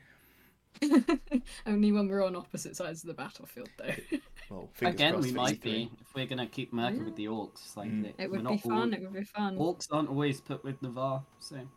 Only 1.66 1.92
when 1.92 2.08
we're 2.08 2.24
on 2.24 2.36
opposite 2.36 2.76
sides 2.76 3.02
of 3.02 3.08
the 3.08 3.14
battlefield, 3.14 3.70
though. 3.78 4.18
Well, 4.50 4.70
Again, 4.80 5.20
we 5.20 5.30
might 5.30 5.60
be 5.60 5.90
if 6.00 6.14
we're 6.14 6.24
gonna 6.24 6.46
keep 6.46 6.72
murking 6.72 6.96
Yeah. 7.00 7.04
with 7.04 7.16
the 7.16 7.26
orcs. 7.26 7.76
Like 7.76 7.90
Mm. 7.90 8.02
they- 8.16 8.24
It 8.24 8.30
would 8.30 8.46
be 8.48 8.56
fun. 8.56 8.72
all- 8.72 8.92
It 8.94 9.02
would 9.02 9.12
be 9.12 9.24
fun. 9.24 9.58
Orcs 9.58 9.88
aren't 9.90 10.08
always 10.08 10.40
put 10.40 10.64
with 10.64 10.80
Navarr, 10.80 11.22
so 11.38 11.68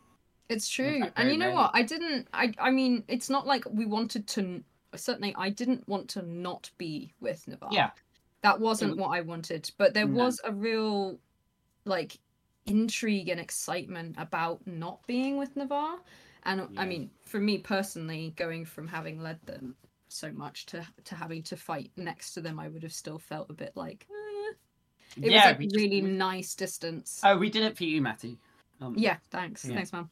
It's 0.47 0.69
true. 0.69 1.03
and 1.17 1.29
you 1.29 1.37
know 1.37 1.47
rarely. 1.47 1.57
what? 1.57 1.71
I 1.73 1.81
didn't 1.83 2.29
I 2.33 2.53
I 2.57 2.71
mean, 2.71 3.03
it's 3.09 3.29
not 3.29 3.45
like 3.45 3.65
we 3.69 3.85
wanted 3.85 4.25
to 4.27 4.63
certainly 4.95 5.35
I 5.37 5.49
didn't 5.49 5.85
want 5.89 6.09
to 6.11 6.21
not 6.21 6.71
be 6.77 7.13
with 7.19 7.45
Navarr. 7.45 7.71
yeah. 7.73 7.91
That 8.41 8.61
wasn't 8.61 8.91
was- 8.91 8.99
what 9.01 9.17
I 9.17 9.19
wanted, 9.19 9.69
but 9.77 9.93
there 9.93 10.07
No. 10.07 10.23
was 10.23 10.39
a 10.45 10.53
real 10.53 11.19
like 11.83 12.19
intrigue 12.65 13.27
and 13.27 13.39
excitement 13.41 14.15
about 14.17 14.65
not 14.65 15.05
being 15.07 15.35
with 15.35 15.57
Navarr. 15.57 15.99
And 16.43 16.67
I 16.77 16.85
mean, 16.85 17.11
for 17.25 17.39
me 17.39 17.59
personally, 17.59 18.33
going 18.35 18.65
from 18.65 18.87
having 18.87 19.21
led 19.21 19.39
them 19.45 19.75
so 20.07 20.31
much 20.31 20.65
to 20.67 20.85
to 21.05 21.15
having 21.15 21.43
to 21.43 21.55
fight 21.55 21.91
next 21.97 22.33
to 22.33 22.41
them, 22.41 22.59
I 22.59 22.67
would 22.67 22.83
have 22.83 22.93
still 22.93 23.19
felt 23.19 23.49
a 23.49 23.53
bit 23.53 23.71
like 23.75 24.07
eh. 24.09 24.53
it 25.25 25.31
yeah, 25.31 25.51
was 25.51 25.59
like 25.59 25.71
really 25.75 26.01
we- 26.01 26.09
nice 26.09 26.55
distance. 26.55 27.21
Oh, 27.23 27.37
we 27.37 27.49
did 27.49 27.63
it 27.63 27.77
for 27.77 27.83
you, 27.83 28.01
Matty. 28.01 28.37
Um, 28.81 28.95
yeah, 28.97 29.17
thanks. 29.29 29.63
Yeah. 29.65 29.75
Thanks, 29.75 29.93
man. 29.93 30.09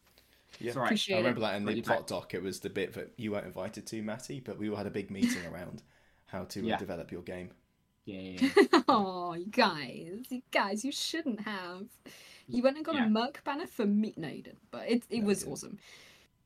Yeah. 0.59 0.67
It's 0.67 0.75
all 0.77 0.81
right. 0.83 0.87
Appreciate 0.89 1.15
I 1.15 1.19
remember 1.19 1.39
it. 1.39 1.41
that 1.41 1.55
in 1.55 1.63
the 1.63 1.67
Pretty 1.71 1.81
plot 1.81 2.07
doc. 2.07 2.33
It 2.33 2.43
was 2.43 2.59
the 2.59 2.69
bit 2.69 2.93
that 2.93 3.11
you 3.17 3.31
weren't 3.31 3.45
invited 3.47 3.85
to, 3.87 4.01
Matty, 4.03 4.39
but 4.39 4.57
we 4.59 4.69
all 4.69 4.75
had 4.75 4.87
a 4.87 4.91
big 4.91 5.09
meeting 5.09 5.45
around 5.51 5.81
how 6.27 6.43
to 6.45 6.59
uh, 6.59 6.63
Yeah. 6.63 6.77
develop 6.77 7.11
your 7.11 7.21
game. 7.23 7.49
Yeah, 8.05 8.19
yeah, 8.19 8.49
yeah. 8.73 8.81
oh, 8.87 9.33
you 9.33 9.45
guys, 9.47 10.25
you 10.29 10.41
guys, 10.51 10.83
you 10.85 10.91
shouldn't 10.91 11.41
have. 11.41 11.85
You 12.47 12.63
went 12.63 12.77
and 12.77 12.85
got 12.85 12.95
Yeah. 12.95 13.05
a 13.05 13.09
Merc 13.09 13.43
banner 13.43 13.67
for 13.67 13.85
me. 13.85 14.13
No, 14.17 14.27
you 14.27 14.41
didn't. 14.43 14.59
But 14.71 14.87
it 14.89 15.03
it 15.09 15.17
No, 15.17 15.17
you 15.17 15.23
was 15.25 15.39
didn't. 15.39 15.53
awesome. 15.53 15.79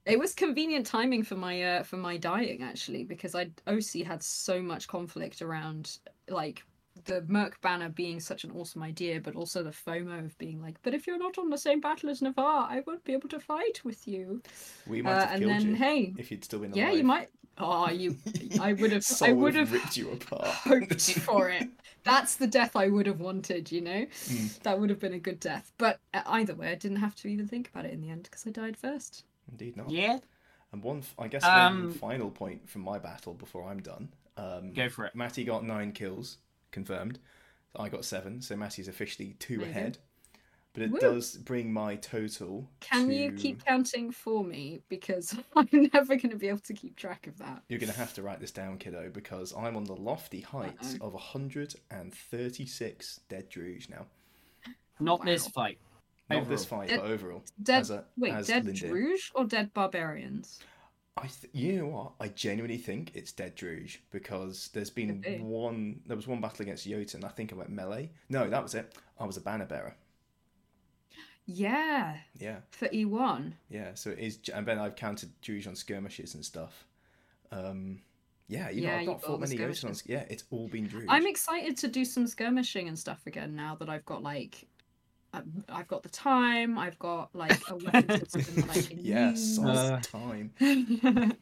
It 0.06 0.20
was 0.20 0.34
convenient 0.34 0.86
timing 0.86 1.24
for 1.24 1.36
my 1.36 1.62
uh 1.64 1.84
for 1.84 1.98
my 1.98 2.18
dying 2.18 2.62
actually 2.62 3.04
because 3.04 3.36
I 3.36 3.50
OC 3.68 4.06
had 4.06 4.22
so 4.22 4.62
much 4.62 4.88
conflict 4.88 5.42
around 5.42 5.98
like 6.30 6.64
the 7.06 7.24
Merc 7.28 7.60
banner 7.62 7.90
being 7.90 8.20
such 8.20 8.44
an 8.44 8.52
awesome 8.52 8.84
idea, 8.84 9.20
but 9.20 9.36
also 9.36 9.64
the 9.64 9.72
FOMO 9.72 10.26
of 10.26 10.38
being 10.38 10.62
like, 10.62 10.76
but 10.84 10.94
if 10.94 11.08
you're 11.08 11.18
not 11.18 11.38
on 11.40 11.50
the 11.50 11.58
same 11.58 11.80
battle 11.82 12.10
as 12.10 12.22
Navarr, 12.22 12.68
I 12.70 12.84
won't 12.86 13.04
be 13.04 13.14
able 13.14 13.30
to 13.30 13.40
fight 13.40 13.82
with 13.84 14.08
you. 14.08 14.44
We 14.86 15.02
might 15.02 15.12
Uh, 15.14 15.20
have 15.22 15.30
and 15.32 15.40
killed 15.40 15.52
then 15.52 15.68
you 15.70 15.76
hey, 15.76 16.14
if 16.18 16.30
you'd 16.30 16.44
still 16.44 16.60
been 16.60 16.72
alive. 16.72 16.78
yeah, 16.78 16.92
you 16.92 17.04
might. 17.04 17.30
Oh, 17.58 17.90
you. 17.90 18.18
I 18.60 18.74
would 18.74 18.92
have. 18.92 19.06
I 19.22 19.32
would 19.32 19.56
have 19.56 19.72
ripped 19.72 19.96
you 19.98 20.12
apart. 20.12 20.46
hoped 20.48 21.02
for 21.22 21.50
it. 21.50 21.68
That's 22.04 22.36
the 22.36 22.48
death 22.48 22.76
I 22.76 22.90
would 22.90 23.06
have 23.08 23.20
wanted. 23.22 23.72
You 23.72 23.82
know, 23.82 24.06
Mm. 24.26 24.60
that 24.64 24.80
would 24.80 24.90
have 24.90 25.00
been 25.00 25.14
a 25.14 25.20
good 25.20 25.40
death. 25.40 25.72
But 25.78 26.00
uh, 26.14 26.22
either 26.28 26.56
way, 26.56 26.70
I 26.72 26.76
didn't 26.76 26.98
have 26.98 27.16
to 27.18 27.28
even 27.28 27.48
think 27.48 27.70
about 27.70 27.86
it 27.86 27.94
in 27.94 28.02
the 28.02 28.10
end 28.10 28.24
because 28.24 28.46
I 28.46 28.52
died 28.52 28.76
first. 28.78 29.24
Indeed 29.52 29.76
not. 29.78 29.90
Yeah, 29.90 30.20
And 30.72 30.84
one, 30.84 31.04
I 31.20 31.28
guess, 31.28 31.44
Um, 31.44 31.84
one 31.84 31.92
final 31.94 32.32
point 32.32 32.70
from 32.70 32.82
my 32.82 32.98
battle 33.00 33.34
before 33.34 33.70
I'm 33.70 33.82
done. 33.82 34.10
Um, 34.38 34.74
go 34.74 34.90
for 34.90 35.06
it. 35.06 35.16
Matty 35.16 35.44
got 35.44 35.64
nine 35.64 35.92
kills 35.92 36.38
confirmed. 36.72 37.20
I 37.76 37.90
got 37.90 38.06
seven, 38.06 38.42
so 38.42 38.56
Matty's 38.56 38.88
officially 38.88 39.36
two 39.40 39.58
There 39.60 39.70
ahead. 39.70 39.98
But 40.74 40.84
it 40.84 40.92
Woo. 40.92 41.00
does 41.00 41.38
bring 41.38 41.72
my 41.72 41.96
total. 41.98 42.68
Can 42.80 43.12
you 43.12 43.32
keep 43.34 43.64
counting 43.64 44.10
for 44.12 44.44
me? 44.44 44.82
Because 44.90 45.38
I'm 45.56 45.68
never 45.94 46.16
going 46.16 46.32
to 46.32 46.36
be 46.36 46.48
able 46.50 46.60
to 46.62 46.74
keep 46.74 46.96
track 46.96 47.28
of 47.28 47.38
that. 47.38 47.62
You're 47.70 47.78
going 47.80 47.92
to 47.92 47.98
have 48.00 48.16
to 48.16 48.24
write 48.24 48.40
this 48.40 48.50
down, 48.50 48.80
kiddo, 48.80 49.12
because 49.12 49.54
I'm 49.56 49.76
on 49.76 49.84
the 49.84 49.96
lofty 49.96 50.42
heights 50.42 50.96
Uh-oh. 50.96 51.08
of 51.08 51.14
136 51.14 53.20
dead 53.30 53.52
Druj 53.52 53.88
now. 53.90 54.08
Not 55.00 55.24
this 55.26 55.48
fight. 55.48 55.80
Not 56.30 56.48
this 56.50 56.66
fight, 56.66 56.90
Dead- 56.90 57.02
but 57.02 57.10
overall. 57.12 57.44
Dead. 57.62 57.82
as 57.82 57.90
a, 57.92 58.06
wait, 58.18 58.34
as 58.34 58.48
dead 58.48 58.66
Lindir. 58.66 58.90
Druj 58.90 59.20
or 59.36 59.46
dead 59.46 59.74
barbarians? 59.74 60.60
I 61.16 61.28
th- 61.28 61.54
you 61.54 61.78
know 61.78 61.88
what? 61.90 62.14
I 62.20 62.30
genuinely 62.30 62.78
think 62.78 63.12
it's 63.14 63.32
Dead 63.32 63.56
Druj 63.56 63.98
because 64.10 64.70
there's 64.74 64.90
been 64.90 65.22
one. 65.42 66.00
There 66.08 66.16
was 66.16 66.26
one 66.28 66.42
battle 66.42 66.64
against 66.64 66.88
Jotun. 66.88 67.24
I 67.24 67.28
think 67.28 67.54
I 67.54 67.56
went 67.56 67.70
melee. 67.70 68.10
No, 68.30 68.50
that 68.50 68.64
was 68.64 68.74
it. 68.74 68.98
I 69.20 69.26
was 69.26 69.38
a 69.38 69.42
banner 69.42 69.66
bearer. 69.68 69.96
Yeah, 71.46 72.18
Yeah, 72.40 72.60
for 72.72 72.88
E 72.94 73.04
E1. 73.06 73.54
yeah. 73.70 73.94
So 73.96 74.12
it 74.12 74.20
is, 74.20 74.40
and 74.54 74.66
then 74.66 74.80
I've 74.80 74.96
counted 74.96 75.30
Druj 75.42 75.68
on 75.68 75.76
skirmishes 75.76 76.36
and 76.36 76.44
stuff. 76.44 76.88
Um, 77.52 78.02
yeah, 78.48 78.70
you 78.70 78.82
know, 78.82 78.88
Yeah, 78.88 78.96
I've 78.96 79.02
you 79.02 79.08
not 79.08 79.22
fought 79.24 79.40
many 79.42 79.58
Jotun. 79.58 79.90
On, 79.90 79.96
yeah, 80.06 80.24
it's 80.30 80.46
all 80.52 80.70
been 80.70 80.88
Druj. 80.88 81.06
I'm 81.10 81.28
excited 81.28 81.78
to 81.78 81.88
do 81.90 82.06
some 82.06 82.28
skirmishing 82.28 82.88
and 82.88 82.98
stuff 82.98 83.20
again 83.28 83.56
now 83.56 83.76
that 83.76 83.90
I've 83.90 84.06
got 84.06 84.24
like. 84.24 84.66
I've- 85.34 85.50
I've 85.70 85.88
got 85.88 86.04
the 86.04 86.10
time. 86.10 86.78
I've 86.78 87.00
got 87.00 87.34
like 87.36 87.60
a 87.70 87.76
weapon 87.76 88.26
system 88.30 88.56
that 88.68 88.78
I 88.78 88.82
can 88.82 89.00
yeah, 89.02 89.30
use. 89.32 89.56
solid 89.56 89.76
Uh, 89.78 90.00
time. 90.02 90.54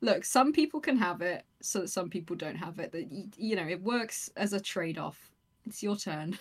Look, 0.00 0.24
some 0.24 0.52
people 0.52 0.80
can 0.80 0.96
have 0.98 1.22
it, 1.22 1.44
so 1.60 1.80
that 1.80 1.88
some 1.88 2.10
people 2.10 2.36
don't 2.36 2.56
have 2.56 2.78
it. 2.78 2.92
That 2.92 3.06
you 3.38 3.56
know, 3.56 3.66
it 3.66 3.80
works 3.82 4.28
as 4.36 4.52
a 4.52 4.60
trade-off. 4.60 5.30
It's 5.64 5.82
your 5.82 5.96
turn. 5.96 6.38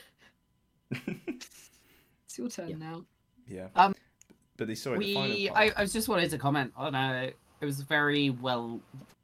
it's 0.92 2.38
your 2.38 2.50
turn 2.50 2.70
Yeah. 2.70 2.76
now. 2.78 3.06
Yeah. 3.48 3.68
Um, 3.76 3.94
but 4.58 4.68
the 4.68 4.76
sorry, 4.76 5.00
the 5.00 5.14
final 5.14 5.30
we, 5.36 5.48
part. 5.50 5.60
I, 5.60 5.72
I 5.78 5.82
was 5.82 5.94
just 5.94 6.08
wanted 6.10 6.30
to 6.32 6.38
comment 6.38 6.72
on 6.76 6.96
uh, 6.96 7.30
it 7.62 7.66
was 7.66 7.80
a 7.80 7.86
very 7.86 8.30
well 8.32 8.80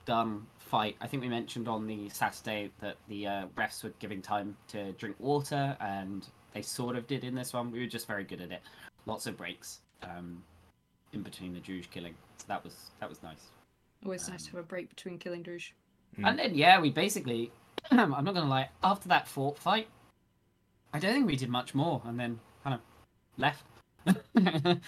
done 0.05 0.45
fight. 0.59 0.95
I 1.01 1.07
think 1.07 1.22
we 1.24 1.30
mentioned 1.30 1.68
on 1.68 1.88
the 1.88 2.09
Saturday 2.09 2.72
that 2.80 2.97
the 3.07 3.28
uh, 3.28 3.45
refs 3.57 3.84
were 3.84 3.93
giving 3.99 4.22
time 4.22 4.55
to 4.70 4.91
drink 4.93 5.15
water, 5.20 5.76
and 5.80 6.28
they 6.57 6.63
sort 6.63 6.95
of 6.95 7.05
did 7.05 7.23
in 7.23 7.35
this 7.35 7.53
one. 7.53 7.71
We 7.71 7.79
were 7.79 7.85
just 7.85 8.07
very 8.07 8.23
good 8.23 8.41
at 8.41 8.51
it. 8.51 8.61
Lots 9.05 9.27
of 9.27 9.37
breaks 9.37 9.81
um, 10.01 10.41
in 11.13 11.21
between 11.21 11.53
the 11.53 11.59
Druj 11.59 11.89
killing. 11.91 12.15
So 12.37 12.45
that 12.47 12.63
was 12.63 12.91
that 12.99 13.07
was 13.07 13.21
nice. 13.21 13.51
Always 14.03 14.27
nice 14.27 14.41
Um, 14.41 14.45
to 14.45 14.51
have 14.57 14.65
a 14.65 14.67
break 14.67 14.89
between 14.89 15.19
killing 15.19 15.43
Druj. 15.43 15.71
Mm. 16.17 16.27
And 16.27 16.39
then 16.39 16.55
yeah, 16.55 16.81
we 16.81 16.89
basically 16.89 17.51
I'm 17.91 18.09
not 18.09 18.33
gonna 18.33 18.49
lie, 18.49 18.69
after 18.83 19.07
that 19.09 19.27
fort 19.27 19.57
fight, 19.59 19.87
I 20.93 20.99
don't 20.99 21.13
think 21.13 21.27
we 21.27 21.35
did 21.35 21.49
much 21.49 21.75
more 21.75 22.01
and 22.05 22.19
then 22.19 22.39
kind 22.63 22.73
of 22.73 22.81
left. 23.37 23.63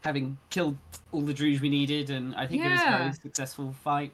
Having 0.00 0.38
killed 0.48 0.78
all 1.12 1.20
the 1.20 1.34
Druj 1.34 1.60
we 1.60 1.68
needed 1.68 2.08
and 2.08 2.34
I 2.34 2.46
think 2.46 2.64
it 2.64 2.70
was 2.70 2.80
a 2.80 2.98
very 2.98 3.12
successful 3.12 3.74
fight. 3.84 4.12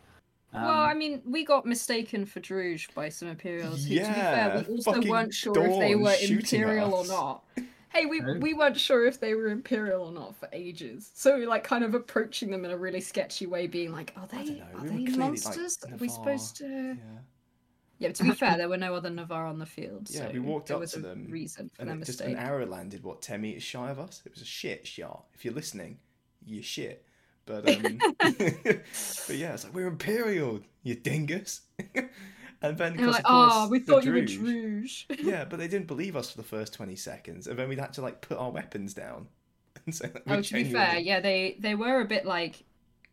Um, 0.57 0.65
well, 0.65 0.81
I 0.81 0.95
mean, 0.95 1.23
we 1.25 1.45
got 1.45 1.67
mistaken 1.67 2.25
for 2.25 2.41
Druj 2.41 2.93
by 2.95 3.09
some 3.11 3.29
Imperials. 3.29 3.85
who, 3.85 3.91
to 3.91 3.91
be 3.91 3.95
Yeah, 3.97 4.13
fair, 4.15 4.65
we 4.69 4.75
also 4.77 5.03
weren't 5.03 5.35
sure 5.35 5.67
if 5.67 5.79
they 5.79 5.95
were 5.95 6.15
Imperial 6.21 6.95
or 6.95 7.07
not. 7.07 7.45
Hey, 7.93 8.07
we 8.07 8.21
we 8.21 8.53
weren't 8.55 8.79
sure 8.79 9.07
if 9.07 9.21
they 9.21 9.35
were 9.35 9.49
Imperial 9.49 10.05
or 10.07 10.13
not 10.13 10.37
for 10.37 10.49
ages. 10.53 11.11
So 11.15 11.35
we 11.35 11.43
were 11.43 11.47
like 11.47 11.65
kind 11.65 11.85
of 11.85 11.95
approaching 11.95 12.51
them 12.51 12.65
in 12.65 12.71
a 12.71 12.77
really 12.77 13.01
sketchy 13.01 13.47
way, 13.47 13.67
being 13.67 13.93
like, 13.93 14.13
"Are 14.17 14.27
they 14.27 14.61
are 14.75 14.83
we 14.83 14.89
they 14.89 15.13
clearly, 15.13 15.13
like, 15.13 15.19
monsters? 15.19 15.79
are 15.91 15.97
we 15.97 16.09
supposed 16.09 16.57
to?" 16.57 16.67
Yeah. 16.67 16.95
Yeah, 17.99 18.09
but 18.09 18.17
to 18.17 18.25
be 18.25 18.31
fair, 18.33 18.57
there 18.59 18.69
were 18.69 18.77
no 18.77 18.95
other 18.95 19.09
Navarr 19.09 19.47
on 19.47 19.59
the 19.59 19.65
field. 19.67 20.11
Yeah, 20.11 20.27
so 20.27 20.33
we 20.33 20.41
walked 20.41 20.71
up 20.71 20.81
was 20.81 20.93
to 20.93 21.01
them, 21.01 21.31
reason 21.31 21.71
for 21.75 21.83
And 21.83 21.91
their 21.91 21.97
just 21.97 22.21
mistake. 22.21 22.37
an 22.37 22.37
arrow 22.37 22.67
landed 22.67 23.03
what 23.03 23.23
ten 23.23 23.41
meters 23.41 23.63
shy 23.63 23.91
of 23.91 23.99
us. 23.99 24.23
It 24.27 24.33
was 24.33 24.43
a 24.43 24.47
shit 24.47 24.87
shot. 24.87 25.25
If 25.33 25.45
you're 25.47 25.55
listening, 25.55 25.99
you 26.45 26.61
shit. 26.63 27.06
But 27.47 27.69
um, 27.69 27.99
but 28.19 29.37
yeah, 29.37 29.55
it's 29.55 29.65
like 29.65 29.75
we're 29.75 29.87
Imperial, 29.87 30.61
you 30.83 30.97
dingus. 30.97 31.63
and 31.95 32.77
then 32.77 32.93
because 32.93 33.15
like, 33.15 33.25
of 33.25 33.25
course 33.25 33.53
oh, 33.55 33.69
we 33.69 33.79
thought 33.79 34.05
you 34.05 34.13
were 34.13 34.21
Druj- 34.21 35.05
yeah, 35.23 35.45
but 35.45 35.59
they 35.59 35.69
didn't 35.69 35.87
believe 35.87 36.17
us 36.17 36.31
for 36.31 36.37
the 36.37 36.47
first 36.47 36.75
twenty 36.75 36.97
seconds, 36.97 37.47
and 37.47 37.59
then 37.59 37.69
we'd 37.69 37.79
had 37.79 37.93
to 37.95 38.03
like 38.03 38.21
put 38.21 38.37
our 38.37 38.51
weapons 38.51 38.95
down 38.95 39.29
and 39.85 39.95
say, 39.95 40.11
like, 40.13 40.25
oh, 40.27 40.43
to 40.43 40.55
be 40.55 40.65
fair, 40.65 40.99
yeah, 40.99 41.21
they 41.21 41.57
they 41.61 41.75
were 41.75 42.01
a 42.01 42.05
bit 42.05 42.27
like, 42.27 42.65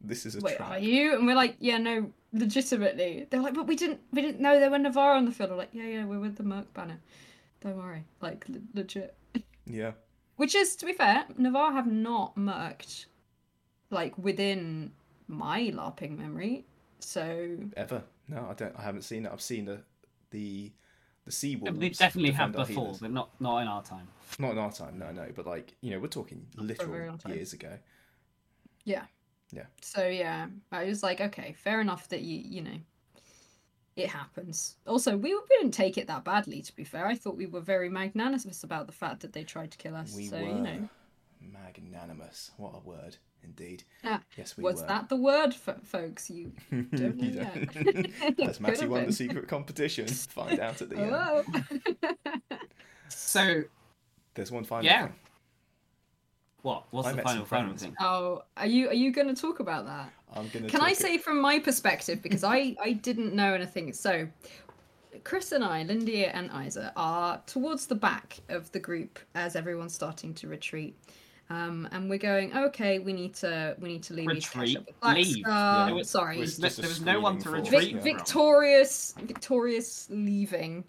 this 0.02 0.26
is 0.26 0.36
a 0.36 0.40
wait, 0.42 0.58
trap. 0.58 0.72
are 0.72 0.80
you? 0.80 1.16
And 1.16 1.28
we're 1.28 1.36
like, 1.36 1.56
yeah, 1.60 1.78
no, 1.78 2.12
legitimately. 2.34 3.28
They're 3.30 3.42
like, 3.42 3.54
but 3.54 3.68
we 3.68 3.76
didn't, 3.76 4.02
we 4.12 4.22
didn't 4.22 4.42
know 4.42 4.60
there 4.60 4.72
were 4.72 4.80
Navarr 4.80 5.16
on 5.16 5.26
the 5.26 5.32
field. 5.32 5.52
We're 5.52 5.58
like, 5.58 5.70
yeah, 5.74 5.84
yeah, 5.88 6.06
we're 6.06 6.20
with 6.20 6.36
the 6.36 6.44
Merc 6.44 6.74
banner. 6.74 7.00
Don't 7.62 7.78
worry, 7.78 8.04
like 8.22 8.46
le- 8.50 8.60
legit. 8.74 9.16
Yeah, 9.66 9.92
Which 10.36 10.56
is, 10.56 10.76
to 10.78 10.86
be 10.86 10.94
fair, 10.94 11.26
Navarr 11.38 11.72
have 11.72 11.88
not 11.88 12.36
merked, 12.36 13.06
like 13.94 14.18
within 14.18 14.92
my 15.28 15.72
LARPing 15.74 16.18
memory. 16.18 16.66
So 17.00 17.58
ever? 17.78 18.04
No, 18.28 18.48
I 18.50 18.54
don't. 18.54 18.76
I 18.78 18.82
haven't 18.82 19.04
seen 19.04 19.26
it. 19.26 19.32
I've 19.32 19.42
seen 19.42 19.66
the 19.66 19.82
the 20.32 20.72
the 21.26 21.32
sea 21.32 21.56
wolves. 21.56 21.78
we 21.78 21.90
definitely 21.90 22.32
have 22.32 22.52
defend 22.52 22.56
our 22.62 22.66
before, 22.68 22.84
healers. 22.86 23.00
but 23.00 23.12
not 23.12 23.30
not 23.42 23.60
in 23.60 23.68
our 23.68 23.84
time. 23.84 24.08
Not 24.40 24.52
in 24.54 24.58
our 24.58 24.72
time, 24.72 24.98
no, 24.98 25.12
no. 25.12 25.28
But 25.36 25.46
like 25.46 25.76
you 25.82 25.92
know, 25.92 26.00
we're 26.00 26.08
talking 26.08 26.46
Not 26.58 26.66
literal 26.66 26.92
very 26.92 27.08
long 27.08 27.18
time. 27.18 27.34
years 27.34 27.54
ago. 27.54 27.78
yeah. 28.84 29.04
Yeah. 29.52 29.66
So 29.82 30.08
yeah, 30.08 30.48
I 30.72 30.86
was 30.86 31.04
like, 31.04 31.22
okay, 31.22 31.54
fair 31.56 31.80
enough 31.80 32.10
that 32.10 32.22
you, 32.22 32.42
you 32.44 32.62
know, 32.64 32.78
it 33.96 34.08
happens. 34.10 34.78
Also, 34.88 35.16
we, 35.16 35.36
we 35.36 35.42
didn't 35.50 35.74
take 35.74 36.00
it 36.00 36.08
that 36.08 36.24
badly. 36.24 36.64
To 36.64 36.76
be 36.76 36.84
fair, 36.84 37.06
I 37.06 37.14
thought 37.14 37.38
we 37.38 37.46
were 37.46 37.62
very 37.62 37.88
magnanimous 37.88 38.64
about 38.64 38.88
the 38.88 38.94
fact 38.94 39.20
that 39.20 39.32
they 39.34 39.44
tried 39.44 39.70
to 39.70 39.78
kill 39.78 39.96
us. 39.96 40.16
We 40.16 40.26
so 40.26 40.38
were 40.38 40.48
you 40.48 40.54
know, 40.56 40.90
magnanimous. 41.40 42.50
What 42.58 42.74
a 42.74 42.80
word, 42.80 43.18
indeed. 43.44 43.84
Ah, 44.04 44.22
yes, 44.38 44.58
we 44.58 44.64
was 44.64 44.82
were. 44.82 44.88
that 44.88 45.10
the 45.10 45.16
word, 45.16 45.54
fo- 45.54 45.80
folks? 45.84 46.30
You 46.30 46.52
you 46.72 46.82
don't 46.94 47.18
know 47.18 47.44
don't. 47.44 47.86
yet. 47.86 48.40
Has 48.48 48.60
Matty 48.60 48.76
Could've 48.76 48.90
won 48.92 49.06
the 49.06 49.12
secret 49.14 49.48
competition? 49.48 50.08
Find 50.08 50.60
out 50.60 50.82
at 50.82 50.90
the 50.90 50.98
end. 50.98 52.32
So 53.10 53.62
There's 54.34 54.52
one 54.52 54.64
final 54.64 54.86
Yeah. 54.86 55.04
thing. 55.08 55.16
what? 56.64 56.86
What's 56.92 57.08
I 57.08 57.12
the 57.14 57.22
final 57.22 57.42
some 57.42 57.46
final 57.48 57.66
friends. 57.68 57.84
thing? 57.84 57.96
oh, 58.00 58.44
are 58.58 58.66
you 58.68 58.88
are 58.90 58.94
you 58.94 59.12
going 59.12 59.28
to 59.34 59.40
talk 59.40 59.60
about 59.60 59.86
that? 59.86 60.12
I'm 60.36 60.48
gonna. 60.50 60.68
Can 60.68 60.82
I 60.82 60.90
talk 60.90 60.98
say 60.98 61.18
from 61.20 61.40
my 61.42 61.60
perspective 61.60 62.22
because 62.24 62.44
I 62.44 62.76
I 62.82 62.94
didn't 62.94 63.34
know 63.36 63.54
anything. 63.54 63.94
So 63.94 64.28
Chris 65.24 65.52
and 65.52 65.64
I, 65.64 65.84
Lindia 65.86 66.32
and 66.34 66.50
Isa, 66.66 66.92
are 66.96 67.40
towards 67.46 67.86
the 67.86 67.96
back 67.96 68.40
of 68.50 68.72
the 68.72 68.80
group 68.80 69.20
as 69.36 69.56
everyone's 69.56 69.94
starting 69.94 70.34
to 70.36 70.48
retreat. 70.48 70.98
Um, 71.50 71.88
and 71.92 72.10
we're 72.10 72.18
going, 72.20 72.56
okay, 72.56 73.00
we 73.00 73.14
need 73.14 73.36
to 73.36 73.76
we 73.80 73.90
need 73.90 74.04
to 74.04 74.14
leave. 74.14 74.28
we 74.28 74.34
need 74.34 74.46
Retreat? 74.46 74.78
up 74.78 74.86
with 74.88 75.00
Black 75.02 75.16
Leave. 75.18 75.38
Star. 75.46 75.88
Yeah, 75.88 75.92
it 75.92 75.96
was- 75.96 76.10
Sorry, 76.10 76.38
was- 76.40 76.58
just 76.58 76.78
there 76.78 76.88
was 76.90 77.02
no 77.02 77.20
one 77.20 77.38
to 77.40 77.42
screaming 77.44 77.64
retreat 77.66 77.72
force, 77.72 77.84
Vic- 77.84 77.92
yeah. 77.92 77.98
from. 78.14 78.18
victorious, 78.20 79.14
victorious 79.22 80.08
leaving. 80.10 80.84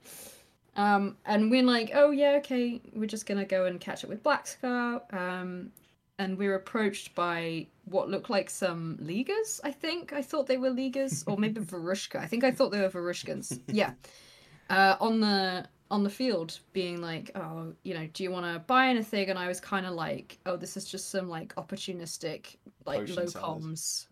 Um, 0.77 1.17
and 1.27 1.51
we're 1.51 1.63
like, 1.63 1.91
oh 1.95 2.11
yeah, 2.11 2.37
okay, 2.39 2.81
we're 2.95 3.07
just 3.07 3.27
gonna 3.27 3.45
go 3.45 3.67
and 3.67 3.81
catch 3.81 4.05
up 4.05 4.11
with 4.11 4.23
Black 4.23 4.47
Scar. 4.47 5.03
Um, 5.11 5.71
and 6.19 6.39
we're 6.39 6.55
approached 6.55 7.15
by 7.17 7.67
what 7.87 8.09
looked 8.09 8.31
like 8.31 8.49
some 8.49 8.97
Leaguers. 9.01 9.61
I 9.65 9.73
think 9.73 10.13
I 10.13 10.23
thought 10.23 10.47
they 10.47 10.57
were 10.57 10.71
Leaguers, 10.71 11.25
or 11.27 11.37
maybe 11.37 11.61
Varushka. 11.73 12.21
I 12.21 12.27
think 12.27 12.45
I 12.45 12.53
thought 12.53 12.71
they 12.71 12.81
were 12.81 12.89
Varushkans. 12.91 13.61
yeah, 13.67 13.93
uh, 14.71 14.97
on 15.01 15.21
the 15.21 15.67
on 15.91 16.03
the 16.03 16.11
field, 16.11 16.59
being 16.73 17.01
like, 17.01 17.31
oh, 17.35 17.75
you 17.83 17.95
know, 17.95 18.09
do 18.13 18.23
you 18.23 18.31
want 18.31 18.47
to 18.47 18.59
buy 18.61 18.89
anything? 18.89 19.31
And 19.31 19.39
I 19.39 19.49
was 19.49 19.61
kind 19.61 19.87
of 19.87 19.93
like, 19.95 20.39
oh, 20.47 20.57
this 20.57 20.77
is 20.77 20.87
just 20.87 21.11
some 21.11 21.29
like 21.29 21.55
opportunistic, 21.57 22.57
like 22.87 23.07
Potion 23.07 23.17
low 23.17 23.27
sellers. 23.27 23.67
comms 23.67 24.07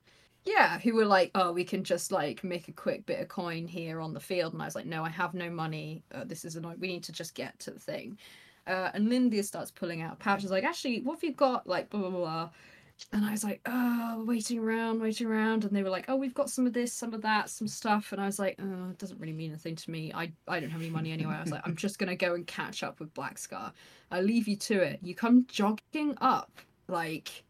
yeah, 0.45 0.79
who 0.81 0.95
were 0.95 1.05
like, 1.05 1.31
"Oh, 1.35 1.53
we 1.53 1.64
can 1.64 1.85
just 1.85 2.11
like 2.11 2.43
make 2.43 2.68
a 2.68 2.73
quick 2.73 3.07
bit 3.07 3.20
of 3.20 3.29
coin 3.29 3.66
here 3.66 4.01
on 4.01 4.12
the 4.12 4.20
field," 4.20 4.53
and 4.53 4.62
I 4.62 4.64
was 4.64 4.75
like, 4.75 4.87
"No, 4.87 5.05
I 5.05 5.09
have 5.09 5.35
no 5.35 5.51
money. 5.51 6.03
Uh, 6.12 6.25
this 6.25 6.45
is 6.45 6.57
annoying. 6.57 6.81
We 6.81 6.89
need 6.89 7.05
to 7.05 7.12
just 7.12 7.35
get 7.35 7.59
to 7.61 7.70
the 7.70 7.79
thing." 7.81 8.18
Uh, 8.66 8.91
and 8.95 9.09
Lindia 9.09 9.45
starts 9.45 9.70
pulling 9.70 10.03
out 10.03 10.18
pouches, 10.18 10.51
like, 10.51 10.64
"Actually, 10.64 11.01
what 11.03 11.14
have 11.16 11.25
you 11.25 11.33
got?" 11.33 11.66
Like, 11.66 11.91
blah 11.91 12.01
blah 12.01 12.11
blah. 12.11 12.51
And 13.13 13.25
I 13.25 13.31
was 13.33 13.45
like, 13.45 13.61
oh, 13.67 14.25
waiting 14.27 14.59
around, 14.59 15.01
waiting 15.01 15.27
around, 15.27 15.65
and 15.65 15.75
they 15.75 15.83
were 15.83 15.91
like, 15.91 16.07
oh, 16.09 16.17
we've 16.17 16.35
got 16.35 16.51
some 16.51 16.67
of 16.67 16.73
this, 16.73 16.93
some 16.93 17.13
of 17.13 17.23
that, 17.23 17.51
some 17.51 17.69
stuff, 17.69 18.13
and 18.13 18.21
I 18.21 18.27
was 18.27 18.39
like, 18.39 18.59
oh, 18.61 18.91
it 18.91 18.99
doesn't 18.99 19.21
really 19.21 19.33
mean 19.33 19.51
anything 19.51 19.77
to 19.77 19.91
me. 19.91 20.13
I 20.15 20.33
I 20.49 20.61
don't 20.61 20.71
have 20.71 20.81
any 20.81 20.91
money 20.91 21.13
anyway. 21.13 21.35
I 21.35 21.43
was 21.43 21.51
like, 21.51 21.63
I'm 21.65 21.77
just 21.77 21.99
gonna 21.99 22.17
go 22.17 22.35
and 22.35 22.47
catch 22.47 22.83
up 22.83 23.01
with 23.01 23.13
Black 23.15 23.39
Scar. 23.39 23.73
I 24.11 24.21
leave 24.21 24.49
you 24.49 24.57
to 24.57 24.81
it. 24.81 25.01
You 25.03 25.15
come 25.15 25.47
jogging 25.49 26.17
up, 26.21 26.51
like 26.89 27.45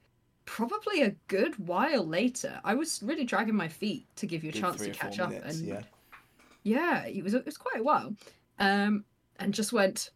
probably 0.44 1.02
a 1.02 1.10
good 1.28 1.54
while 1.66 2.06
later. 2.06 2.60
I 2.64 2.74
was 2.74 3.02
really 3.02 3.24
dragging 3.24 3.56
my 3.56 3.68
feet 3.68 4.06
to 4.16 4.26
give 4.26 4.42
you 4.44 4.50
a 4.50 4.52
Good 4.52 4.60
chance 4.60 4.82
to 4.82 4.90
catch 4.90 5.18
up, 5.18 5.30
minutes, 5.30 5.58
and 5.58 5.68
yeah. 5.68 5.82
yeah, 6.62 7.04
it 7.06 7.22
was 7.22 7.34
it 7.34 7.44
was 7.44 7.56
quite 7.56 7.80
a 7.80 7.82
while. 7.82 8.14
Um, 8.58 9.04
and 9.38 9.52
just 9.52 9.72
went, 9.72 10.10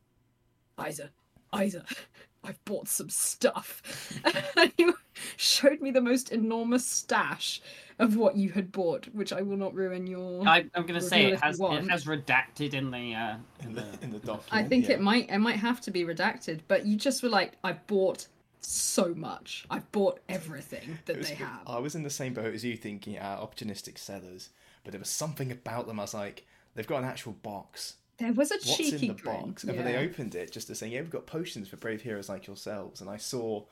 Isa, 0.87 1.11
Isa, 1.59 1.85
I've 2.47 2.65
bought 2.65 2.89
some 2.89 3.11
stuff. 3.11 3.83
and 4.57 4.73
you 4.79 4.97
showed 5.37 5.81
me 5.81 5.91
the 5.91 6.01
most 6.01 6.31
enormous 6.31 6.87
stash 6.87 7.61
of 7.99 8.17
what 8.17 8.37
you 8.37 8.51
had 8.51 8.73
bought, 8.73 9.07
which 9.15 9.33
I 9.33 9.43
will 9.43 9.57
not 9.57 9.75
ruin 9.75 10.07
your. 10.07 10.47
I, 10.47 10.67
I'm 10.75 10.87
gonna 10.87 11.01
say 11.01 11.27
it 11.27 11.41
has 11.41 11.59
it 11.61 11.91
has 11.91 12.05
redacted 12.05 12.75
in 12.75 12.91
the 12.91 13.15
uh, 13.15 13.37
In 13.63 13.75
the 13.75 13.87
in 14.03 14.13
the 14.13 14.39
I 14.51 14.63
think 14.63 14.89
yeah. 14.89 14.95
it 14.95 15.01
might 15.01 15.31
it 15.31 15.39
might 15.39 15.57
have 15.57 15.81
to 15.83 15.91
be 15.91 16.05
redacted, 16.05 16.61
but 16.69 16.87
you 16.87 16.97
just 16.97 17.23
were 17.23 17.29
like, 17.29 17.53
I 17.65 17.73
bought 17.73 18.27
so 18.61 19.15
much. 19.15 19.67
I've 19.71 19.91
bought 19.93 20.21
everything 20.29 20.99
that 21.07 21.17
was 21.17 21.29
they 21.29 21.37
good. 21.37 21.47
have. 21.47 21.61
I 21.67 21.79
was 21.79 21.95
in 21.95 22.03
the 22.03 22.11
same 22.11 22.35
boat 22.35 22.55
as 22.55 22.65
you, 22.65 22.77
thinking 22.77 23.19
uh, 23.19 23.39
opportunistic 23.41 23.99
sellers, 23.99 24.51
but 24.85 24.93
there 24.93 24.99
was 24.99 25.11
something 25.11 25.51
about 25.51 25.87
them. 25.87 26.01
I 26.01 26.05
was 26.05 26.15
like, 26.15 26.47
they've 26.75 26.87
got 26.87 27.03
an 27.03 27.09
actual 27.09 27.33
box. 27.33 27.95
There 28.19 28.33
was 28.33 28.51
a 28.51 28.55
What's 28.55 28.77
cheeky 28.77 29.09
in 29.09 29.17
the 29.17 29.23
grin. 29.23 29.41
box? 29.41 29.65
And 29.65 29.75
yeah. 29.75 29.83
when 29.83 29.93
they 29.93 29.99
opened 29.99 30.35
it, 30.35 30.51
just 30.53 30.69
to 30.69 30.75
say, 30.75 30.89
yeah, 30.89 31.01
we've 31.01 31.11
got 31.11 31.27
potions 31.27 31.69
for 31.69 31.77
brave 31.77 32.03
heroes 32.03 32.29
like 32.29 32.47
yourselves. 32.47 33.01
And 33.01 33.11
I 33.11 33.19
saw 33.19 33.65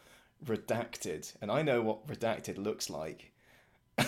redacted, 0.44 1.32
and 1.40 1.50
I 1.50 1.62
know 1.62 1.80
what 1.82 2.06
redacted 2.06 2.58
looks 2.58 2.90
like. 2.90 3.30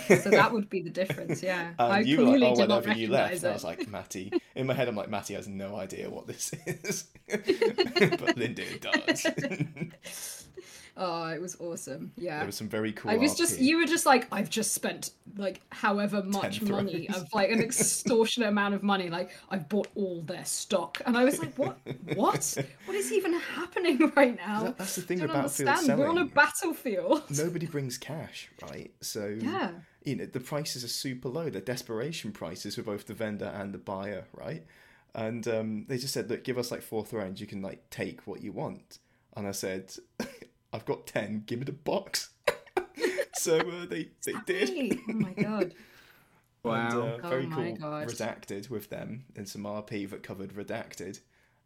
so 0.07 0.29
that 0.29 0.51
would 0.51 0.69
be 0.69 0.81
the 0.81 0.89
difference, 1.05 1.41
yeah. 1.41 1.69
And 1.79 1.93
I 1.93 1.99
you 2.01 2.17
were 2.17 2.25
clearly 2.25 2.47
like, 2.47 2.57
oh, 2.57 2.61
whenever 2.61 2.93
you 2.93 3.07
left, 3.07 3.35
and 3.37 3.45
I 3.45 3.53
was 3.53 3.63
like, 3.63 3.87
Matty. 3.87 4.31
In 4.55 4.67
my 4.67 4.73
head, 4.73 4.87
I'm 4.87 4.95
like, 4.95 5.09
Matty 5.09 5.33
has 5.33 5.47
no 5.47 5.75
idea 5.77 6.09
what 6.09 6.27
this 6.27 6.53
is, 6.65 7.05
but 7.27 8.37
Linda 8.37 8.63
does. 8.79 10.46
Oh, 10.99 11.27
it 11.27 11.39
was 11.39 11.55
awesome. 11.59 12.11
Yeah. 12.17 12.37
there 12.37 12.47
was 12.47 12.55
some 12.55 12.67
very 12.67 12.91
cool. 12.91 13.11
I 13.11 13.17
was 13.17 13.35
just 13.35 13.59
you 13.59 13.77
were 13.77 13.85
just 13.85 14.05
like 14.07 14.27
I've 14.31 14.49
just 14.49 14.73
spent 14.73 15.11
like 15.37 15.61
however 15.71 16.23
much 16.23 16.61
money 16.61 17.07
of 17.09 17.27
like 17.33 17.51
an 17.51 17.61
extortionate 17.61 18.49
amount 18.55 18.73
of 18.73 18.81
money 18.81 19.09
like 19.09 19.29
I've 19.51 19.69
bought 19.69 19.89
all 19.93 20.21
their 20.23 20.43
stock 20.45 20.99
and 21.05 21.15
I 21.15 21.23
was 21.23 21.37
like 21.39 21.53
what 21.55 21.77
what 22.15 22.57
what 22.85 22.95
is 22.95 23.11
even 23.13 23.33
happening 23.33 24.11
right 24.15 24.35
now? 24.35 24.63
That- 24.63 24.77
that's 24.79 24.95
the 24.95 25.03
thing 25.03 25.21
about 25.21 25.51
field 25.51 25.69
understand. 25.69 25.99
We're 25.99 26.09
on 26.09 26.17
a 26.17 26.25
battlefield. 26.25 27.23
Nobody 27.37 27.67
brings 27.67 27.97
cash, 27.97 28.49
right? 28.63 28.91
So 29.01 29.37
Yeah. 29.39 29.71
you 30.03 30.15
know 30.15 30.25
the 30.25 30.39
prices 30.39 30.83
are 30.83 30.87
super 30.89 31.29
low. 31.29 31.49
They're 31.51 31.61
desperation 31.61 32.31
prices 32.31 32.75
for 32.75 32.81
both 32.81 33.05
the 33.05 33.13
vendor 33.13 33.51
and 33.53 33.73
the 33.73 33.77
buyer, 33.77 34.25
right? 34.33 34.65
And 35.13 35.47
um, 35.47 35.85
they 35.87 35.97
just 35.97 36.13
said, 36.13 36.29
"Look, 36.29 36.43
give 36.43 36.57
us 36.57 36.69
like 36.71 36.81
fourth 36.81 37.11
round. 37.13 37.39
You 37.39 37.47
can 37.47 37.61
like 37.61 37.89
take 37.89 38.27
what 38.27 38.41
you 38.41 38.51
want." 38.51 38.99
And 39.35 39.47
I 39.47 39.51
said, 39.51 39.93
"I've 40.77 40.85
got 40.85 41.07
ten. 41.07 41.43
Give 41.45 41.59
me 41.59 41.65
the 41.65 41.71
box." 41.73 42.29
so 43.35 43.57
uh, 43.59 43.85
they 43.85 44.09
they 44.25 44.33
did. 44.45 44.69
Hey, 44.69 44.99
oh 45.09 45.13
my 45.13 45.33
god. 45.33 45.73
And, 46.63 46.93
Wow. 46.93 47.01
uh, 47.01 47.19
Oh 47.23 47.29
very 47.29 47.45
my 47.45 47.55
cool. 47.55 47.75
God. 47.77 48.07
Redacted 48.09 48.69
with 48.69 48.89
them 48.89 49.23
and 49.37 49.47
some 49.47 49.63
RP 49.63 50.09
that 50.09 50.21
covered 50.21 50.51
redacted. 50.53 51.21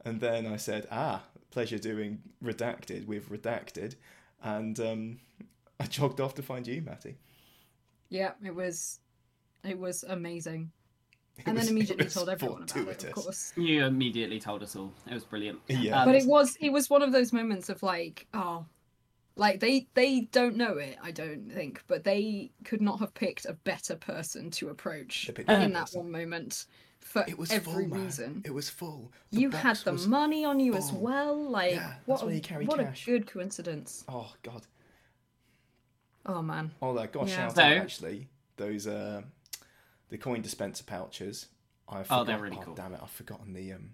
And 0.05 0.20
then 0.22 0.45
I 0.45 0.57
said, 0.57 0.88
"Ah, 0.91 1.24
pleasure 1.49 1.80
doing 1.80 2.22
redacted 2.43 3.07
with 3.07 3.30
redacted," 3.30 3.95
and 4.43 4.80
um, 4.80 5.20
I 5.80 5.86
jogged 5.88 6.22
off 6.22 6.36
to 6.36 6.43
find 6.43 6.68
you, 6.68 6.82
Matty. 6.84 7.16
Yeah, 8.09 8.32
it 8.45 8.53
was 8.53 8.99
it 9.64 9.80
was 9.80 10.03
amazing. 10.03 10.72
It 11.38 11.47
And 11.47 11.55
was- 11.55 11.66
then 11.66 11.76
immediately 11.76 12.05
told 12.07 12.30
everyone 12.30 12.64
about 12.64 12.88
it, 12.89 13.03
of 13.05 13.12
course. 13.14 13.53
You 13.55 13.86
immediately 13.86 14.39
told 14.39 14.62
us 14.62 14.76
all. 14.76 14.91
It 15.09 15.14
was 15.16 15.24
brilliant. 15.24 15.59
Yeah. 15.68 16.01
Um, 16.01 16.09
but 16.09 16.16
it 16.16 16.28
was 16.28 16.57
it 16.62 16.70
was 16.72 16.91
one 16.91 17.01
of 17.01 17.12
those 17.12 17.34
moments 17.34 17.70
of 17.70 17.82
like 17.82 18.28
oh 18.36 18.66
like 19.36 19.59
they 19.59 19.88
they 19.93 20.21
don't 20.32 20.55
know 20.57 20.77
it 20.77 20.97
i 21.01 21.09
don't 21.11 21.51
think 21.51 21.82
but 21.88 22.03
they 22.03 22.51
could 22.65 22.82
not 22.82 22.99
have 22.99 23.13
picked 23.13 23.45
a 23.45 23.53
better 23.53 23.95
person 23.95 24.51
to 24.51 24.69
approach 24.69 25.27
They 25.27 25.34
picked 25.34 25.47
the 25.47 25.61
in 25.61 25.73
that 25.73 25.86
person. 25.86 26.01
one 26.03 26.11
moment 26.11 26.65
for 26.99 27.23
It 27.27 27.38
was 27.38 27.51
every 27.51 27.86
full, 27.86 27.88
man. 27.88 28.03
reason 28.05 28.41
It 28.45 28.53
was 28.53 28.69
full. 28.69 29.11
The 29.32 29.39
you 29.41 29.49
had 29.49 29.77
the 29.77 29.93
money 29.93 30.45
on 30.45 30.59
you 30.59 30.75
as 30.75 30.91
well 30.91 31.36
like 31.49 31.71
Yeah, 31.73 31.93
what 32.05 32.19
that's 32.19 32.29
a, 32.32 32.36
you 32.36 32.41
carry 32.41 32.65
what 32.65 32.79
cash. 32.79 33.07
a 33.07 33.11
good 33.11 33.25
coincidence 33.25 34.03
Oh 34.07 34.32
god. 34.43 34.67
oh 36.25 36.41
man 36.41 36.71
Oh, 36.82 36.93
that 36.95 37.11
got 37.11 37.27
Yeah. 37.27 37.36
shout 37.36 37.55
So- 37.55 37.61
out 37.63 37.71
actually. 37.77 38.27
Those 38.57 38.86
uh, 38.86 39.23
the 40.09 40.17
coin 40.19 40.41
dispenser 40.41 40.84
pouches. 40.84 41.47
I 41.89 42.03
Oh, 42.11 42.23
they're 42.23 42.38
really 42.38 42.57
oh, 42.59 42.63
cool. 42.65 42.75
Damn 42.75 42.93
it, 42.93 42.99
I've 43.01 43.09
forgotten 43.09 43.53
the 43.53 43.73
um, 43.73 43.93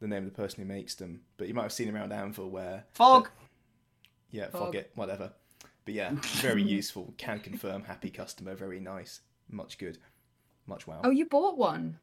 the 0.00 0.08
name 0.08 0.24
of 0.26 0.34
the 0.34 0.36
person 0.42 0.60
who 0.62 0.66
makes 0.68 0.96
them. 0.96 1.20
But 1.36 1.46
you 1.46 1.54
might 1.54 1.62
have 1.62 1.72
seen 1.72 1.94
around 1.94 2.12
Anvil 2.12 2.50
where 2.50 2.84
Fog. 2.94 3.28
Yeah, 4.32 4.48
Fog. 4.48 4.60
fog 4.60 4.74
it, 4.74 4.90
whatever. 4.96 5.32
But 5.84 5.94
yeah, 5.94 6.10
very 6.40 6.62
useful. 6.62 7.14
Can 7.18 7.38
confirm. 7.38 7.84
Happy 7.84 8.10
customer. 8.10 8.54
Very 8.56 8.80
nice. 8.80 9.20
Much 9.48 9.78
good. 9.78 9.98
Much 10.66 10.86
wow. 10.86 11.00
oh 11.04 11.10
you 11.10 11.26
bought 11.26 11.56
one 11.58 11.98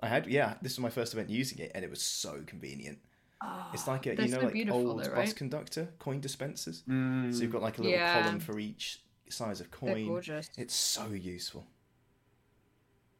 I 0.00 0.08
had 0.08 0.26
yeah. 0.26 0.54
This 0.62 0.72
was 0.76 0.80
my 0.80 0.90
first 0.90 1.12
event 1.14 1.28
using 1.30 1.58
it, 1.58 1.72
and 1.74 1.84
it 1.84 1.90
was 1.90 2.00
so 2.02 2.42
convenient. 2.46 2.98
oh, 3.42 3.70
It's 3.74 3.86
like 3.88 4.06
a 4.06 4.10
you 4.14 4.28
know 4.28 4.40
so 4.40 4.46
like 4.46 4.70
old 4.70 5.04
though, 5.04 5.14
bus 5.14 5.32
conductor 5.32 5.88
coin 5.98 6.20
dispensers. 6.20 6.82
Mm. 6.88 7.34
So 7.34 7.42
you've 7.42 7.52
got 7.52 7.62
like 7.62 7.78
a 7.78 7.82
little 7.82 7.98
Yeah. 7.98 8.22
column 8.22 8.40
for 8.40 8.58
each 8.58 9.02
size 9.28 9.60
of 9.60 9.68
they're 9.70 9.94
coin. 9.94 10.06
gorgeous 10.06 10.48
It's 10.56 10.74
so 10.74 11.08
useful. 11.08 11.66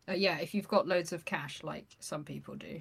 uh, 0.08 0.12
yeah 0.12 0.38
if 0.38 0.54
you've 0.54 0.68
got 0.68 0.86
loads 0.86 1.12
of 1.12 1.24
cash 1.24 1.62
like 1.62 1.86
some 2.00 2.24
people 2.24 2.54
do 2.54 2.80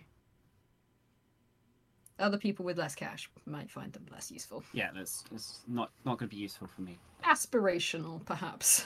other 2.20 2.38
people 2.38 2.65
with 2.65 2.78
less 2.78 2.95
cash 2.95 3.30
might 3.45 3.70
find 3.70 3.93
them 3.93 4.05
less 4.11 4.32
useful 4.32 4.63
Yeah, 4.74 4.89
that's, 4.93 5.24
that's 5.32 5.61
not 5.68 5.91
not 6.05 6.18
going 6.18 6.30
to 6.30 6.36
be 6.36 6.41
useful 6.41 6.68
for 6.68 6.82
me. 6.82 6.97
aspirational 7.24 8.24
perhaps 8.26 8.86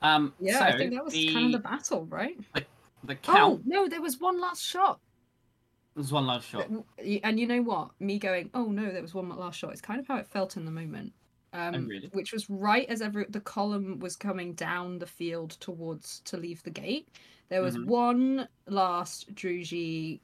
Um, 0.00 0.32
Yeah, 0.40 0.58
so 0.58 0.64
I 0.64 0.76
think 0.76 0.94
that 0.94 1.04
was 1.04 1.14
the, 1.14 1.28
kind 1.28 1.46
of 1.46 1.52
the 1.52 1.68
battle, 1.68 2.06
right? 2.06 2.38
the 3.04 3.14
Oh 3.14 3.22
count 3.22 3.62
no, 3.66 3.88
there 3.88 4.02
was 4.02 4.18
one 4.20 4.40
last 4.40 4.62
shot. 4.64 5.00
There 5.94 6.02
was 6.02 6.12
one 6.12 6.26
last 6.26 6.46
shot. 6.48 6.70
And 7.24 7.40
you 7.40 7.46
know 7.46 7.62
what? 7.62 7.90
Me 8.00 8.18
going, 8.18 8.50
oh 8.54 8.66
no, 8.66 8.92
there 8.92 9.02
was 9.02 9.14
one 9.14 9.28
last 9.28 9.58
shot. 9.58 9.72
It's 9.72 9.80
kind 9.80 9.98
of 10.00 10.06
how 10.06 10.16
it 10.16 10.28
felt 10.28 10.56
in 10.56 10.64
the 10.64 10.70
moment. 10.70 11.12
Um, 11.52 11.74
Oh, 11.74 11.80
really? 11.80 12.08
Which 12.12 12.32
was 12.32 12.48
right 12.50 12.86
as 12.88 13.00
every 13.02 13.24
the 13.28 13.40
column 13.40 13.98
was 13.98 14.16
coming 14.16 14.52
down 14.54 14.98
the 14.98 15.06
field 15.06 15.52
towards 15.52 16.20
to 16.20 16.36
leave 16.36 16.62
the 16.62 16.70
gate. 16.70 17.08
There 17.48 17.62
was 17.62 17.76
Mhm. 17.76 17.86
one 17.86 18.48
last 18.66 19.34
Druji 19.34 20.20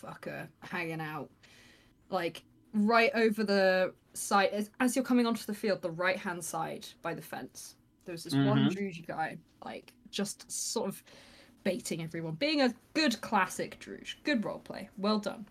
fucker 0.00 0.48
hanging 0.60 1.00
out, 1.00 1.30
like 2.10 2.42
right 2.72 3.10
over 3.14 3.44
the 3.44 3.92
side 4.12 4.50
as, 4.50 4.70
as 4.80 4.94
you're 4.96 5.04
coming 5.04 5.26
onto 5.26 5.44
the 5.44 5.54
field, 5.54 5.82
the 5.82 5.90
right 5.90 6.18
hand 6.18 6.44
side 6.44 6.86
by 7.02 7.14
the 7.14 7.22
fence. 7.22 7.76
There 8.04 8.12
was 8.12 8.24
this 8.24 8.34
one 8.34 8.58
Mhm. 8.58 8.72
Druji 8.72 9.06
guy, 9.06 9.38
like 9.64 9.92
just 10.10 10.50
sort 10.50 10.88
of 10.88 11.02
baiting 11.64 12.02
everyone, 12.02 12.34
being 12.34 12.60
a 12.60 12.74
good 12.94 13.20
classic 13.20 13.78
Druj, 13.80 14.14
good 14.22 14.42
roleplay, 14.42 14.88
well 14.96 15.18
done. 15.18 15.46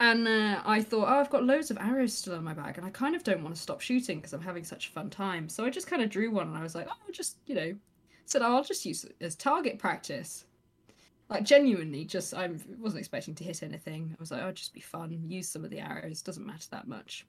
And 0.00 0.26
uh, 0.26 0.60
I 0.64 0.82
thought, 0.82 1.08
oh, 1.08 1.20
I've 1.20 1.30
got 1.30 1.44
loads 1.44 1.70
of 1.70 1.78
arrows 1.78 2.12
still 2.12 2.34
in 2.34 2.42
my 2.42 2.52
bag, 2.52 2.76
and 2.78 2.86
I 2.86 2.90
kind 2.90 3.14
of 3.14 3.22
don't 3.22 3.42
want 3.44 3.54
to 3.54 3.60
stop 3.62 3.80
shooting 3.80 4.18
because 4.18 4.32
I'm 4.32 4.42
having 4.42 4.64
such 4.64 4.88
a 4.88 4.90
fun 4.90 5.08
time. 5.08 5.48
So 5.48 5.64
I 5.64 5.70
just 5.70 5.86
kind 5.86 6.02
of 6.02 6.10
drew 6.10 6.30
one, 6.32 6.48
and 6.48 6.56
I 6.56 6.62
was 6.62 6.74
like, 6.74 6.88
oh, 6.90 7.12
just 7.12 7.36
you 7.46 7.54
know, 7.54 7.74
said 8.26 8.42
oh, 8.42 8.56
I'll 8.56 8.64
just 8.64 8.84
use 8.84 9.04
it 9.04 9.14
as 9.20 9.36
target 9.36 9.78
practice. 9.78 10.46
Like 11.28 11.44
genuinely, 11.44 12.04
just 12.04 12.34
I 12.34 12.50
wasn't 12.78 13.00
expecting 13.00 13.34
to 13.36 13.44
hit 13.44 13.62
anything. 13.62 14.10
I 14.12 14.16
was 14.20 14.30
like, 14.30 14.42
oh, 14.42 14.52
just 14.52 14.74
be 14.74 14.80
fun, 14.80 15.18
use 15.26 15.48
some 15.48 15.64
of 15.64 15.70
the 15.70 15.80
arrows, 15.80 16.22
doesn't 16.22 16.46
matter 16.46 16.66
that 16.70 16.86
much. 16.86 17.26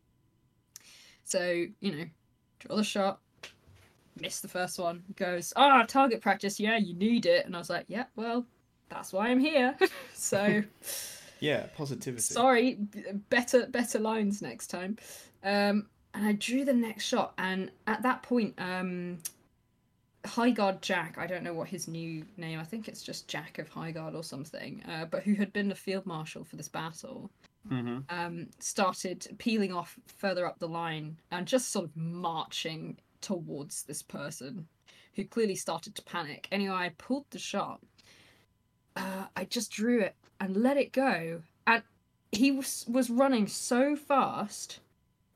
So 1.23 1.65
you 1.79 1.95
know, 1.95 2.05
draw 2.59 2.75
the 2.75 2.83
shot, 2.83 3.19
miss 4.19 4.41
the 4.41 4.47
first 4.47 4.79
one. 4.79 5.03
Goes, 5.15 5.53
ah, 5.55 5.83
target 5.87 6.21
practice. 6.21 6.59
Yeah, 6.59 6.77
you 6.77 6.93
need 6.93 7.25
it. 7.25 7.45
And 7.45 7.55
I 7.55 7.59
was 7.59 7.69
like, 7.69 7.85
yeah, 7.87 8.05
well, 8.15 8.45
that's 8.89 9.13
why 9.13 9.29
I'm 9.29 9.39
here. 9.39 9.77
so. 10.13 10.63
Yeah, 11.41 11.65
positivity. 11.75 12.21
Sorry, 12.21 12.77
better 13.29 13.67
better 13.67 13.99
lines 13.99 14.41
next 14.41 14.67
time. 14.67 14.97
Um, 15.43 15.87
and 16.13 16.25
I 16.25 16.31
drew 16.31 16.63
the 16.63 16.73
next 16.73 17.03
shot, 17.03 17.33
and 17.37 17.71
at 17.87 18.01
that 18.03 18.23
point, 18.23 18.55
um, 18.57 19.17
Highguard 20.25 20.81
Jack, 20.81 21.17
I 21.17 21.27
don't 21.27 21.43
know 21.43 21.53
what 21.53 21.67
his 21.67 21.87
new 21.87 22.25
name, 22.37 22.59
I 22.59 22.63
think 22.63 22.87
it's 22.87 23.01
just 23.01 23.27
Jack 23.27 23.59
of 23.59 23.69
Highguard 23.69 24.15
or 24.15 24.23
something, 24.23 24.83
uh, 24.89 25.05
but 25.05 25.23
who 25.23 25.35
had 25.35 25.53
been 25.53 25.69
the 25.69 25.75
field 25.75 26.05
marshal 26.05 26.43
for 26.43 26.55
this 26.55 26.69
battle, 26.69 27.29
hmm 27.67 27.99
um, 28.09 28.47
started 28.59 29.27
peeling 29.39 29.73
off 29.73 29.97
further 30.07 30.45
up 30.45 30.59
the 30.59 30.67
line 30.67 31.17
and 31.31 31.47
just 31.47 31.71
sort 31.71 31.85
of 31.85 31.95
marching 31.97 32.97
towards 33.21 33.83
this 33.83 34.03
person 34.03 34.67
who 35.15 35.23
clearly 35.23 35.55
started 35.55 35.95
to 35.95 36.01
panic. 36.03 36.47
Anyway, 36.51 36.75
I 36.75 36.91
pulled 36.97 37.25
the 37.31 37.39
shot. 37.39 37.79
Uh, 38.95 39.25
I 39.35 39.45
just 39.45 39.71
drew 39.71 40.01
it 40.01 40.15
and 40.39 40.57
let 40.57 40.77
it 40.77 40.91
go. 40.91 41.41
And 41.65 41.83
he 42.31 42.51
was, 42.51 42.85
was 42.87 43.09
running 43.09 43.47
so 43.47 43.95
fast 43.95 44.79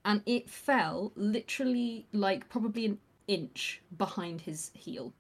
and 0.06 0.22
it 0.26 0.50
fell 0.50 1.12
literally 1.16 2.06
like 2.12 2.50
probably 2.50 2.86
an 2.86 2.98
inch 3.30 3.82
behind 3.98 4.42
his 4.42 4.72
heel 4.74 5.14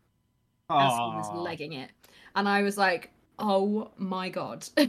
as 0.69 0.91
he 0.93 0.99
was 0.99 1.31
legging 1.33 1.73
it. 1.73 1.91
And 2.35 2.47
I 2.49 2.61
was 2.63 2.77
like, 2.77 3.11
oh 3.37 3.91
my 3.97 4.29
god. 4.29 4.67
I 4.77 4.87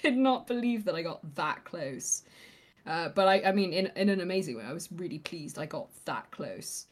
could 0.00 0.16
not 0.16 0.46
believe 0.46 0.84
that 0.84 0.94
I 0.94 1.02
got 1.02 1.34
that 1.34 1.64
close. 1.64 2.22
Uh, 2.86 3.08
but 3.10 3.28
I, 3.28 3.42
I 3.42 3.52
mean, 3.52 3.72
in, 3.72 3.90
in 3.96 4.08
an 4.08 4.20
amazing 4.20 4.56
way, 4.56 4.64
I 4.64 4.72
was 4.72 4.90
really 4.92 5.18
pleased 5.18 5.58
I 5.58 5.66
got 5.66 5.88
that 6.04 6.30
close. 6.30 6.86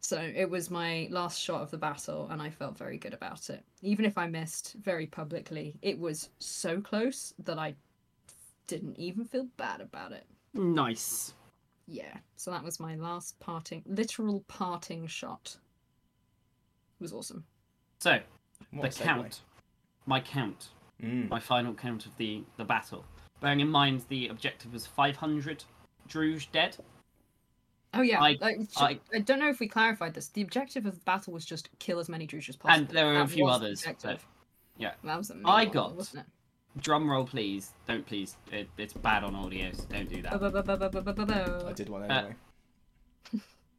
So 0.00 0.18
it 0.18 0.48
was 0.48 0.70
my 0.70 1.08
last 1.10 1.40
shot 1.40 1.60
of 1.60 1.70
the 1.70 1.76
battle, 1.76 2.28
and 2.30 2.40
I 2.40 2.50
felt 2.50 2.78
very 2.78 2.98
good 2.98 3.12
about 3.12 3.50
it. 3.50 3.64
Even 3.82 4.04
if 4.04 4.16
I 4.16 4.26
missed 4.26 4.76
very 4.82 5.06
publicly, 5.06 5.76
it 5.82 5.98
was 5.98 6.30
so 6.38 6.80
close 6.80 7.34
that 7.44 7.58
I 7.58 7.74
didn't 8.68 8.98
even 8.98 9.24
feel 9.24 9.48
bad 9.56 9.80
about 9.80 10.12
it. 10.12 10.24
Nice. 10.54 11.34
Yeah, 11.90 12.14
so 12.36 12.50
that 12.50 12.62
was 12.62 12.78
my 12.78 12.96
last 12.96 13.40
parting, 13.40 13.82
literal 13.86 14.44
parting 14.46 15.06
shot. 15.06 15.56
It 17.00 17.02
was 17.02 17.12
awesome. 17.14 17.44
So 18.00 18.20
What 18.72 18.82
the 18.82 18.88
a 18.88 18.90
segue. 18.90 19.04
count, 19.04 19.40
my 20.06 20.20
count, 20.20 20.68
Mm. 21.02 21.28
my 21.28 21.38
final 21.40 21.74
count 21.74 22.06
of 22.06 22.16
the 22.18 22.44
the 22.56 22.64
battle. 22.64 23.04
Bearing 23.40 23.60
in 23.60 23.68
mind 23.68 24.04
the 24.08 24.28
objective 24.28 24.72
was 24.72 24.84
500 24.86 25.64
Druj 26.08 26.50
dead. 26.52 26.76
Oh 27.94 28.02
yeah, 28.02 28.20
I- 28.20 28.36
like, 28.40 28.58
sh- 28.70 28.76
I- 28.76 29.00
I, 29.14 29.20
don't 29.20 29.38
know 29.38 29.48
if 29.48 29.60
we 29.60 29.68
clarified 29.68 30.12
this. 30.14 30.28
The 30.28 30.42
objective 30.42 30.84
of 30.86 30.94
the 30.96 31.04
battle 31.04 31.32
was 31.32 31.44
just 31.46 31.70
kill 31.78 32.00
as 32.00 32.08
many 32.08 32.26
Druj 32.26 32.48
as 32.50 32.56
possible. 32.56 32.80
And 32.84 32.88
there 32.88 33.06
were 33.06 33.20
a 33.20 33.26
few 33.28 33.46
others, 33.46 33.82
but- 34.02 34.20
yeah. 34.76 34.92
that 35.04 35.16
was 35.16 35.28
the 35.28 35.40
I 35.44 35.64
got- 35.64 35.94
wasn't 35.94 36.26
it? 36.26 36.32
Drum 36.80 37.10
roll, 37.10 37.24
please. 37.24 37.72
Don't 37.86 38.06
please. 38.06 38.36
It, 38.52 38.68
it's 38.78 38.92
bad 38.92 39.24
on 39.24 39.34
audio, 39.34 39.70
so 39.72 39.84
don't 39.88 40.08
do 40.08 40.22
that. 40.22 41.64
I 41.66 41.72
did 41.72 41.88
one 41.88 42.10
Uh, 42.10 42.14
anyway. 42.14 42.34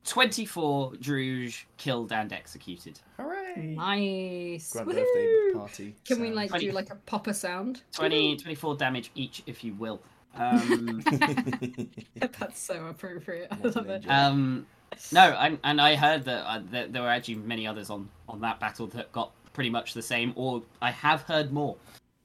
24 0.06 0.94
Druj 0.94 1.64
killed 1.78 2.12
and 2.12 2.34
executed. 2.34 3.00
Hooray! 3.18 3.76
Nice. 3.78 4.72
Grand 4.74 4.88
Woohoo! 4.88 4.96
birthday 4.96 5.52
party. 5.54 5.96
Can 6.06 6.20
we 6.22 6.32
like 6.32 6.50
Twenty- 6.50 6.68
do 6.68 6.72
like 6.72 6.90
a 6.90 6.96
popper 6.96 7.34
sound? 7.34 7.84
20, 7.94 8.38
24 8.38 8.76
damage 8.78 9.12
each, 9.16 9.44
if 9.46 9.64
you 9.64 9.74
will. 9.76 10.02
Um, 10.36 11.02
That's 12.40 12.60
so 12.60 12.88
appropriate. 12.88 13.50
I 13.52 13.56
What 13.56 13.76
an 13.76 13.88
love 13.88 13.90
it. 13.90 14.10
um, 14.10 14.66
no, 15.12 15.22
and, 15.40 15.60
and 15.64 15.80
I 15.82 15.96
heard 15.96 16.24
that, 16.26 16.46
uh, 16.50 16.62
that 16.72 16.92
there 16.94 17.02
were 17.04 17.10
actually 17.10 17.36
many 17.36 17.68
others 17.68 17.90
on, 17.90 18.10
on 18.28 18.40
that 18.42 18.60
battle 18.60 18.88
that 18.88 19.12
got 19.12 19.32
pretty 19.54 19.70
much 19.70 19.94
the 19.94 20.02
same, 20.02 20.34
or 20.36 20.64
I 20.82 20.92
have 20.92 21.22
heard 21.24 21.52
more. 21.52 21.76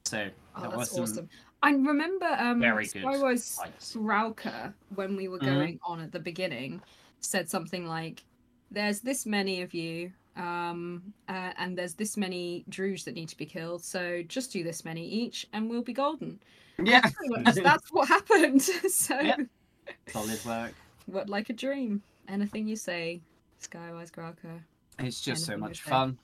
So 0.07 0.29
Oh, 0.57 0.61
there 0.61 0.71
was 0.71 0.91
that's 0.91 0.99
awesome. 0.99 1.29
I 1.63 1.71
remember 1.71 2.27
um 2.27 2.61
very 2.61 2.87
good 2.87 3.03
Skywise. 3.05 3.59
Rauka, 3.97 4.75
when 4.95 5.17
we 5.17 5.29
were 5.29 5.39
Mhm. 5.39 5.47
going 5.47 5.81
on 5.85 6.01
at 6.01 6.13
the 6.13 6.21
beginning, 6.21 6.83
said 7.21 7.49
something 7.49 7.87
like, 7.87 8.23
"There's 8.71 9.01
this 9.01 9.25
many 9.25 9.63
of 9.63 9.73
you, 9.73 10.13
um, 10.37 11.15
uh, 11.29 11.53
and 11.57 11.77
there's 11.77 11.95
this 11.95 12.17
many 12.17 12.65
Druj 12.69 13.05
that 13.05 13.15
need 13.15 13.31
to 13.31 13.37
be 13.37 13.47
killed. 13.47 13.83
So 13.83 14.23
just 14.23 14.53
do 14.53 14.63
this 14.63 14.85
many 14.85 15.09
each, 15.09 15.47
and 15.53 15.71
we'll 15.71 15.83
be 15.83 15.95
golden." 15.95 16.39
Yeah, 16.79 17.09
That's 17.55 17.91
what 17.91 18.09
happened. 18.09 18.61
so, 18.91 19.19
Yeah. 19.21 19.37
solid 20.09 20.45
work. 20.45 20.75
what 21.07 21.29
like 21.31 21.49
a 21.51 21.55
dream? 21.55 22.03
Anything 22.29 22.69
you 22.69 22.77
say, 22.77 23.23
Skywise 23.61 24.13
Rauka. 24.13 24.63
It's 24.99 25.21
just 25.21 25.45
so 25.47 25.57
much 25.57 25.81
fun 25.83 26.19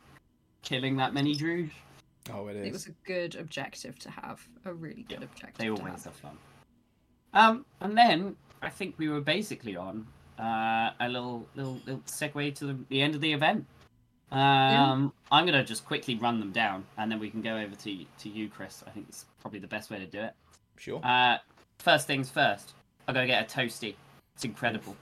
killing 0.62 0.96
that 0.96 1.14
many 1.14 1.34
Druj. 1.34 1.70
Oh, 2.32 2.48
it 2.48 2.56
is. 2.56 2.62
it 2.62 2.64
It 2.64 2.66
is. 2.68 2.72
was 2.72 2.86
a 2.88 2.94
good 3.06 3.34
objective 3.36 3.98
to 4.00 4.10
have. 4.10 4.46
A 4.64 4.72
really 4.72 5.02
good 5.08 5.20
Yeah, 5.20 5.24
objective. 5.24 5.58
They 5.58 5.64
to 5.66 5.70
always 5.76 6.04
have. 6.04 6.04
have 6.04 6.14
fun. 6.14 6.38
Um, 7.32 7.64
and 7.80 7.96
then 7.96 8.36
I 8.62 8.68
think 8.68 8.94
we 8.98 9.08
were 9.08 9.20
basically 9.20 9.76
on 9.76 10.06
uh, 10.38 10.90
a 11.00 11.08
little 11.08 11.46
little 11.54 11.78
little 11.86 12.00
segue 12.06 12.54
to 12.56 12.66
the, 12.66 12.78
the 12.88 13.00
end 13.02 13.14
of 13.14 13.20
the 13.20 13.32
event. 13.32 13.66
Um, 14.32 15.12
I'm 15.32 15.44
gonna 15.44 15.64
just 15.64 15.84
quickly 15.84 16.14
run 16.16 16.38
them 16.38 16.52
down, 16.52 16.84
and 16.98 17.10
then 17.10 17.18
we 17.18 17.30
can 17.30 17.42
go 17.42 17.56
over 17.56 17.74
to 17.74 18.04
to 18.18 18.28
you, 18.28 18.48
Chris. 18.48 18.82
I 18.86 18.90
think 18.90 19.06
it's 19.08 19.26
probably 19.40 19.58
the 19.60 19.66
best 19.66 19.90
way 19.90 19.98
to 19.98 20.06
do 20.06 20.20
it. 20.20 20.34
Sure. 20.76 21.00
Uh, 21.04 21.38
first 21.78 22.06
things 22.06 22.30
first, 22.30 22.72
I 23.08 23.12
gotta 23.12 23.26
get 23.26 23.42
a 23.52 23.58
toasty. 23.60 23.94
It's 24.34 24.44
incredible. 24.44 24.96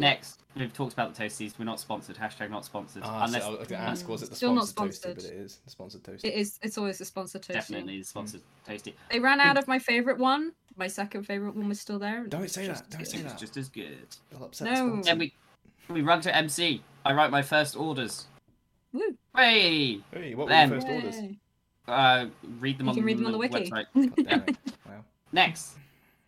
Next, 0.00 0.40
we've 0.56 0.72
talked 0.72 0.92
about 0.92 1.14
the 1.14 1.22
toasties. 1.24 1.58
We're 1.58 1.64
not 1.64 1.78
sponsored. 1.80 2.16
Hashtag 2.16 2.50
not 2.50 2.64
sponsored. 2.64 3.02
Ah, 3.04 3.24
unless 3.24 3.42
so 3.42 3.48
I 3.48 3.58
was 3.58 3.68
going 3.68 3.80
to 3.80 3.86
ask, 3.88 4.08
was 4.08 4.22
it 4.22 4.30
the 4.30 4.36
Still 4.36 4.54
not 4.54 4.68
sponsored 4.68 5.12
toasty? 5.12 5.14
But 5.16 5.24
it 5.24 5.32
is 5.34 5.58
the 5.64 5.70
sponsored 5.70 6.02
toasty. 6.02 6.24
It 6.24 6.34
is. 6.34 6.58
It's 6.62 6.78
always 6.78 7.00
a 7.00 7.04
sponsored 7.04 7.42
toasty. 7.42 7.52
definitely 7.54 7.98
the 7.98 8.04
sponsored 8.04 8.40
toasty. 8.68 8.94
They 9.10 9.18
ran 9.20 9.40
out 9.40 9.56
of 9.56 9.68
my 9.68 9.78
favorite 9.78 10.18
one. 10.18 10.52
My 10.76 10.86
second 10.86 11.24
favorite 11.24 11.54
one 11.54 11.68
was 11.68 11.80
still 11.80 11.98
there. 11.98 12.24
Don't 12.26 12.50
say 12.50 12.66
that. 12.66 12.88
Don't 12.90 13.02
as 13.02 13.10
say 13.10 13.18
good. 13.18 13.26
that. 13.26 13.32
It's 13.32 13.40
just 13.40 13.56
as 13.56 13.68
good. 13.68 13.98
It'll 14.32 14.44
upset 14.46 14.66
No. 14.66 14.72
the 14.72 14.76
sponsor. 15.02 15.10
Then 15.10 15.18
we 15.18 15.34
we 15.88 16.02
run 16.02 16.20
to 16.22 16.34
MC. 16.34 16.82
I 17.04 17.12
write 17.12 17.30
my 17.30 17.42
first 17.42 17.76
orders. 17.76 18.26
Woo. 18.92 19.16
Hey, 19.36 20.00
Hey, 20.12 20.34
what 20.34 20.44
were 20.44 20.48
Then- 20.50 20.70
your 20.70 20.80
first 20.80 20.92
orders? 20.92 21.16
Yay. 21.16 21.38
uh, 21.88 22.26
read 22.60 22.78
them 22.78 22.86
You 22.86 22.90
on, 22.90 22.96
can 22.96 23.04
read 23.04 23.18
them 23.18 23.26
on 23.26 23.32
the 23.32 23.38
wiki. 23.38 23.70
website. 23.70 23.86
God 23.94 24.26
damn 24.26 24.44
it. 24.48 24.56
Wow. 24.86 25.04
Next, 25.32 25.76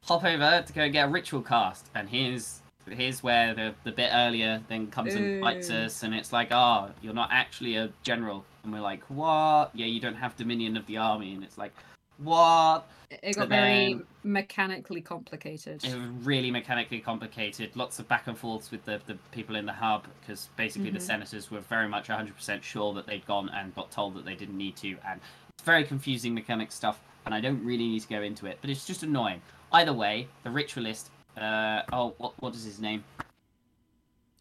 hop 0.03 0.25
over 0.25 0.63
to 0.67 0.73
go 0.73 0.89
get 0.89 1.09
a 1.09 1.11
ritual 1.11 1.43
cast, 1.43 1.89
and 1.95 2.09
here's 2.09 2.62
here's 2.91 3.23
where 3.23 3.55
the 3.55 3.75
the 3.85 3.93
bit 3.93 4.11
earlier 4.13 4.63
then 4.69 4.89
comes 4.89 5.15
and 5.15 5.41
bites 5.41 5.71
us, 5.71 6.03
and 6.03 6.15
it's 6.15 6.33
like, 6.33 6.49
oh, 6.51 6.91
you're 7.03 7.15
not 7.15 7.31
actually 7.33 7.77
a 7.77 7.91
general, 8.03 8.45
and 8.65 8.73
we're 8.73 8.81
like, 8.81 9.03
what? 9.09 9.71
Yeah, 9.75 9.87
you 9.87 10.01
don't 10.01 10.15
have 10.17 10.37
dominion 10.37 10.77
of 10.77 10.87
the 10.87 10.97
army, 10.97 11.35
and 11.35 11.45
it's 11.45 11.59
like, 11.59 11.73
what? 12.19 12.87
It 13.23 13.37
got 13.37 13.49
very 13.49 14.01
mechanically 14.23 15.03
complicated. 15.03 15.85
It 15.85 15.95
was 15.95 16.07
really 16.25 16.51
mechanically 16.51 17.01
complicated. 17.01 17.77
Lots 17.77 17.99
of 17.99 18.09
back 18.09 18.27
and 18.27 18.39
forths 18.39 18.71
with 18.71 18.85
the, 18.87 19.01
the 19.07 19.19
people 19.33 19.57
in 19.57 19.67
the 19.67 19.73
hub 19.73 20.07
because 20.21 20.49
basically 20.57 20.91
the 20.91 20.99
Mhm. 20.99 21.03
senators 21.03 21.51
were 21.51 21.61
very 21.61 21.89
much 21.89 22.09
100% 22.09 22.63
sure 22.63 22.95
that 22.95 23.07
they'd 23.07 23.27
gone 23.27 23.51
and 23.51 23.75
got 23.75 23.91
told 23.91 24.15
that 24.15 24.25
they 24.25 24.35
didn't 24.35 24.57
need 24.57 24.77
to. 24.77 24.97
And 25.07 25.21
it's 25.51 25.63
very 25.63 25.85
confusing 25.85 26.33
mechanic 26.33 26.73
stuff, 26.73 27.01
and 27.27 27.35
I 27.35 27.41
don't 27.41 27.63
really 27.63 27.87
need 27.87 28.01
to 28.01 28.09
go 28.09 28.23
into 28.23 28.47
it, 28.47 28.57
but 28.63 28.71
it's 28.71 28.87
just 28.87 29.03
annoying. 29.03 29.43
Either 29.73 29.93
way, 29.93 30.29
the 30.43 30.51
ritualist. 30.51 31.11
Uh, 31.37 31.83
oh, 31.93 32.15
what 32.19 32.35
what 32.41 32.55
is 32.55 32.65
his 32.65 32.81
name? 32.81 33.05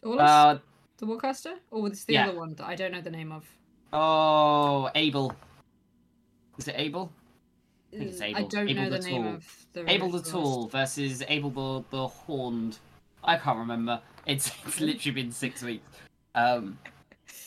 Uh, 0.04 0.58
the 0.98 1.06
Warcaster, 1.06 1.54
or 1.70 1.82
was 1.82 2.04
the 2.04 2.14
yeah. 2.14 2.28
other 2.28 2.36
one 2.36 2.54
that 2.54 2.66
I 2.66 2.74
don't 2.74 2.92
know 2.92 3.00
the 3.00 3.10
name 3.10 3.32
of? 3.32 3.44
oh, 3.92 4.90
Abel. 4.94 5.34
Is 6.58 6.68
it 6.68 6.74
Abel? 6.76 7.12
think 7.98 8.10
it's 8.10 8.20
Uh, 8.20 8.24
I 8.24 8.42
don't 8.44 8.68
Abel 8.68 8.84
know 8.84 8.90
the 8.90 8.98
the 8.98 9.08
name 9.08 9.26
of 9.26 9.66
the 9.72 9.90
Abel 9.90 10.10
the. 10.10 10.22
Tall 10.22 10.68
versus 10.68 11.22
Abel 11.28 11.50
the, 11.50 11.84
the 11.90 12.08
Horned. 12.08 12.78
I 13.24 13.36
can't 13.36 13.58
remember. 13.58 14.00
It's, 14.26 14.50
it's 14.66 14.80
literally 14.80 15.14
been 15.22 15.32
six 15.32 15.62
weeks. 15.62 15.86
Um, 16.34 16.78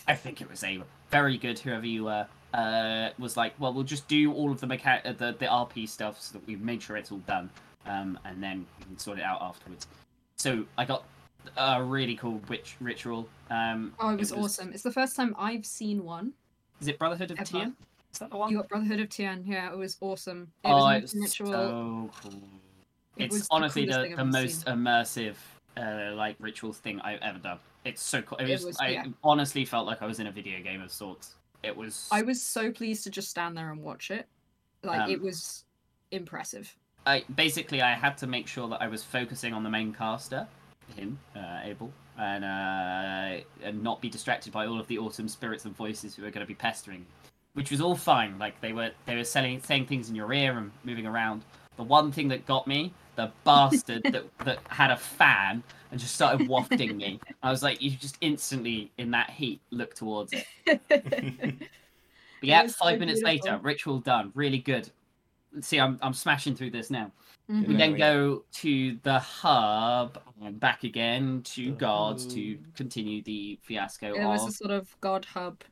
I 0.08 0.16
think 0.16 0.42
it 0.42 0.50
was 0.50 0.64
Abel. 0.64 0.86
Very 1.10 1.38
good, 1.38 1.60
whoever 1.60 1.86
you 1.86 2.06
were. 2.06 2.28
Uh, 2.54 3.10
was 3.20 3.36
like, 3.36 3.54
well, 3.60 3.74
we'll 3.74 3.84
just 3.84 4.08
do 4.08 4.32
all 4.32 4.50
of 4.50 4.62
the 4.62 4.68
mecha- 4.68 5.04
the 5.18 5.36
the 5.38 5.46
RP 5.46 5.90
stuff 5.90 6.22
so 6.22 6.38
that 6.38 6.48
we've 6.48 6.62
made 6.62 6.82
sure 6.82 6.96
it's 6.96 7.12
all 7.12 7.18
done, 7.20 7.50
um, 7.86 8.20
and 8.26 8.42
then 8.42 8.66
we 8.80 8.86
can 8.86 8.98
sort 8.98 9.20
it 9.20 9.24
out 9.24 9.42
afterwards. 9.42 9.88
So 10.38 10.66
I 10.78 10.86
got 10.86 11.04
a 11.58 11.84
really 11.84 12.16
cool 12.16 12.42
witch 12.50 12.76
ritual. 12.80 13.28
Um, 13.50 13.94
Oh, 14.00 14.10
it 14.10 14.20
was, 14.20 14.32
awesome. 14.32 14.74
It's 14.74 14.84
the 14.84 14.92
first 14.92 15.16
time 15.16 15.36
I've 15.38 15.66
seen 15.66 16.04
one. 16.04 16.34
Is 16.82 16.88
it 16.88 17.00
Brotherhood 17.00 17.32
of 17.32 17.40
Ever. 17.40 17.46
Tian? 17.46 17.76
Is 18.12 18.20
that 18.20 18.30
the 18.30 18.38
one? 18.38 18.52
You 18.52 18.58
got 18.58 18.70
Brotherhood 18.70 19.00
of 19.00 19.10
Tian. 19.10 19.44
Yeah, 19.46 19.72
it 19.72 19.78
was 19.78 19.98
awesome. 20.02 20.52
It 20.64 20.70
oh, 20.70 20.78
was 20.78 21.04
it's 21.04 21.16
a 21.16 21.20
ritual. 21.20 21.52
so 21.52 22.12
cool. 22.22 22.42
It 23.18 23.32
was 23.32 23.40
it's 23.42 23.48
the 23.48 23.54
honestly 23.56 23.86
coolest 23.88 24.10
the, 24.10 24.16
the 24.18 24.26
most 24.26 24.66
seen. 24.66 24.74
immersive 24.76 25.36
uh, 25.78 26.16
like 26.16 26.36
ritual 26.40 26.74
thing 26.74 27.00
I've 27.02 27.22
ever 27.22 27.40
done. 27.40 27.60
It's 27.86 28.02
so 28.02 28.22
cool. 28.22 28.38
It 28.40 28.50
It 28.50 28.54
was, 28.54 28.66
was- 28.66 28.78
I 28.80 28.88
yeah. 28.90 29.06
honestly 29.24 29.64
felt 29.66 29.86
like 29.88 30.02
I 30.02 30.06
was 30.06 30.20
in 30.20 30.28
a 30.28 30.32
video 30.32 30.62
game 30.62 30.82
of 30.82 30.92
sorts. 30.92 31.36
It 31.64 31.76
was 31.76 32.08
I 32.12 32.22
was 32.22 32.42
so 32.42 32.72
pleased 32.72 33.04
to 33.06 33.10
just 33.10 33.30
stand 33.30 33.56
there 33.58 33.72
and 33.72 33.82
watch 33.82 34.12
it. 34.12 34.28
Like 34.84 35.02
Um, 35.02 35.12
it 35.12 35.22
was 35.22 35.66
impressive. 36.12 36.76
I 37.06 37.24
basically 37.36 37.82
I 37.82 37.94
had 37.94 38.18
to 38.20 38.28
make 38.28 38.48
sure 38.48 38.68
that 38.70 38.82
I 38.82 38.88
was 38.88 39.04
focusing 39.04 39.54
on 39.54 39.64
the 39.64 39.70
main 39.70 39.94
caster, 39.94 40.48
him, 40.96 41.20
uh, 41.36 41.60
Abel, 41.64 41.92
and 42.18 42.44
uh, 42.44 43.44
and 43.64 43.84
not 43.84 44.02
be 44.02 44.10
distracted 44.10 44.52
by 44.52 44.66
all 44.66 44.80
of 44.80 44.88
the 44.88 44.98
awesome 44.98 45.28
spirits 45.28 45.66
and 45.66 45.76
voices 45.76 46.16
who 46.16 46.24
were 46.24 46.32
going 46.32 46.46
to 46.46 46.48
be 46.48 46.56
pestering, 46.56 47.06
which 47.54 47.72
was 47.72 47.82
all 47.82 47.96
fine. 47.96 48.38
Like 48.40 48.60
they 48.62 48.74
were 48.74 48.92
they 49.06 49.16
were 49.16 49.24
selling 49.24 49.62
saying 49.62 49.86
things 49.86 50.10
in 50.10 50.16
your 50.16 50.32
ear 50.34 50.58
and 50.58 50.72
moving 50.84 51.06
around. 51.06 51.44
The 51.78 51.84
one 51.84 52.12
thing 52.12 52.30
that 52.30 52.46
got 52.46 52.68
me, 52.68 52.94
the 53.16 53.32
bastard 53.44 54.04
that 54.12 54.26
that 54.46 54.60
had 54.70 54.92
a 54.92 54.98
fan 54.98 55.64
and 55.92 56.00
just 56.00 56.16
started 56.16 56.48
wafting 56.48 56.98
me. 56.98 57.20
I 57.44 57.52
was 57.52 57.62
like, 57.62 57.82
you 57.82 57.92
just 57.92 58.18
instantly 58.22 58.92
in 58.98 59.12
that 59.12 59.30
heat 59.30 59.62
look 59.72 59.94
towards 59.94 60.34
it. 60.34 61.60
But 62.42 62.50
yeah, 62.50 62.68
so 62.68 62.76
five 62.84 63.00
minutes 63.00 63.22
later, 63.22 63.60
ritual 63.64 64.00
done. 64.00 64.32
Really 64.36 64.60
good. 64.60 64.92
See, 65.62 65.80
I'm 65.80 65.98
I'm 66.02 66.14
smashing 66.14 66.56
through 66.56 66.72
this 66.72 66.90
now. 66.90 67.12
Mhm. 67.50 67.68
We 67.68 67.76
then 67.76 67.96
go 67.98 68.46
to 68.54 68.98
the 69.04 69.20
hub 69.20 70.22
and 70.42 70.60
back 70.60 70.84
again 70.84 71.42
to 71.44 71.66
The 71.72 71.72
guards 71.78 72.26
to 72.34 72.58
continue 72.76 73.22
the 73.24 73.60
fiasco 73.64 74.16
It 74.16 74.26
was 74.26 74.42
of 74.42 74.48
a 74.50 74.52
sort 74.52 74.72
of 74.72 75.00
god 75.02 75.26
hub. 75.26 75.64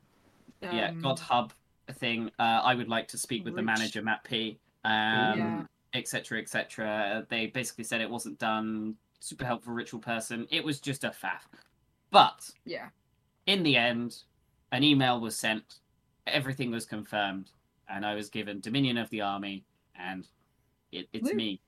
yeah 0.61 0.89
um, 0.89 1.01
God 1.01 1.19
hub 1.19 1.53
thing. 1.93 2.29
Uh, 2.39 2.61
I 2.63 2.75
would 2.75 2.87
like 2.89 3.07
to 3.09 3.17
speak 3.17 3.43
with 3.43 3.55
the 3.55 3.61
manager 3.61 4.01
Matt 4.01 4.23
P. 4.23 4.59
Um, 4.85 4.91
Yeah. 4.91 5.63
etc. 5.93 6.39
etc. 6.39 7.25
They 7.29 7.47
basically 7.47 7.83
said 7.83 8.01
it 8.01 8.09
wasn't 8.09 8.39
done 8.39 8.95
super 9.19 9.45
helpful 9.45 9.73
ritual 9.73 9.99
person. 9.99 10.47
It 10.51 10.63
was 10.63 10.79
just 10.79 11.03
a 11.03 11.09
faff. 11.09 11.47
But 12.11 12.49
Yeah. 12.65 12.89
in 13.45 13.63
the 13.63 13.75
end, 13.77 14.23
an 14.71 14.83
email 14.83 15.19
was 15.19 15.37
sent, 15.37 15.79
everything 16.27 16.71
was 16.71 16.85
confirmed, 16.85 17.51
and 17.89 18.05
I 18.05 18.15
was 18.15 18.29
given 18.29 18.59
Dominion 18.59 18.97
of 18.97 19.09
the 19.11 19.21
Army, 19.21 19.63
and 19.95 20.27
it, 20.91 21.07
it's 21.13 21.29
Woo. 21.29 21.35
me. 21.35 21.59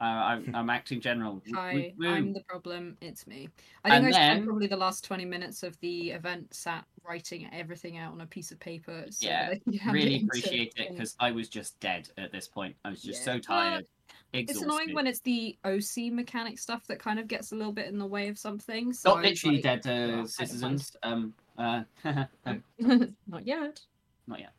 Uh, 0.00 0.04
I'm, 0.04 0.50
I'm 0.54 0.70
acting 0.70 1.00
general. 1.00 1.40
Hi, 1.54 1.92
woo, 1.96 2.08
I'm 2.08 2.32
the 2.32 2.42
problem. 2.42 2.96
It's 3.00 3.26
me. 3.26 3.48
I 3.84 3.90
think 3.90 3.96
And 3.98 4.06
I 4.06 4.10
spent 4.10 4.40
then- 4.40 4.46
probably 4.46 4.66
the 4.66 4.76
last 4.76 5.04
20 5.04 5.24
minutes 5.24 5.62
of 5.62 5.78
the 5.80 6.10
event 6.10 6.52
sat 6.52 6.84
writing 7.06 7.48
everything 7.52 7.96
out 7.98 8.12
on 8.12 8.20
a 8.20 8.26
piece 8.26 8.50
of 8.50 8.58
paper. 8.58 9.04
So 9.10 9.26
Yeah, 9.28 9.54
I 9.86 9.90
really 9.92 10.14
into 10.16 10.26
appreciate 10.26 10.74
it 10.76 10.90
because 10.90 11.16
I 11.20 11.30
was 11.30 11.48
just 11.48 11.78
dead 11.80 12.08
at 12.18 12.32
this 12.32 12.48
point. 12.48 12.74
I 12.84 12.90
was 12.90 13.02
just 13.02 13.20
Yeah. 13.20 13.24
so 13.24 13.32
Well, 13.32 13.40
tired, 13.40 13.86
It's 14.32 14.50
exhausted. 14.50 14.64
annoying 14.66 14.94
when 14.94 15.06
it's 15.06 15.20
the 15.20 15.56
OC 15.64 16.10
mechanic 16.12 16.58
stuff 16.58 16.86
that 16.88 16.98
kind 16.98 17.18
of 17.20 17.28
gets 17.28 17.52
a 17.52 17.54
little 17.56 17.72
bit 17.72 17.86
in 17.86 17.98
the 17.98 18.06
way 18.06 18.28
of 18.28 18.36
something. 18.38 18.92
So 18.92 19.10
Not 19.10 19.18
I 19.24 19.28
literally 19.28 19.62
like, 19.62 19.82
dead 19.82 19.86
"Oh, 19.86 19.90
uh, 19.92 20.06
don't 20.06 20.16
mind." 20.16 20.30
citizens. 20.30 20.96
Um, 21.04 21.34
uh, 21.56 21.82
Not 23.28 23.46
yet. 23.46 23.80
not 24.26 24.40
yet. 24.40 24.52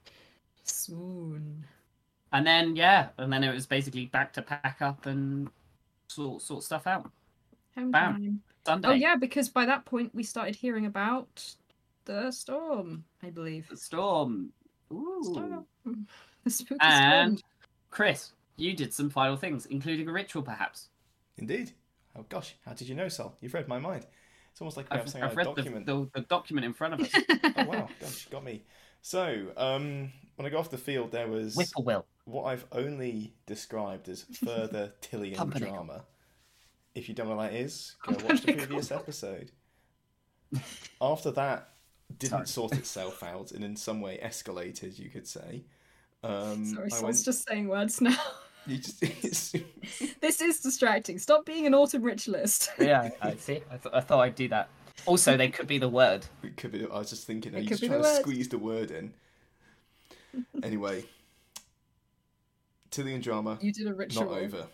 Soon. 0.63 1.65
And 2.35 2.45
then 2.45 2.75
yeah, 2.75 3.07
and 3.17 3.31
then 3.31 3.45
it 3.45 3.53
was 3.53 3.65
basically 3.65 4.07
back 4.07 4.33
to 4.33 4.41
pack 4.41 4.81
up 4.81 5.05
and 5.05 5.49
sort 6.09 6.41
sort 6.41 6.63
stuff 6.63 6.85
out. 6.85 7.09
Home 7.77 7.91
Bam. 7.91 8.13
time. 8.13 8.41
Sunday. 8.65 8.87
Oh 8.89 8.91
yeah, 8.91 9.15
because 9.15 9.47
by 9.47 9.65
that 9.65 9.85
point 9.85 10.13
we 10.13 10.21
started 10.21 10.53
hearing 10.53 10.85
about 10.85 11.55
the 12.03 12.31
storm, 12.31 13.05
I 13.23 13.29
believe. 13.29 13.69
The 13.69 13.77
storm. 13.77 14.49
Ooh. 14.91 15.21
Storm. 15.23 15.65
The 16.43 16.51
spooky 16.51 16.77
And 16.81 17.39
storm. 17.39 17.51
Chris, 17.89 18.33
you 18.57 18.73
did 18.75 18.93
some 18.93 19.09
final 19.09 19.35
things, 19.35 19.65
including 19.67 20.07
a 20.07 20.11
ritual, 20.11 20.43
perhaps. 20.43 20.89
Indeed. 21.37 21.71
Oh 22.17 22.25
gosh, 22.27 22.55
how 22.65 22.73
did 22.73 22.87
you 22.89 22.95
know, 22.95 23.07
Sol? 23.07 23.35
You've 23.41 23.53
read 23.53 23.67
my 23.67 23.79
mind. 23.79 24.05
It's 24.51 24.59
almost 24.61 24.75
like 24.77 24.91
we 24.91 24.97
have 24.97 25.07
I've, 25.07 25.15
I've 25.15 25.23
out 25.31 25.35
read 25.35 25.47
of 25.47 25.55
the, 25.55 25.61
document. 25.61 25.85
the, 25.85 26.09
the 26.13 26.21
document 26.27 26.65
in 26.65 26.73
front 26.73 26.95
of 26.95 26.99
us. 26.99 27.11
Oh 27.57 27.63
wow, 27.65 27.87
gosh, 28.01 28.27
got 28.27 28.43
me. 28.43 28.63
So, 29.01 29.47
um, 29.55 30.11
when 30.35 30.45
I 30.45 30.49
got 30.49 30.59
off 30.59 30.69
the 30.69 30.77
field, 30.77 31.11
there 31.11 31.27
was 31.27 31.55
Whippoorwill. 31.55 32.05
What 32.25 32.43
I've 32.45 32.65
only 32.71 33.33
described 33.45 34.09
as 34.09 34.23
further 34.45 34.93
Tillian 35.01 35.35
Pumpernickel. 35.37 35.73
drama. 35.75 36.03
If 36.93 37.07
you 37.09 37.15
don't 37.15 37.27
know 37.29 37.35
what 37.35 37.51
that 37.51 37.57
is, 37.57 37.95
go 38.05 38.11
watch 38.13 38.21
the 38.21 38.27
Pumpernickel. 38.27 38.65
previous 38.67 38.91
episode. 38.91 39.51
After 41.01 41.31
that 41.31 41.69
didn't 42.17 42.31
Sorry. 42.31 42.47
sort 42.47 42.73
itself 42.73 43.23
out 43.23 43.51
and 43.51 43.63
in 43.63 43.75
some 43.75 43.99
way 44.01 44.19
escalated, 44.23 44.97
you 44.99 45.09
could 45.09 45.27
say. 45.27 45.63
Um, 46.23 46.65
Sorry, 46.73 46.85
I 46.85 46.89
Sol's 46.89 47.03
went. 47.03 47.23
just 47.25 47.47
saying 47.47 47.67
words 47.67 48.01
now. 48.01 48.15
You 48.67 48.77
just, 48.79 48.99
this 50.21 50.41
is 50.41 50.59
distracting. 50.59 51.19
Stop 51.19 51.45
being 51.45 51.67
an 51.67 51.75
autumn 51.75 52.01
ritualist. 52.01 52.71
Yeah, 52.79 53.11
I 53.21 53.35
see. 53.35 53.61
I, 53.69 53.77
th- 53.77 53.93
I 53.93 54.01
thought 54.01 54.21
I'd 54.21 54.33
do 54.33 54.47
that. 54.47 54.69
Also, 55.05 55.37
they 55.37 55.49
could 55.49 55.67
be 55.67 55.77
the 55.77 55.87
word. 55.87 56.25
it 56.41 56.57
could 56.57 56.71
be. 56.71 56.83
I 56.83 56.97
was 56.97 57.11
just 57.11 57.27
thinking. 57.27 57.53
Are 57.53 57.59
you 57.59 57.65
could 57.67 57.77
just 57.77 57.81
be 57.81 57.89
trying 57.89 58.01
the 58.01 58.07
to 58.07 58.13
word. 58.15 58.21
squeeze 58.21 58.49
the 58.49 58.57
word 58.57 58.89
in? 58.89 59.13
anyway, 60.63 61.05
Tillian 62.95 63.21
drama 63.21 63.57
You 63.61 63.71
did 63.73 63.87
a 63.87 63.93
ritual. 63.93 64.25
not 64.25 64.37
over. 64.39 64.67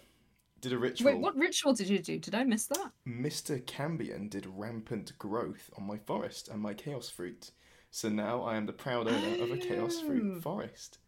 Did 0.61 0.73
a 0.73 0.77
ritual. 0.77 1.11
Wait, 1.11 1.19
what 1.19 1.35
ritual 1.35 1.73
did 1.73 1.89
you 1.89 1.97
do? 1.99 2.19
Did 2.19 2.35
I 2.35 2.43
miss 2.43 2.67
that? 2.67 2.91
Mr. 3.07 3.59
Cambion 3.65 4.29
did 4.29 4.45
rampant 4.45 5.17
growth 5.17 5.71
on 5.75 5.87
my 5.87 5.97
forest 5.97 6.47
and 6.49 6.61
my 6.61 6.73
chaos 6.75 7.09
fruit. 7.09 7.51
So 7.89 8.09
now 8.09 8.43
I 8.43 8.55
am 8.57 8.67
the 8.67 8.73
proud 8.73 9.07
owner 9.07 9.43
of 9.43 9.51
a 9.51 9.57
chaos 9.57 9.99
fruit 9.99 10.35
Oh. 10.37 10.39
forest. 10.39 10.99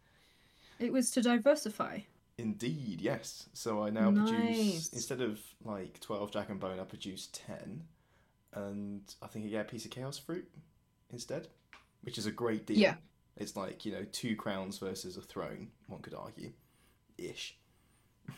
It 0.80 0.92
was 0.92 1.10
to 1.12 1.22
diversify. 1.22 2.00
Indeed, 2.36 3.00
yes. 3.00 3.48
So 3.52 3.84
I 3.84 3.90
now 3.90 4.10
produce 4.10 4.88
instead 4.92 5.20
of 5.20 5.40
like 5.64 6.00
twelve 6.00 6.32
dragon 6.32 6.52
and 6.52 6.60
bone, 6.60 6.80
I 6.80 6.84
produce 6.84 7.28
ten, 7.32 7.84
and 8.54 9.02
I 9.22 9.28
think 9.28 9.46
I 9.46 9.48
get 9.50 9.66
a 9.66 9.68
piece 9.68 9.84
of 9.84 9.92
chaos 9.92 10.18
fruit 10.18 10.48
instead, 11.10 11.46
which 12.02 12.18
is 12.18 12.26
a 12.26 12.32
great 12.32 12.66
deal. 12.66 12.76
Yeah. 12.78 12.96
It's 13.36 13.54
like 13.54 13.84
you 13.86 13.92
know 13.92 14.04
two 14.10 14.34
crowns 14.34 14.78
versus 14.78 15.16
a 15.16 15.22
throne. 15.22 15.68
One 15.86 16.02
could 16.02 16.14
argue, 16.14 16.52
ish. 17.18 17.56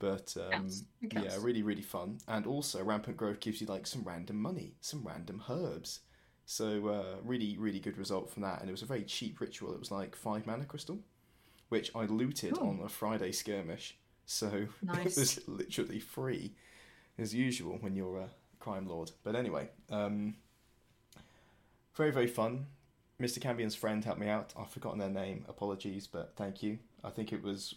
But 0.00 0.36
um. 0.52 0.70
Yeah, 1.00 1.36
really 1.40 1.62
really 1.64 1.82
fun, 1.82 2.18
and 2.28 2.46
also 2.46 2.82
rampant 2.84 3.16
growth 3.16 3.40
gives 3.40 3.60
you 3.60 3.66
like 3.66 3.86
some 3.86 4.02
random 4.04 4.40
money, 4.40 4.74
some 4.80 5.02
random 5.04 5.42
herbs. 5.48 6.00
So 6.46 6.88
uh, 6.88 7.16
really 7.24 7.56
really 7.58 7.80
good 7.80 7.98
result 7.98 8.30
from 8.30 8.42
that, 8.42 8.60
and 8.60 8.68
it 8.68 8.72
was 8.72 8.82
a 8.82 8.86
very 8.86 9.02
cheap 9.02 9.40
ritual. 9.40 9.72
It 9.72 9.80
was 9.80 9.90
like 9.90 10.14
five 10.14 10.46
mana 10.46 10.64
crystal, 10.66 11.00
which 11.68 11.90
I 11.96 12.04
looted 12.04 12.54
Cool. 12.54 12.68
on 12.68 12.80
a 12.84 12.88
Friday 12.88 13.32
skirmish. 13.32 13.98
So 14.24 14.66
Nice. 14.82 14.98
it 15.16 15.20
was 15.20 15.48
literally 15.48 15.98
free, 16.00 16.54
as 17.18 17.34
usual 17.34 17.78
when 17.80 17.96
you're 17.96 18.18
a 18.18 18.30
crime 18.60 18.86
lord. 18.86 19.10
But 19.24 19.34
anyway, 19.34 19.68
um, 19.90 20.36
very 21.96 22.12
very 22.12 22.28
fun. 22.28 22.66
Mr. 23.20 23.40
Cambion's 23.40 23.74
friend 23.74 24.04
helped 24.04 24.20
me 24.20 24.28
out. 24.28 24.54
I've 24.56 24.70
forgotten 24.70 25.00
their 25.00 25.10
name. 25.10 25.44
Apologies, 25.48 26.06
but 26.06 26.34
thank 26.36 26.62
you. 26.62 26.78
I 27.02 27.10
think 27.10 27.32
it 27.32 27.42
was 27.42 27.74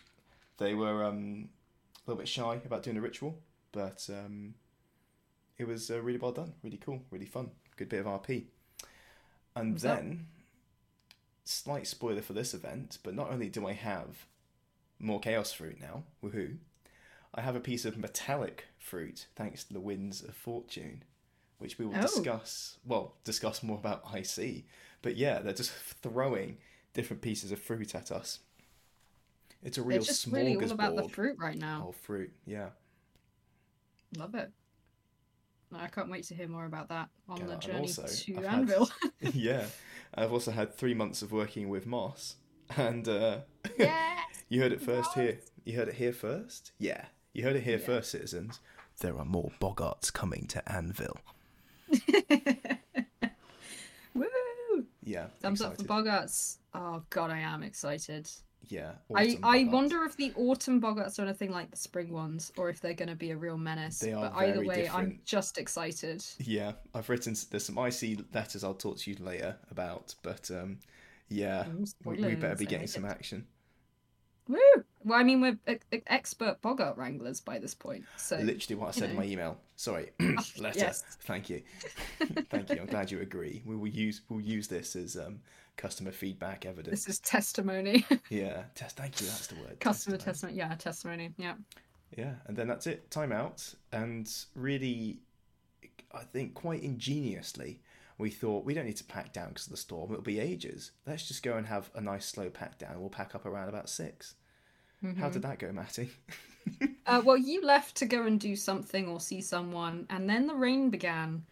they 0.62 0.74
were 0.76 1.04
um, 1.04 1.50
a 1.96 2.10
little 2.10 2.20
bit 2.20 2.28
shy 2.28 2.60
about 2.66 2.84
doing 2.84 2.98
a 2.98 3.02
ritual, 3.02 3.40
but 3.72 4.08
um, 4.10 4.54
it 5.58 5.68
was 5.68 5.90
uh, 5.90 6.02
really 6.02 6.20
well 6.20 6.32
done, 6.32 6.54
really 6.64 6.78
cool, 6.78 7.02
really 7.10 7.26
fun. 7.26 7.52
Good 7.78 7.90
bit 7.90 8.00
of 8.00 8.06
RP. 8.06 8.46
And 9.56 9.78
then, 9.80 10.28
slight 11.44 11.88
spoiler 11.88 12.22
for 12.22 12.34
this 12.34 12.54
event, 12.54 13.00
but 13.04 13.16
not 13.16 13.32
only 13.32 13.50
do 13.50 13.68
I 13.68 13.74
have 13.74 14.26
more 15.00 15.20
chaos 15.20 15.52
fruit 15.52 15.80
now, 15.82 16.04
woohoo, 16.24 16.58
I 17.34 17.42
have 17.42 17.56
a 17.56 17.60
piece 17.60 17.86
of 17.86 17.98
metallic 17.98 18.66
fruit 18.78 19.28
thanks 19.36 19.64
to 19.66 19.74
the 19.74 19.80
winds 19.80 20.22
of 20.24 20.36
fortune, 20.36 21.04
which 21.58 21.78
we 21.80 21.86
will 21.86 21.98
Oh. 21.98 22.02
discuss. 22.02 22.78
Well, 22.86 23.16
discuss 23.24 23.64
more 23.64 23.78
about 23.78 24.04
IC, 24.14 24.66
but 25.02 25.16
yeah, 25.18 25.40
they're 25.40 25.54
just 25.54 25.72
throwing 25.72 26.58
different 26.94 27.22
pieces 27.22 27.52
of 27.52 27.60
fruit 27.60 27.96
at 27.96 28.12
us. 28.12 28.40
It's 29.64 29.78
a 29.78 29.82
real 29.84 29.98
It's 29.98 30.08
just 30.08 30.28
really 30.28 30.56
all 30.56 30.72
about 30.72 30.96
the 30.96 31.08
fruit 31.08 31.38
right 31.40 31.58
now. 31.58 31.88
of 31.90 31.96
fruit. 31.96 32.32
Yeah, 32.46 32.70
Love 34.18 34.36
it. 34.36 34.52
No, 35.72 35.80
I 35.80 35.88
can't 35.88 36.10
wait 36.10 36.26
to 36.26 36.36
hear 36.36 36.48
more 36.50 36.66
about 36.66 36.90
that 36.90 37.10
on 37.30 37.38
Yeah, 37.38 37.46
the 37.46 37.56
journey 37.56 37.80
also, 37.82 38.06
to 38.06 38.38
I've 38.38 38.44
had- 38.46 38.54
Anvil. 38.60 38.90
yeah. 39.34 39.66
I've 40.14 40.34
also 40.34 40.52
had 40.52 40.76
three 40.76 40.94
months 40.94 41.22
of 41.22 41.32
working 41.32 41.70
with 41.70 41.86
Moss, 41.86 42.36
and 42.76 43.08
uh, 43.08 43.38
yes. 43.78 44.20
you 44.50 44.62
heard 44.62 44.74
it 44.74 44.82
first 44.82 45.14
here. 45.14 45.40
You 45.64 45.78
heard 45.78 45.88
it 45.88 45.94
here 45.96 46.12
first. 46.12 46.72
Yeah, 46.80 47.06
you 47.34 47.44
heard 47.44 47.56
it 47.56 47.62
here 47.64 47.78
Yeah. 47.78 47.86
first, 47.86 48.12
citizens. 48.12 48.60
There 49.00 49.18
are 49.18 49.24
more 49.24 49.52
Boggarts 49.62 50.12
coming 50.12 50.48
to 50.48 50.70
Anvil. 50.70 51.18
Woo! 54.14 54.26
Yeah, 55.04 55.28
Thumbs 55.40 55.62
up 55.62 55.76
for 55.78 55.82
excited. 55.84 55.88
Boggarts. 56.06 56.58
Oh 56.74 57.04
god, 57.10 57.32
I 57.32 57.40
am 57.40 57.64
excited. 57.64 58.30
Yeah, 58.68 58.92
I, 59.14 59.38
I 59.44 59.64
wonder 59.66 60.04
if 60.04 60.16
the 60.16 60.32
autumn 60.38 60.80
Boggarts 60.80 61.20
are 61.20 61.24
anything 61.24 61.52
like 61.52 61.72
the 61.72 61.78
spring 61.78 62.12
ones, 62.12 62.54
or 62.56 62.70
if 62.70 62.80
they're 62.80 62.94
going 62.94 63.10
to 63.10 63.16
be 63.16 63.32
a 63.32 63.38
real 63.38 63.58
menace. 63.58 64.00
They 64.00 64.14
are 64.14 64.30
but 64.30 64.36
either 64.36 64.64
way, 64.64 64.88
I'm 64.88 65.20
just 65.26 65.58
excited. 65.58 66.24
Yeah, 66.40 66.74
I've 66.94 67.10
written. 67.10 67.36
There's 67.50 67.66
some 67.66 67.78
icy 67.78 68.20
letters 68.34 68.64
I'll 68.64 68.74
talk 68.74 68.98
to 69.00 69.12
you 69.12 69.18
later 69.20 69.58
about, 69.70 70.16
but 70.24 70.50
um, 70.52 70.80
yeah, 71.28 71.66
Ooh, 71.68 71.86
we, 72.06 72.18
we 72.24 72.36
better 72.36 72.56
be 72.56 72.66
getting 72.66 72.88
some 72.88 73.06
action. 73.06 73.46
Woo! 74.48 74.58
Well, 75.04 75.20
I 75.20 75.24
mean, 75.24 75.42
we're 75.42 75.58
e- 75.68 75.80
e- 75.92 76.02
expert 76.08 76.62
Boggart 76.62 76.98
wranglers 76.98 77.40
by 77.40 77.60
this 77.60 77.74
point, 77.74 78.06
so 78.18 78.38
Literally 78.38 78.80
what 78.80 78.90
I 78.90 78.92
said 78.92 79.10
in 79.12 79.16
my 79.16 79.24
email. 79.26 79.58
Sorry, 79.76 80.12
ah, 80.22 80.44
letter. 80.60 80.80
yes. 80.80 81.04
Thank 81.22 81.50
you, 81.50 81.62
thank 82.50 82.70
you. 82.70 82.80
I'm 82.80 82.86
glad 82.88 83.12
you 83.12 83.22
agree. 83.22 83.62
We 83.66 83.76
will 83.76 83.88
use 83.88 84.22
we'll 84.30 84.42
use 84.42 84.68
this 84.68 84.96
as 84.96 85.18
um, 85.18 85.40
customer 85.78 86.12
feedback 86.12 86.66
evidence. 86.66 87.06
this 87.06 87.16
is 87.16 87.20
testimony. 87.20 88.06
Yeah, 88.30 88.64
test. 88.76 88.98
Thank 88.98 89.20
you. 89.22 89.28
That's 89.28 89.48
the 89.48 89.56
word. 89.56 89.80
Customer 89.80 90.18
testimony. 90.18 90.58
testimony. 90.58 90.58
Yeah, 90.58 90.76
testimony. 90.76 91.34
Yeah. 91.38 91.54
Yeah, 92.18 92.34
and 92.48 92.58
then 92.58 92.68
that's 92.68 92.88
it. 92.88 93.10
Time 93.10 93.32
out, 93.32 93.74
and 93.92 94.30
really, 94.56 95.20
I 96.14 96.24
think 96.24 96.54
quite 96.54 96.84
ingeniously, 96.84 97.80
we 98.18 98.30
thought 98.30 98.66
we 98.66 98.74
don't 98.74 98.86
need 98.86 98.98
to 98.98 99.04
pack 99.06 99.34
down 99.34 99.50
because 99.50 99.66
of 99.68 99.72
the 99.72 99.78
storm. 99.78 100.12
It'll 100.12 100.22
be 100.22 100.40
ages. 100.40 100.92
Let's 101.08 101.28
just 101.28 101.42
go 101.42 101.56
and 101.58 101.66
have 101.68 101.90
a 101.96 102.02
nice 102.02 102.26
slow 102.26 102.50
pack 102.50 102.78
down. 102.78 103.00
We'll 103.00 103.10
pack 103.10 103.34
up 103.34 103.46
around 103.46 103.70
about 103.70 103.90
6 105.04 105.20
How 105.20 105.30
did 105.30 105.42
that 105.44 105.60
go, 105.60 105.72
Matty? 105.72 106.10
Uh, 107.08 107.20
well, 107.26 107.36
you 107.36 107.60
left 107.66 107.96
to 107.96 108.06
go 108.06 108.28
and 108.28 108.40
do 108.40 108.56
something 108.56 109.08
or 109.08 109.20
see 109.20 109.42
someone, 109.42 110.06
and 110.12 110.30
then 110.30 110.46
the 110.46 110.54
rain 110.54 110.92
began 110.92 111.44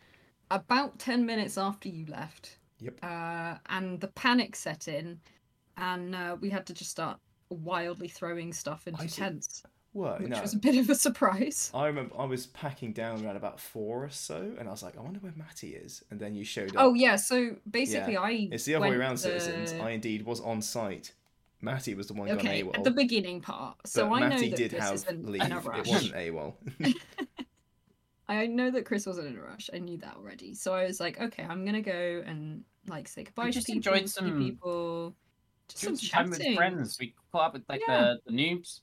about 0.52 1.00
10 1.00 1.26
minutes 1.26 1.58
after 1.58 1.90
you 1.90 2.06
left. 2.06 2.60
Yep. 2.80 3.00
Uh, 3.02 3.56
and 3.70 4.00
the 4.00 4.10
panic 4.10 4.56
set 4.56 4.88
in, 4.88 5.20
and 5.78 6.14
uh, 6.14 6.38
we 6.40 6.52
had 6.52 6.68
to 6.68 6.74
just 6.76 6.92
start 6.92 7.18
wildly 7.50 8.08
throwing 8.08 8.54
stuff 8.54 8.88
into 8.88 9.02
I 9.02 9.08
tents, 9.08 9.64
Well, 9.94 10.18
which 10.20 10.30
no. 10.30 10.42
was 10.42 10.54
a 10.54 10.58
bit 10.60 10.78
of 10.78 10.90
a 10.92 10.96
surprise. 10.96 11.72
I 11.74 11.88
remember 11.88 12.14
I 12.18 12.26
was 12.26 12.46
packing 12.46 12.94
down 12.94 13.26
around 13.26 13.36
about 13.36 13.60
four 13.60 14.04
or 14.06 14.12
so, 14.12 14.54
and 14.60 14.68
I 14.68 14.72
was 14.72 14.84
like, 14.84 14.96
I 14.96 15.02
wonder 15.02 15.20
where 15.20 15.34
Matty 15.36 15.70
is. 15.70 16.04
And 16.12 16.20
then 16.20 16.36
you 16.36 16.46
showed 16.46 16.76
up. 16.76 16.84
Oh, 16.84 16.94
yeah, 16.94 17.16
so 17.16 17.56
basically, 17.70 18.14
Yeah. 18.14 18.22
I. 18.22 18.48
It's 18.52 18.66
the 18.66 18.76
other 18.76 18.88
way 18.90 18.96
around, 18.96 19.16
to- 19.16 19.22
citizens. 19.24 19.74
I 19.74 19.90
indeed 19.90 20.24
was 20.24 20.40
on 20.40 20.62
site. 20.62 21.14
Matty 21.62 21.94
was 21.94 22.08
the 22.08 22.14
one 22.14 22.28
gone 22.28 22.38
Okay, 22.38 22.64
AWOL. 22.64 22.78
at 22.78 22.84
the 22.84 22.92
beginning 22.92 23.42
part. 23.42 23.78
So 23.86 24.08
but 24.10 24.24
I 24.24 24.30
know 24.30 24.40
that 24.40 24.56
did 24.56 24.72
this 24.72 24.80
have 24.82 24.94
isn't 24.94 25.30
leave. 25.30 25.42
in 25.42 25.52
a 25.52 25.58
It 25.58 25.88
wasn't 25.88 26.14
AWOL. 26.14 26.54
I 28.28 28.46
know 28.46 28.70
that 28.72 28.86
Chris 28.86 29.06
wasn't 29.06 29.28
in 29.28 29.38
a 29.38 29.42
rush. 29.42 29.70
I 29.74 29.80
knew 29.80 29.98
that 29.98 30.16
already. 30.16 30.54
So 30.54 30.74
I 30.74 30.86
was 30.86 31.00
like, 31.00 31.20
okay, 31.20 31.44
I'm 31.44 31.66
gonna 31.66 31.82
go 31.82 32.24
and 32.26 32.64
like 32.88 33.08
say 33.08 33.24
goodbye 33.24 33.50
just 33.52 33.66
to 33.68 33.74
people, 33.74 33.94
enjoyed 33.94 34.10
see 34.10 34.20
some- 34.20 34.38
people. 34.40 35.16
Just 35.68 35.84
some 35.84 35.96
Some 35.98 36.10
time 36.10 36.30
with 36.30 36.40
chatting. 36.40 36.56
friends. 36.56 36.98
We 37.00 37.14
caught 37.32 37.48
up 37.48 37.54
with 37.54 37.64
like 37.70 37.82
Yeah. 37.88 38.16
the, 38.26 38.32
the 38.32 38.38
noobs. 38.38 38.82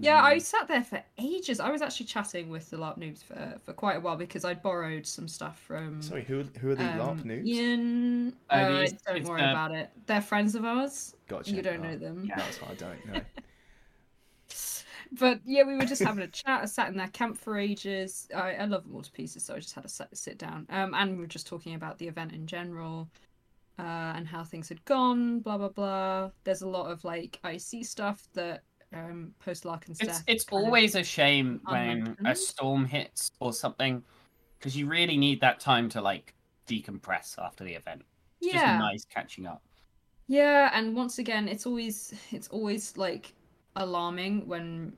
Yeah, 0.00 0.22
I 0.22 0.34
Um, 0.34 0.40
sat 0.40 0.66
there 0.66 0.82
for 0.82 1.02
ages. 1.18 1.60
I 1.60 1.70
was 1.70 1.82
actually 1.82 2.06
chatting 2.06 2.48
with 2.48 2.70
the 2.70 2.78
LARP 2.78 2.98
noobs 2.98 3.22
for, 3.22 3.58
for 3.64 3.72
quite 3.74 3.96
a 3.96 4.00
while 4.00 4.16
because 4.16 4.44
I'd 4.44 4.62
borrowed 4.62 5.06
some 5.06 5.28
stuff 5.28 5.58
from 5.60 6.00
Sorry, 6.00 6.24
who 6.24 6.42
who 6.60 6.70
are 6.70 6.74
the 6.74 6.84
um, 6.84 6.98
LARP 7.18 7.24
noobs? 7.24 7.46
Ian. 7.46 8.34
Oh, 8.50 8.56
Uh, 8.56 8.80
these- 8.80 8.92
don't 8.94 9.24
worry 9.24 9.42
the- 9.42 9.50
about 9.50 9.72
it. 9.72 9.90
They're 10.06 10.22
friends 10.22 10.54
of 10.54 10.64
ours. 10.64 11.14
Gotcha. 11.28 11.50
You 11.52 11.60
don't 11.62 11.80
Oh, 11.84 11.88
know 11.90 11.96
them. 11.98 12.24
Yeah. 12.26 12.36
That's 12.36 12.60
what 12.62 12.70
I 12.70 12.74
don't 12.74 13.06
know. 13.06 13.20
But 15.12 15.40
yeah, 15.44 15.62
we 15.62 15.76
were 15.76 15.84
just 15.84 16.02
having 16.02 16.24
a 16.24 16.28
chat. 16.42 16.62
I 16.62 16.64
sat 16.64 16.88
in 16.88 16.96
their 16.96 17.08
camp 17.08 17.38
for 17.38 17.56
ages. 17.56 18.26
I, 18.34 18.54
I 18.54 18.64
love 18.64 18.82
them 18.84 18.96
all 18.96 19.02
to 19.02 19.12
pieces, 19.12 19.44
so 19.44 19.54
I 19.54 19.58
just 19.60 19.72
had 19.74 19.82
to 19.82 19.88
sit, 19.88 20.08
sit 20.12 20.38
down. 20.38 20.66
Um, 20.70 20.92
and 20.94 21.12
we 21.12 21.18
were 21.18 21.26
just 21.28 21.46
talking 21.46 21.74
about 21.74 21.98
the 21.98 22.08
event 22.08 22.32
in 22.32 22.46
general, 22.48 23.08
uh, 23.78 23.82
and 24.16 24.26
how 24.26 24.42
things 24.42 24.68
had 24.68 24.84
gone. 24.86 25.38
Blah 25.40 25.58
blah 25.58 25.68
blah. 25.68 26.30
There's 26.42 26.62
a 26.62 26.68
lot 26.68 26.90
of 26.90 27.04
like 27.04 27.38
IC 27.44 27.84
stuff 27.84 28.26
that 28.34 28.62
um 28.94 29.34
post 29.38 29.64
Larkin's 29.64 30.00
It's 30.00 30.08
death. 30.08 30.24
it's 30.26 30.44
kind 30.44 30.62
of- 30.62 30.66
always 30.66 30.94
a 30.94 31.02
shame 31.04 31.60
when 31.66 32.16
a 32.24 32.34
storm 32.34 32.84
hits 32.84 33.30
or 33.40 33.52
something, 33.52 34.02
because 34.58 34.76
you 34.76 34.86
really 34.86 35.16
need 35.16 35.40
that 35.40 35.60
time 35.60 35.88
to 35.90 36.00
like 36.00 36.34
decompress 36.68 37.38
after 37.38 37.64
the 37.64 37.72
event. 37.74 38.02
It's 38.40 38.54
yeah. 38.54 38.60
just 38.72 38.78
nice 38.80 39.04
catching 39.04 39.46
up. 39.46 39.62
Yeah, 40.26 40.70
and 40.72 40.94
once 40.96 41.18
again, 41.18 41.48
it's 41.48 41.66
always 41.66 42.14
it's 42.30 42.48
always 42.48 42.96
like 42.96 43.34
alarming 43.76 44.46
when 44.46 44.96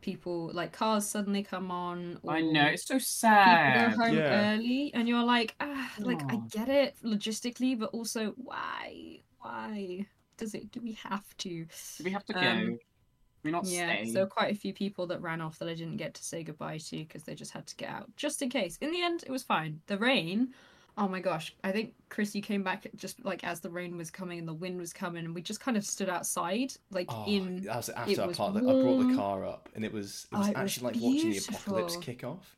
people 0.00 0.50
like 0.52 0.70
cars 0.72 1.04
suddenly 1.06 1.42
come 1.42 1.70
on. 1.72 2.20
I 2.28 2.38
or 2.38 2.52
know 2.52 2.66
it's 2.66 2.86
so 2.86 2.94
People 2.94 3.04
sad. 3.06 3.96
go 3.96 4.04
home 4.04 4.16
Yeah. 4.16 4.54
early, 4.54 4.92
and 4.94 5.08
you're 5.08 5.24
like, 5.24 5.54
ah, 5.60 5.92
like 5.98 6.22
I 6.32 6.36
get 6.50 6.68
it 6.68 6.96
logistically, 7.02 7.76
but 7.78 7.90
also 7.90 8.32
why? 8.36 9.20
Why 9.40 10.06
does 10.36 10.54
it? 10.54 10.70
Do 10.70 10.80
we 10.80 10.92
have 10.92 11.36
to? 11.38 11.48
Do 11.48 12.04
we 12.04 12.10
have 12.12 12.24
to 12.26 12.32
go? 12.34 12.78
We're 13.44 13.50
not 13.50 13.66
yeah, 13.66 13.94
staying. 13.94 14.12
so 14.12 14.26
quite 14.26 14.52
a 14.52 14.56
few 14.56 14.72
people 14.72 15.06
that 15.06 15.22
ran 15.22 15.40
off 15.40 15.58
that 15.58 15.68
I 15.68 15.74
didn't 15.74 15.96
get 15.96 16.14
to 16.14 16.24
say 16.24 16.42
goodbye 16.42 16.78
to 16.78 16.98
because 16.98 17.22
they 17.22 17.34
just 17.34 17.52
had 17.52 17.66
to 17.68 17.76
get 17.76 17.88
out, 17.90 18.08
just 18.16 18.42
in 18.42 18.50
case. 18.50 18.76
In 18.80 18.90
the 18.90 19.02
end, 19.02 19.22
it 19.24 19.30
was 19.30 19.42
fine. 19.42 19.80
The 19.86 19.96
rain, 19.98 20.52
oh 20.96 21.08
my 21.08 21.20
gosh! 21.20 21.54
I 21.62 21.70
think 21.70 21.94
Chris, 22.08 22.34
you 22.34 22.42
came 22.42 22.62
back 22.62 22.86
just 22.96 23.24
like 23.24 23.44
as 23.44 23.60
the 23.60 23.70
rain 23.70 23.96
was 23.96 24.10
coming 24.10 24.38
and 24.38 24.48
the 24.48 24.54
wind 24.54 24.78
was 24.78 24.92
coming, 24.92 25.24
and 25.24 25.34
we 25.34 25.42
just 25.42 25.60
kind 25.60 25.76
of 25.76 25.84
stood 25.84 26.08
outside, 26.08 26.72
like 26.90 27.08
Oh, 27.10 27.24
in. 27.26 27.62
that 27.62 27.76
was 27.76 27.88
after 27.90 28.22
I 28.22 28.26
was 28.26 28.36
parked. 28.36 28.54
The, 28.54 28.60
I 28.70 28.74
brought 28.74 29.08
the 29.08 29.14
car 29.14 29.44
up, 29.46 29.68
and 29.74 29.84
it 29.84 29.92
was 29.92 30.26
it 30.32 30.34
Oh, 30.34 30.38
was 30.38 30.48
it 30.48 30.50
was 30.50 30.56
actually 30.56 30.92
like 30.92 31.02
watching 31.02 31.30
the 31.30 31.38
apocalypse 31.38 31.96
kick 31.96 32.24
off. 32.24 32.56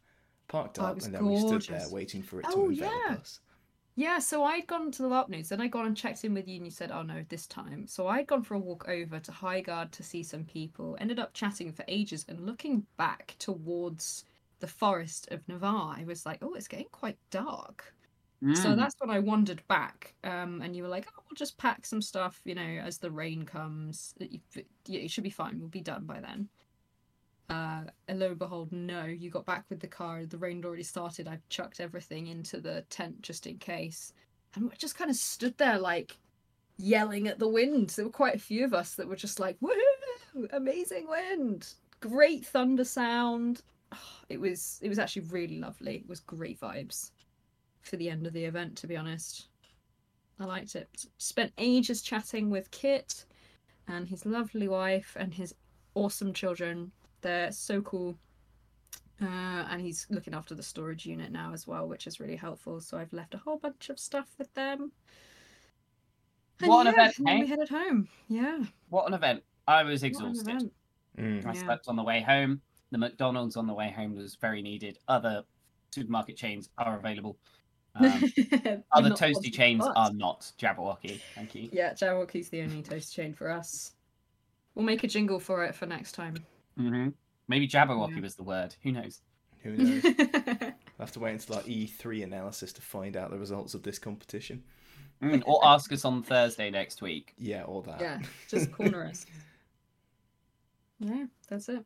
Parked 0.49 0.81
Oh, 0.81 0.87
up, 0.87 0.95
was 0.97 1.05
and 1.07 1.15
then 1.15 1.27
we 1.27 1.37
stood 1.37 1.63
there 1.63 1.89
waiting 1.89 2.23
for 2.23 2.41
it 2.41 2.45
to 2.51 2.53
Oh, 2.57 2.71
envelop 2.71 2.93
yeah. 3.11 3.17
us. 3.21 3.41
Yeah, 3.97 4.19
so 4.19 4.45
I'd 4.45 4.67
gone 4.67 4.91
to 4.93 5.03
the 5.03 5.09
LARP 5.09 5.29
news, 5.29 5.49
then 5.49 5.61
I'd 5.61 5.73
gone 5.73 5.87
and 5.87 5.97
checked 5.97 6.25
in 6.25 6.33
with 6.35 6.49
you, 6.49 6.57
and 6.57 6.65
you 6.65 6.71
said, 6.71 6.91
"Oh 6.91 7.03
no, 7.03 7.23
this 7.29 7.47
time." 7.47 7.87
So 7.87 8.07
I'd 8.09 8.27
gone 8.27 8.43
for 8.43 8.55
a 8.55 8.59
walk 8.59 8.89
over 8.89 9.21
to 9.21 9.33
Highguard 9.33 9.91
to 9.93 10.03
see 10.03 10.23
some 10.23 10.45
people. 10.45 10.97
Ended 11.01 11.19
up 11.19 11.35
chatting 11.35 11.73
for 11.73 11.85
ages, 11.89 12.25
and 12.29 12.47
looking 12.47 12.87
back 12.97 13.37
towards 13.39 14.25
the 14.61 14.67
forest 14.69 15.29
of 15.31 15.47
Navarr, 15.49 15.97
I 15.99 16.05
was 16.05 16.25
like, 16.27 16.39
"Oh, 16.43 16.55
it's 16.55 16.69
getting 16.69 16.89
quite 16.93 17.19
dark." 17.31 17.95
So 18.53 18.75
Mm. 18.75 18.77
that's 18.77 18.97
when 19.01 19.11
I 19.11 19.21
wandered 19.21 19.67
back, 19.69 20.17
um, 20.25 20.63
and 20.63 20.77
you 20.77 20.83
were 20.85 20.89
like, 20.91 21.07
"Oh, 21.09 21.23
we'll 21.31 21.37
just 21.37 21.59
pack 21.59 21.87
some 21.87 22.03
stuff, 22.03 22.43
you 22.47 22.55
know, 22.57 22.63
as 22.63 22.99
the 23.01 23.11
rain 23.13 23.45
comes. 23.47 24.15
Yeah, 24.21 25.01
it 25.01 25.11
should 25.11 25.25
be 25.25 25.31
fine. 25.31 25.61
We'll 25.61 25.69
be 25.71 25.83
done 25.83 26.07
by 26.07 26.21
then." 26.21 26.51
Uh, 27.51 27.83
and 28.07 28.21
lo 28.21 28.29
and 28.29 28.39
behold, 28.39 28.71
no, 28.71 29.05
you 29.05 29.29
got 29.29 29.45
back 29.45 29.65
with 29.69 29.81
the 29.81 29.89
car. 29.89 30.25
The 30.25 30.39
rain 30.39 30.59
had 30.59 30.65
already 30.65 30.85
started. 30.85 31.27
I've 31.27 31.47
chucked 31.49 31.81
everything 31.81 32.29
into 32.29 32.61
the 32.61 32.83
tent 32.91 33.23
just 33.23 33.47
in 33.47 33.59
case, 33.59 34.13
and 34.55 34.71
we 34.71 34.77
just 34.77 34.97
kind 34.97 35.11
of 35.11 35.17
stood 35.17 35.59
there 35.59 35.79
like 35.79 36.17
yelling 36.79 37.27
at 37.27 37.41
the 37.41 37.49
wind. 37.49 37.91
There 37.91 38.05
were 38.05 38.11
quite 38.13 38.37
a 38.37 38.39
few 38.39 38.65
of 38.65 38.73
us 38.73 38.95
that 38.95 39.09
were 39.09 39.17
just 39.17 39.41
like, 39.41 39.59
"Woohoo! 39.61 40.49
Amazing 40.53 41.09
wind! 41.09 41.75
Great 41.99 42.47
thunder 42.47 42.85
sound." 42.85 43.63
It 44.29 44.41
was 44.41 44.79
it 44.81 44.89
was 44.89 45.01
actually 45.01 45.23
really 45.23 45.59
lovely. 45.59 45.97
It 45.97 46.09
was 46.09 46.21
great 46.21 46.61
vibes 46.61 47.11
for 47.83 47.97
the 47.97 48.09
end 48.09 48.29
of 48.29 48.33
the 48.33 48.45
event, 48.45 48.77
to 48.77 48.87
be 48.87 48.97
honest. 48.97 49.49
I 50.39 50.45
liked 50.45 50.77
it. 50.77 51.07
Spent 51.19 51.53
ages 51.59 52.01
chatting 52.01 52.49
with 52.49 52.71
Kit 52.71 53.25
and 53.89 54.09
his 54.09 54.25
lovely 54.25 54.69
wife 54.69 55.17
and 55.19 55.35
his 55.35 55.55
awesome 55.95 56.33
children. 56.33 56.93
They're 57.21 57.53
so 57.53 57.81
cool. 57.83 58.17
Uh, 59.23 59.27
and 59.71 59.83
he's 59.83 60.07
looking 60.09 60.33
after 60.35 60.55
the 60.55 60.63
storage 60.63 61.05
unit 61.05 61.31
now 61.31 61.53
as 61.53 61.67
well, 61.67 61.87
which 61.87 62.07
is 62.07 62.21
really 62.21 62.37
helpful. 62.37 62.81
So 62.81 62.97
I've 62.97 63.13
left 63.13 63.35
a 63.35 63.39
whole 63.39 63.59
bunch 63.59 63.91
of 63.91 63.99
stuff 63.99 64.29
with 64.39 64.53
them. 64.55 64.93
And 66.61 66.69
What 66.69 66.87
an 66.87 66.95
yeah, 66.97 67.03
event, 67.05 67.19
and 67.19 67.27
then 67.27 67.39
we 67.41 67.45
eh? 67.45 67.49
headed 67.49 67.69
home. 67.69 68.09
Yeah. 68.29 68.65
What 68.89 69.07
an 69.07 69.15
event! 69.15 69.43
I 69.69 69.83
was 69.83 70.03
exhausted. 70.03 70.71
Mm. 71.19 71.45
I 71.47 71.53
Yeah. 71.53 71.63
slept 71.65 71.89
on 71.89 71.97
the 71.97 72.03
way 72.03 72.21
home. 72.23 72.61
The 72.93 72.99
McDonald's 72.99 73.57
on 73.57 73.67
the 73.67 73.73
way 73.75 73.91
home 73.91 74.15
was 74.17 74.35
very 74.37 74.63
needed. 74.63 74.99
Other 75.09 75.45
supermarket 75.91 76.37
chains 76.37 76.71
are 76.79 76.99
available. 76.99 77.37
Um, 77.97 78.05
other 78.93 79.11
toasty 79.11 79.33
sponsored, 79.33 79.53
chains 79.53 79.85
but- 79.85 79.97
are 79.97 80.13
not. 80.13 80.53
Jabberwocky, 80.61 81.21
thank 81.35 81.57
you. 81.57 81.69
Yeah, 81.73 81.93
Jabberwocky's 81.93 82.49
the 82.49 82.63
only 82.63 82.83
toast 82.83 83.13
chain 83.13 83.35
for 83.35 83.51
us. 83.51 83.95
We'll 84.77 84.85
make 84.85 85.03
a 85.03 85.09
jingle 85.09 85.41
for 85.41 85.65
it 85.65 85.75
for 85.75 85.87
next 85.87 86.13
time. 86.13 86.47
Hmm 86.81 87.09
Maybe 87.49 87.67
Jabberwocky 87.69 88.17
Yeah. 88.17 88.23
was 88.23 88.35
the 88.37 88.43
word. 88.45 88.75
Who 88.83 88.93
knows? 88.93 89.21
Who 89.63 89.73
knows? 89.77 90.05
I'll 90.19 90.73
have 91.07 91.13
to 91.13 91.21
wait 91.21 91.33
until 91.33 91.57
our 91.57 91.63
E3 91.63 92.23
analysis 92.25 92.73
to 92.75 92.81
find 92.83 93.17
out 93.17 93.31
the 93.31 93.39
results 93.39 93.75
of 93.75 93.83
this 93.83 93.99
competition. 93.99 94.63
Mm, 95.23 95.43
or 95.45 95.61
ask 95.67 95.93
us 95.93 96.05
on 96.05 96.23
Thursday 96.23 96.71
next 96.71 97.03
week. 97.03 97.35
Yeah, 97.37 97.65
all 97.65 97.83
that. 97.83 98.01
yeah, 98.01 98.21
just 98.49 98.73
corner 98.73 99.05
us. 99.05 99.27
Yeah, 100.99 101.27
that's 101.49 101.69
it. 101.69 101.85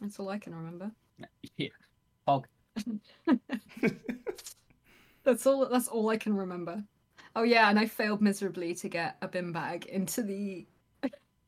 That's 0.00 0.18
all 0.20 0.28
I 0.28 0.38
can 0.38 0.54
remember. 0.54 0.90
Yeah. 1.56 1.68
Pog. 2.26 2.44
That's 5.24 5.46
all. 5.46 5.68
That's 5.68 5.88
all 5.88 6.08
I 6.10 6.16
can 6.16 6.36
remember. 6.36 6.82
Oh 7.36 7.42
yeah, 7.42 7.68
and 7.70 7.78
I 7.78 7.86
failed 7.86 8.20
miserably 8.22 8.74
to 8.76 8.88
get 8.88 9.16
a 9.22 9.28
bin 9.28 9.52
bag 9.52 9.86
into 9.86 10.22
the 10.22 10.66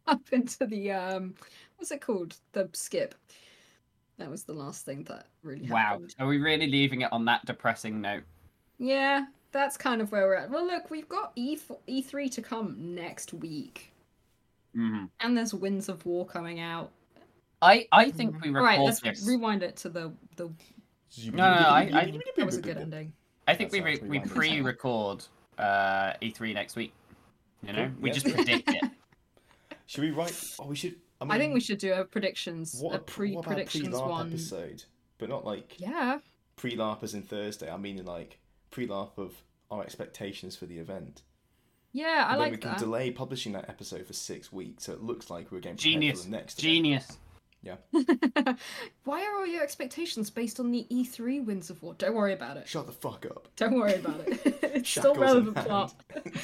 up 0.06 0.22
into 0.32 0.66
the 0.66 0.92
um, 0.92 1.34
what's 1.80 1.90
it 1.90 2.00
called? 2.02 2.36
The 2.52 2.68
skip. 2.74 3.14
That 4.18 4.30
was 4.30 4.44
the 4.44 4.52
last 4.52 4.84
thing 4.84 5.04
that 5.04 5.26
really 5.42 5.66
Wow. 5.70 5.78
happened. 5.78 6.14
Are 6.18 6.26
we 6.26 6.36
really 6.38 6.66
leaving 6.66 7.00
it 7.00 7.12
on 7.12 7.24
that 7.24 7.44
depressing 7.46 8.02
note? 8.02 8.22
Yeah, 8.78 9.24
that's 9.50 9.78
kind 9.78 10.02
of 10.02 10.12
where 10.12 10.26
we're 10.26 10.34
at. 10.34 10.50
Well, 10.50 10.66
look, 10.66 10.90
we've 10.90 11.08
got 11.08 11.32
E 11.36 11.56
E3 11.88 12.30
to 12.32 12.42
come 12.42 12.76
next 12.94 13.32
week, 13.32 13.92
hmm 14.74 15.06
and 15.20 15.36
there's 15.36 15.54
Winds 15.54 15.88
of 15.88 16.04
War 16.04 16.26
coming 16.26 16.60
out. 16.60 16.90
I, 17.62 17.86
I 17.92 18.10
think 18.10 18.42
we 18.42 18.48
All 18.50 18.54
right, 18.62 18.72
record 18.78 18.84
let's 18.84 19.00
this. 19.00 19.26
rewind 19.26 19.62
it 19.62 19.76
to 19.78 19.88
the 19.88 20.12
the. 20.36 20.50
No, 21.32 21.36
no, 21.36 21.42
I- 21.42 21.90
I- 21.92 22.20
That 22.36 22.46
was 22.46 22.56
a 22.58 22.62
good 22.62 22.76
ending. 22.76 23.12
I 23.48 23.54
think 23.54 23.70
That's 23.72 23.82
we, 23.84 23.90
re- 24.08 24.08
we 24.08 24.20
pre-record 24.20 25.24
uh, 25.58 26.12
E3 26.22 26.54
next 26.54 26.76
week. 26.76 26.92
You 27.66 27.72
know, 27.72 27.86
Cool, 27.86 27.94
we 28.02 28.08
yeah. 28.10 28.14
just 28.14 28.26
predict 28.34 28.68
it. 28.68 28.84
Should 29.86 30.04
we 30.04 30.10
write? 30.12 30.54
Oh, 30.60 30.66
we 30.66 30.76
should. 30.76 30.94
I, 31.20 31.24
mean, 31.24 31.32
I 31.32 31.38
think 31.38 31.54
we 31.54 31.60
should 31.60 31.78
do 31.78 31.92
a 31.92 32.04
predictions, 32.04 32.76
What 32.80 32.92
a 32.94 32.96
a 32.96 32.98
pre 33.00 33.32
what 33.34 33.40
about 33.46 33.54
pre-predictions 33.56 33.94
one. 33.96 34.28
episode, 34.28 34.84
but 35.18 35.28
not 35.28 35.44
like 35.44 35.78
Yeah, 35.78 36.18
pre-LARP 36.56 37.02
as 37.02 37.14
in 37.14 37.22
Thursday. 37.22 37.70
I 37.70 37.76
mean, 37.76 38.04
like 38.04 38.38
pre-LARP 38.70 39.18
of 39.18 39.42
our 39.70 39.82
expectations 39.82 40.56
for 40.56 40.66
the 40.66 40.78
event. 40.78 41.22
yeah, 41.92 42.24
I 42.26 42.32
And 42.32 42.34
then 42.34 42.38
like 42.38 42.50
we 42.52 42.56
can 42.58 42.70
that. 42.70 42.78
delay 42.78 43.10
publishing 43.10 43.52
that 43.52 43.68
episode 43.68 44.06
for 44.06 44.12
six 44.14 44.52
weeks, 44.52 44.84
so 44.84 44.92
it 44.92 45.02
looks 45.02 45.28
like 45.30 45.50
we're 45.52 45.60
getting 45.60 45.76
prepared 45.76 45.92
Genius. 45.94 46.20
for 46.24 46.30
the 46.30 46.36
next. 46.36 46.62
event. 46.64 47.16
Genius. 47.62 47.78
Why 49.04 49.24
are 49.24 49.38
all 49.38 49.46
your 49.46 49.62
expectations 49.62 50.30
based 50.30 50.60
on 50.60 50.70
the 50.70 50.86
E3 50.90 51.44
Winds 51.44 51.70
of 51.70 51.82
War? 51.82 51.94
Don't 51.94 52.14
worry 52.14 52.32
about 52.32 52.56
it. 52.56 52.68
Shut 52.68 52.86
the 52.86 52.92
fuck 52.92 53.26
up. 53.26 53.48
Don't 53.56 53.74
worry 53.74 53.94
about 53.94 54.20
it. 54.26 54.40
it's 54.62 54.90
still 54.90 55.14
Shackles 55.14 55.18
relevant 55.18 55.56
plot. 55.56 55.94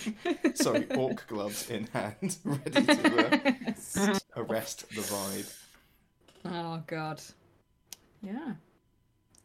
Sorry, 0.54 0.86
orc 0.96 1.26
gloves 1.26 1.70
in 1.70 1.86
hand, 1.88 2.36
ready 2.44 2.84
to 2.84 3.54
uh, 3.96 4.18
arrest 4.36 4.88
the 4.90 5.02
vibe. 5.02 5.54
oh 6.46 6.82
god. 6.86 7.22
Yeah. 8.22 8.54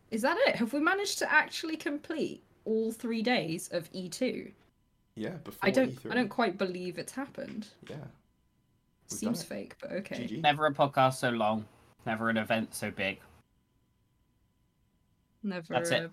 Is 0.10 0.22
that 0.24 0.38
it? 0.48 0.56
Have 0.58 0.74
we 0.74 0.80
managed 0.80 1.20
to 1.20 1.32
actually 1.32 1.78
complete 1.78 2.44
all 2.66 2.92
three 2.92 3.22
days 3.22 3.70
of 3.72 3.92
E2? 3.94 4.52
Yeah, 5.16 5.30
before 5.44 5.60
I 5.68 5.72
don't. 5.72 5.96
E3. 5.96 6.12
I 6.12 6.16
don't 6.16 6.30
quite 6.30 6.58
believe 6.58 6.98
it's 6.98 7.14
happened. 7.14 7.68
Yeah. 7.90 7.96
We've 9.12 9.20
Seems 9.20 9.44
fake, 9.44 9.76
but 9.82 9.92
okay. 9.92 10.26
GG. 10.28 10.42
Never 10.42 10.66
a 10.66 10.74
podcast 10.74 11.16
so 11.16 11.30
long. 11.30 11.66
Never 12.06 12.30
an 12.30 12.38
event 12.38 12.74
so 12.74 12.90
big. 12.92 13.20
Never. 15.44 15.66
That's 15.74 15.90
it. 15.92 16.12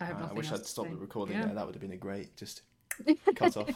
I 0.00 0.04
have 0.04 0.16
Uh, 0.16 0.18
I 0.18 0.22
nothing 0.22 0.36
wish 0.36 0.50
else 0.50 0.60
I'd 0.60 0.62
to 0.64 0.68
stopped 0.68 0.88
say. 0.88 0.94
the 0.94 1.00
recording 1.00 1.36
Yeah. 1.36 1.46
there. 1.46 1.54
That 1.54 1.66
would 1.66 1.74
have 1.74 1.82
been 1.82 1.92
a 1.92 1.96
great. 1.96 2.36
Just 2.36 2.62
cut 3.36 3.56
off. 3.56 3.70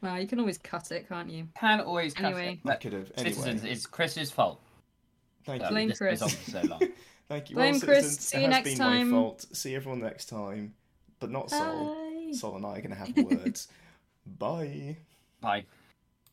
Well, 0.00 0.20
you 0.20 0.26
can 0.26 0.40
always 0.40 0.58
cut 0.58 0.90
it, 0.90 1.08
can't 1.08 1.30
you? 1.30 1.48
Can 1.56 1.80
always 1.80 2.12
cut 2.14 2.26
Anyway. 2.26 2.46
it. 2.54 2.58
I 2.58 2.60
But 2.64 2.80
could 2.80 2.92
have. 2.92 3.12
citizens, 3.16 3.64
it's 3.64 3.86
Chris's 3.86 4.30
fault. 4.32 4.60
thank 5.44 5.60
that 5.60 5.68
you. 5.70 5.74
Blame 5.74 5.88
this 5.90 5.98
goes 5.98 6.18
Chris. 6.18 6.22
on 6.22 6.28
for 6.30 6.50
so 6.50 6.62
long. 6.62 6.80
Thank 7.28 7.48
you. 7.50 7.56
Blame 7.56 7.72
well, 7.72 7.80
Chris. 7.80 7.98
citizens, 8.18 8.20
See 8.28 8.36
it 8.36 8.40
you 8.40 8.46
has 8.46 8.50
next 8.56 8.68
been 8.70 8.78
time. 8.78 9.10
my 9.10 9.16
fault. 9.16 9.46
See 9.56 9.74
everyone 9.74 10.00
next 10.00 10.26
time. 10.26 10.74
But 11.20 11.30
not 11.30 11.48
Sol. 11.50 11.94
Bye. 11.94 12.32
Sol 12.32 12.56
and 12.56 12.66
I 12.66 12.70
are 12.70 12.82
going 12.82 12.90
to 12.90 12.96
have 12.96 13.16
words. 13.16 13.68
Bye. 14.26 14.96
Bye. 15.40 15.64